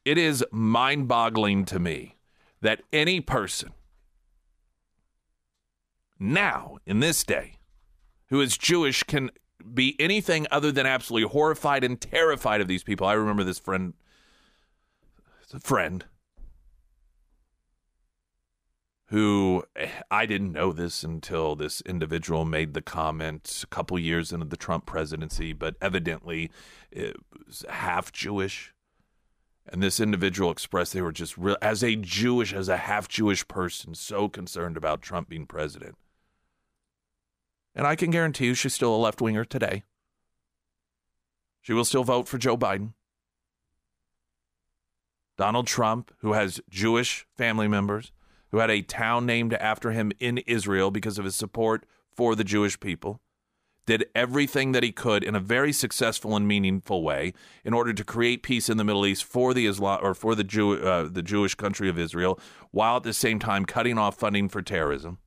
It 0.05 0.17
is 0.17 0.43
mind 0.51 1.07
boggling 1.07 1.65
to 1.65 1.79
me 1.79 2.17
that 2.61 2.81
any 2.91 3.19
person 3.19 3.71
now, 6.23 6.77
in 6.85 6.99
this 6.99 7.23
day, 7.23 7.55
who 8.29 8.41
is 8.41 8.55
Jewish 8.55 9.01
can 9.01 9.31
be 9.73 9.95
anything 9.99 10.45
other 10.51 10.71
than 10.71 10.85
absolutely 10.85 11.27
horrified 11.27 11.83
and 11.83 11.99
terrified 11.99 12.61
of 12.61 12.67
these 12.67 12.83
people. 12.83 13.07
I 13.07 13.13
remember 13.13 13.43
this 13.43 13.57
friend, 13.57 13.95
a 15.51 15.59
friend, 15.59 16.05
who 19.07 19.63
eh, 19.75 19.89
I 20.11 20.27
didn't 20.27 20.53
know 20.53 20.71
this 20.71 21.03
until 21.03 21.55
this 21.55 21.81
individual 21.81 22.45
made 22.45 22.75
the 22.75 22.83
comment 22.83 23.61
a 23.63 23.67
couple 23.67 23.97
years 23.97 24.31
into 24.31 24.45
the 24.45 24.55
Trump 24.55 24.85
presidency, 24.85 25.53
but 25.53 25.75
evidently 25.81 26.51
eh, 26.95 27.13
was 27.47 27.65
half 27.67 28.11
Jewish. 28.11 28.75
And 29.71 29.81
this 29.81 30.01
individual 30.01 30.51
expressed 30.51 30.91
they 30.91 31.01
were 31.01 31.13
just, 31.13 31.37
real, 31.37 31.55
as 31.61 31.81
a 31.81 31.95
Jewish, 31.95 32.53
as 32.53 32.67
a 32.67 32.75
half 32.75 33.07
Jewish 33.07 33.47
person, 33.47 33.95
so 33.95 34.27
concerned 34.27 34.75
about 34.75 35.01
Trump 35.01 35.29
being 35.29 35.45
president. 35.45 35.95
And 37.73 37.87
I 37.87 37.95
can 37.95 38.11
guarantee 38.11 38.47
you 38.47 38.53
she's 38.53 38.73
still 38.73 38.93
a 38.93 38.97
left 38.97 39.21
winger 39.21 39.45
today. 39.45 39.83
She 41.61 41.71
will 41.71 41.85
still 41.85 42.03
vote 42.03 42.27
for 42.27 42.37
Joe 42.37 42.57
Biden. 42.57 42.93
Donald 45.37 45.67
Trump, 45.67 46.11
who 46.17 46.33
has 46.33 46.59
Jewish 46.69 47.25
family 47.37 47.69
members, 47.69 48.11
who 48.49 48.57
had 48.57 48.69
a 48.69 48.81
town 48.81 49.25
named 49.25 49.53
after 49.53 49.91
him 49.91 50.11
in 50.19 50.39
Israel 50.39 50.91
because 50.91 51.17
of 51.17 51.23
his 51.23 51.35
support 51.35 51.85
for 52.13 52.35
the 52.35 52.43
Jewish 52.43 52.77
people, 52.77 53.21
did 53.85 54.05
everything 54.13 54.71
that 54.73 54.83
he 54.83 54.91
could 54.91 55.23
in 55.23 55.35
a 55.35 55.39
very 55.39 55.73
successful 55.73 56.35
and 56.35 56.47
meaningful 56.47 57.03
way 57.03 57.33
in 57.65 57.73
order 57.73 57.93
to 57.93 58.03
create 58.03 58.43
peace 58.43 58.69
in 58.69 58.77
the 58.77 58.83
Middle 58.83 59.05
East 59.05 59.23
for 59.23 59.53
the 59.53 59.65
Islam 59.65 59.99
or 60.03 60.13
for 60.13 60.35
the 60.35 60.43
Jew 60.43 60.73
uh, 60.73 61.09
the 61.11 61.23
Jewish 61.23 61.55
country 61.55 61.89
of 61.89 61.97
Israel, 61.97 62.39
while 62.71 62.97
at 62.97 63.03
the 63.03 63.13
same 63.13 63.39
time 63.39 63.65
cutting 63.65 63.97
off 63.97 64.17
funding 64.17 64.49
for 64.49 64.61
terrorism 64.61 65.17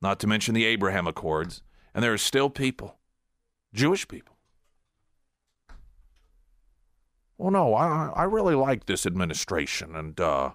not 0.00 0.18
to 0.20 0.26
mention 0.26 0.54
the 0.54 0.64
Abraham 0.64 1.06
Accords. 1.06 1.62
And 1.94 2.04
there 2.04 2.12
are 2.12 2.18
still 2.18 2.50
people, 2.50 2.98
Jewish 3.72 4.06
people. 4.06 4.36
Well, 7.36 7.50
no, 7.50 7.74
I, 7.74 8.12
I 8.14 8.24
really 8.24 8.54
like 8.54 8.86
this 8.86 9.06
administration 9.06 9.94
and, 9.94 10.20
uh, 10.20 10.50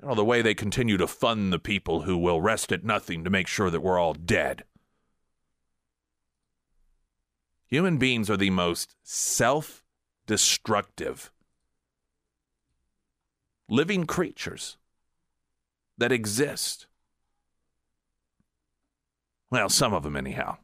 you 0.00 0.08
know, 0.08 0.14
the 0.14 0.24
way 0.24 0.42
they 0.42 0.54
continue 0.54 0.96
to 0.96 1.06
fund 1.06 1.52
the 1.52 1.58
people 1.58 2.02
who 2.02 2.16
will 2.16 2.40
rest 2.40 2.72
at 2.72 2.84
nothing 2.84 3.24
to 3.24 3.30
make 3.30 3.46
sure 3.46 3.70
that 3.70 3.80
we're 3.80 3.98
all 3.98 4.14
dead. 4.14 4.64
Human 7.70 7.98
beings 7.98 8.28
are 8.28 8.36
the 8.36 8.50
most 8.50 8.96
self 9.04 9.84
destructive 10.26 11.30
living 13.68 14.06
creatures 14.06 14.76
that 15.96 16.10
exist. 16.10 16.88
Well, 19.52 19.68
some 19.68 19.94
of 19.94 20.02
them, 20.02 20.16
anyhow. 20.16 20.56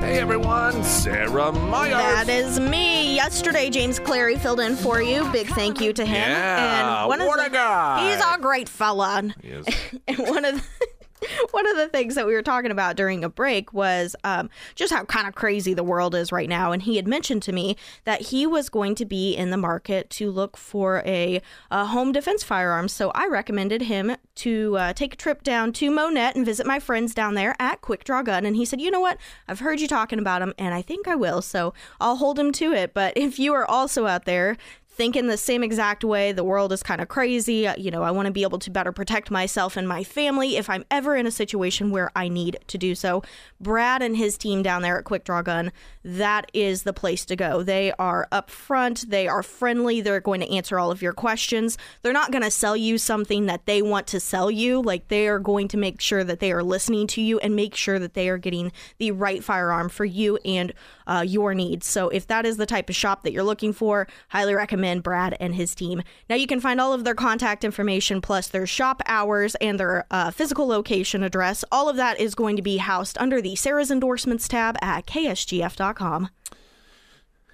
Hey 0.00 0.18
everyone, 0.18 0.84
Sarah 0.84 1.52
Myers. 1.52 1.92
That 1.92 2.28
is 2.28 2.60
me. 2.60 3.14
Yesterday, 3.14 3.70
James 3.70 3.98
Clary 3.98 4.36
filled 4.36 4.60
in 4.60 4.76
for 4.76 5.00
you. 5.00 5.30
Big 5.32 5.46
thank 5.48 5.80
you 5.80 5.94
to 5.94 6.04
him. 6.04 6.14
Yeah, 6.14 7.00
and 7.00 7.08
one 7.08 7.20
what 7.20 7.38
of 7.40 7.46
a 7.46 7.48
the, 7.48 7.54
guy. 7.54 8.10
He's 8.10 8.22
a 8.22 8.38
great 8.38 8.68
fella. 8.68 9.34
He 9.40 9.48
is. 9.48 9.66
and 10.08 10.18
one 10.18 10.44
of 10.44 10.56
the, 10.56 10.88
one 11.50 11.66
of 11.68 11.76
the 11.76 11.88
things 11.88 12.14
that 12.14 12.26
we 12.26 12.32
were 12.32 12.42
talking 12.42 12.70
about 12.70 12.96
during 12.96 13.24
a 13.24 13.28
break 13.28 13.72
was 13.72 14.14
um, 14.24 14.50
just 14.74 14.92
how 14.92 15.04
kind 15.04 15.26
of 15.26 15.34
crazy 15.34 15.74
the 15.74 15.84
world 15.84 16.14
is 16.14 16.32
right 16.32 16.48
now. 16.48 16.72
And 16.72 16.82
he 16.82 16.96
had 16.96 17.06
mentioned 17.06 17.42
to 17.44 17.52
me 17.52 17.76
that 18.04 18.22
he 18.22 18.46
was 18.46 18.68
going 18.68 18.94
to 18.96 19.04
be 19.04 19.34
in 19.34 19.50
the 19.50 19.56
market 19.56 20.10
to 20.10 20.30
look 20.30 20.56
for 20.56 21.02
a, 21.04 21.40
a 21.70 21.86
home 21.86 22.12
defense 22.12 22.42
firearm. 22.42 22.88
So 22.88 23.10
I 23.14 23.26
recommended 23.26 23.82
him 23.82 24.16
to 24.36 24.76
uh, 24.76 24.92
take 24.92 25.14
a 25.14 25.16
trip 25.16 25.42
down 25.42 25.72
to 25.74 25.90
Monett 25.90 26.36
and 26.36 26.46
visit 26.46 26.66
my 26.66 26.78
friends 26.78 27.14
down 27.14 27.34
there 27.34 27.54
at 27.58 27.80
Quick 27.80 28.04
Draw 28.04 28.22
Gun. 28.22 28.44
And 28.44 28.56
he 28.56 28.64
said, 28.64 28.80
"You 28.80 28.90
know 28.90 29.00
what? 29.00 29.18
I've 29.46 29.60
heard 29.60 29.80
you 29.80 29.88
talking 29.88 30.18
about 30.18 30.42
him, 30.42 30.54
and 30.58 30.74
I 30.74 30.82
think 30.82 31.08
I 31.08 31.14
will. 31.14 31.42
So 31.42 31.74
I'll 32.00 32.16
hold 32.16 32.38
him 32.38 32.52
to 32.52 32.72
it. 32.72 32.94
But 32.94 33.16
if 33.16 33.38
you 33.38 33.52
are 33.54 33.68
also 33.68 34.06
out 34.06 34.24
there." 34.24 34.56
Thinking 34.98 35.28
the 35.28 35.36
same 35.36 35.62
exact 35.62 36.02
way. 36.02 36.32
The 36.32 36.42
world 36.42 36.72
is 36.72 36.82
kind 36.82 37.00
of 37.00 37.06
crazy. 37.06 37.68
Uh, 37.68 37.76
You 37.78 37.92
know, 37.92 38.02
I 38.02 38.10
want 38.10 38.26
to 38.26 38.32
be 38.32 38.42
able 38.42 38.58
to 38.58 38.70
better 38.70 38.90
protect 38.90 39.30
myself 39.30 39.76
and 39.76 39.86
my 39.86 40.02
family 40.02 40.56
if 40.56 40.68
I'm 40.68 40.84
ever 40.90 41.14
in 41.14 41.24
a 41.24 41.30
situation 41.30 41.92
where 41.92 42.10
I 42.16 42.28
need 42.28 42.58
to 42.66 42.76
do 42.76 42.96
so. 42.96 43.22
Brad 43.60 44.02
and 44.02 44.16
his 44.16 44.36
team 44.36 44.60
down 44.60 44.82
there 44.82 44.98
at 44.98 45.04
Quick 45.04 45.22
Draw 45.22 45.42
Gun, 45.42 45.70
that 46.02 46.50
is 46.52 46.82
the 46.82 46.92
place 46.92 47.24
to 47.26 47.36
go. 47.36 47.62
They 47.62 47.92
are 47.92 48.26
upfront, 48.32 49.08
they 49.08 49.28
are 49.28 49.44
friendly, 49.44 50.00
they're 50.00 50.20
going 50.20 50.40
to 50.40 50.52
answer 50.52 50.80
all 50.80 50.90
of 50.90 51.00
your 51.00 51.12
questions. 51.12 51.78
They're 52.02 52.12
not 52.12 52.32
going 52.32 52.42
to 52.42 52.50
sell 52.50 52.76
you 52.76 52.98
something 52.98 53.46
that 53.46 53.66
they 53.66 53.80
want 53.82 54.08
to 54.08 54.18
sell 54.18 54.50
you. 54.50 54.82
Like 54.82 55.06
they 55.06 55.28
are 55.28 55.38
going 55.38 55.68
to 55.68 55.76
make 55.76 56.00
sure 56.00 56.24
that 56.24 56.40
they 56.40 56.50
are 56.50 56.64
listening 56.64 57.06
to 57.08 57.22
you 57.22 57.38
and 57.38 57.54
make 57.54 57.76
sure 57.76 58.00
that 58.00 58.14
they 58.14 58.28
are 58.28 58.38
getting 58.38 58.72
the 58.98 59.12
right 59.12 59.44
firearm 59.44 59.90
for 59.90 60.04
you 60.04 60.38
and 60.44 60.72
uh, 61.06 61.24
your 61.26 61.54
needs. 61.54 61.86
So 61.86 62.08
if 62.08 62.26
that 62.26 62.44
is 62.44 62.56
the 62.56 62.66
type 62.66 62.90
of 62.90 62.96
shop 62.96 63.22
that 63.22 63.32
you're 63.32 63.44
looking 63.44 63.72
for, 63.72 64.08
highly 64.28 64.54
recommend 64.54 64.87
Brad 65.02 65.36
and 65.38 65.54
his 65.54 65.74
team. 65.74 66.02
Now 66.28 66.36
you 66.36 66.46
can 66.46 66.60
find 66.60 66.80
all 66.80 66.92
of 66.92 67.04
their 67.04 67.14
contact 67.14 67.64
information 67.64 68.20
plus 68.20 68.48
their 68.48 68.66
shop 68.66 69.02
hours 69.06 69.54
and 69.56 69.78
their 69.78 70.06
uh, 70.10 70.30
physical 70.30 70.66
location 70.66 71.22
address. 71.22 71.64
All 71.70 71.88
of 71.88 71.96
that 71.96 72.18
is 72.18 72.34
going 72.34 72.56
to 72.56 72.62
be 72.62 72.78
housed 72.78 73.18
under 73.18 73.40
the 73.40 73.54
Sarah's 73.56 73.90
endorsements 73.90 74.48
tab 74.48 74.76
at 74.82 75.06
ksgf.com. 75.06 76.30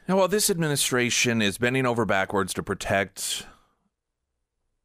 Now, 0.06 0.18
while 0.18 0.28
this 0.28 0.50
administration 0.50 1.40
is 1.40 1.58
bending 1.58 1.86
over 1.86 2.04
backwards 2.04 2.52
to 2.54 2.62
protect 2.62 3.46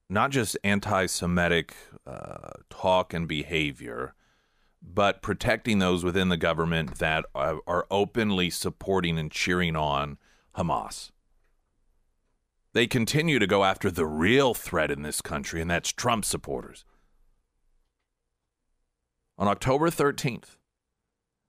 not 0.10 0.32
just 0.32 0.58
anti 0.64 1.06
Semitic 1.06 1.76
uh, 2.08 2.52
talk 2.70 3.14
and 3.14 3.28
behavior, 3.28 4.16
but 4.82 5.22
protecting 5.22 5.80
those 5.80 6.04
within 6.04 6.30
the 6.30 6.38
government 6.38 6.96
that 7.00 7.26
are, 7.36 7.60
are 7.68 7.86
openly 7.92 8.50
supporting 8.50 9.18
and 9.18 9.32
cheering 9.32 9.76
on 9.76 10.18
Hamas. 10.58 11.12
They 12.80 12.88
continue 12.88 13.40
to 13.40 13.46
go 13.46 13.66
after 13.66 13.92
the 13.92 14.06
real 14.06 14.54
threat 14.54 14.90
in 14.90 15.02
this 15.02 15.20
country, 15.20 15.60
and 15.60 15.70
that's 15.70 15.92
Trump 15.92 16.24
supporters. 16.24 16.86
On 19.38 19.50
October 19.50 19.90
13th, 19.90 20.56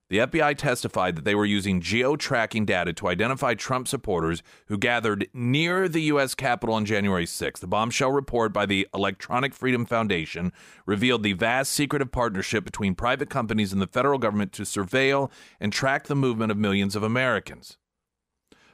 the 0.09 0.19
FBI 0.19 0.59
testified 0.59 1.15
that 1.15 1.25
they 1.25 1.37
were 1.37 1.45
using 1.45 1.81
geo 1.81 2.17
tracking 2.17 2.65
data 2.65 2.93
to 2.95 3.07
identify 3.07 3.55
Trump 3.55 3.87
supporters 3.87 4.43
who 4.67 4.77
gathered 4.77 5.29
near 5.33 5.89
the 5.89 6.03
U.S. 6.15 6.35
Capitol 6.35 6.75
on 6.75 6.85
January 6.85 7.27
6th. 7.27 7.61
The 7.61 7.69
bombshell 7.69 8.11
report 8.11 8.53
by 8.53 8.67
the 8.67 8.89
Electronic 8.93 9.55
Freedom 9.55 9.87
Foundation 9.87 10.53
revealed 10.85 11.23
the 11.23 11.35
vast 11.35 11.71
secretive 11.71 12.11
partnership 12.11 12.65
between 12.65 12.97
private 12.97 13.31
companies 13.31 13.73
and 13.73 13.81
the 13.81 13.87
federal 13.87 14.19
government 14.19 14.51
to 14.55 14.63
surveil 14.63 15.31
and 15.61 15.73
track 15.73 16.09
the 16.09 16.17
movement 16.17 16.51
of 16.51 16.59
millions 16.59 16.97
of 16.97 17.05
Americans. 17.05 17.79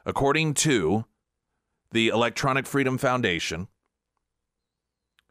According 0.07 0.55
to 0.55 1.05
the 1.97 2.09
Electronic 2.09 2.66
Freedom 2.66 2.99
Foundation, 2.99 3.68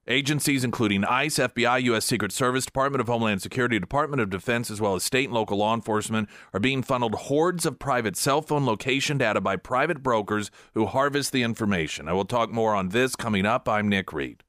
Agencies 0.07 0.63
including 0.63 1.03
ICE, 1.03 1.35
FBI, 1.35 1.83
U.S. 1.83 2.05
Secret 2.05 2.31
Service, 2.31 2.65
Department 2.65 3.01
of 3.01 3.07
Homeland 3.07 3.43
Security, 3.43 3.79
Department 3.79 4.19
of 4.19 4.31
Defense, 4.31 4.71
as 4.71 4.81
well 4.81 4.95
as 4.95 5.03
state 5.03 5.25
and 5.25 5.33
local 5.33 5.59
law 5.59 5.75
enforcement, 5.75 6.27
are 6.53 6.59
being 6.59 6.81
funneled 6.81 7.13
hordes 7.13 7.67
of 7.67 7.77
private 7.77 8.17
cell 8.17 8.41
phone 8.41 8.65
location 8.65 9.19
data 9.19 9.39
by 9.41 9.55
private 9.55 10.01
brokers 10.01 10.49
who 10.73 10.87
harvest 10.87 11.31
the 11.31 11.43
information. 11.43 12.07
I 12.07 12.13
will 12.13 12.25
talk 12.25 12.51
more 12.51 12.73
on 12.73 12.89
this 12.89 13.15
coming 13.15 13.45
up. 13.45 13.69
I'm 13.69 13.87
Nick 13.87 14.11
Reed. 14.11 14.43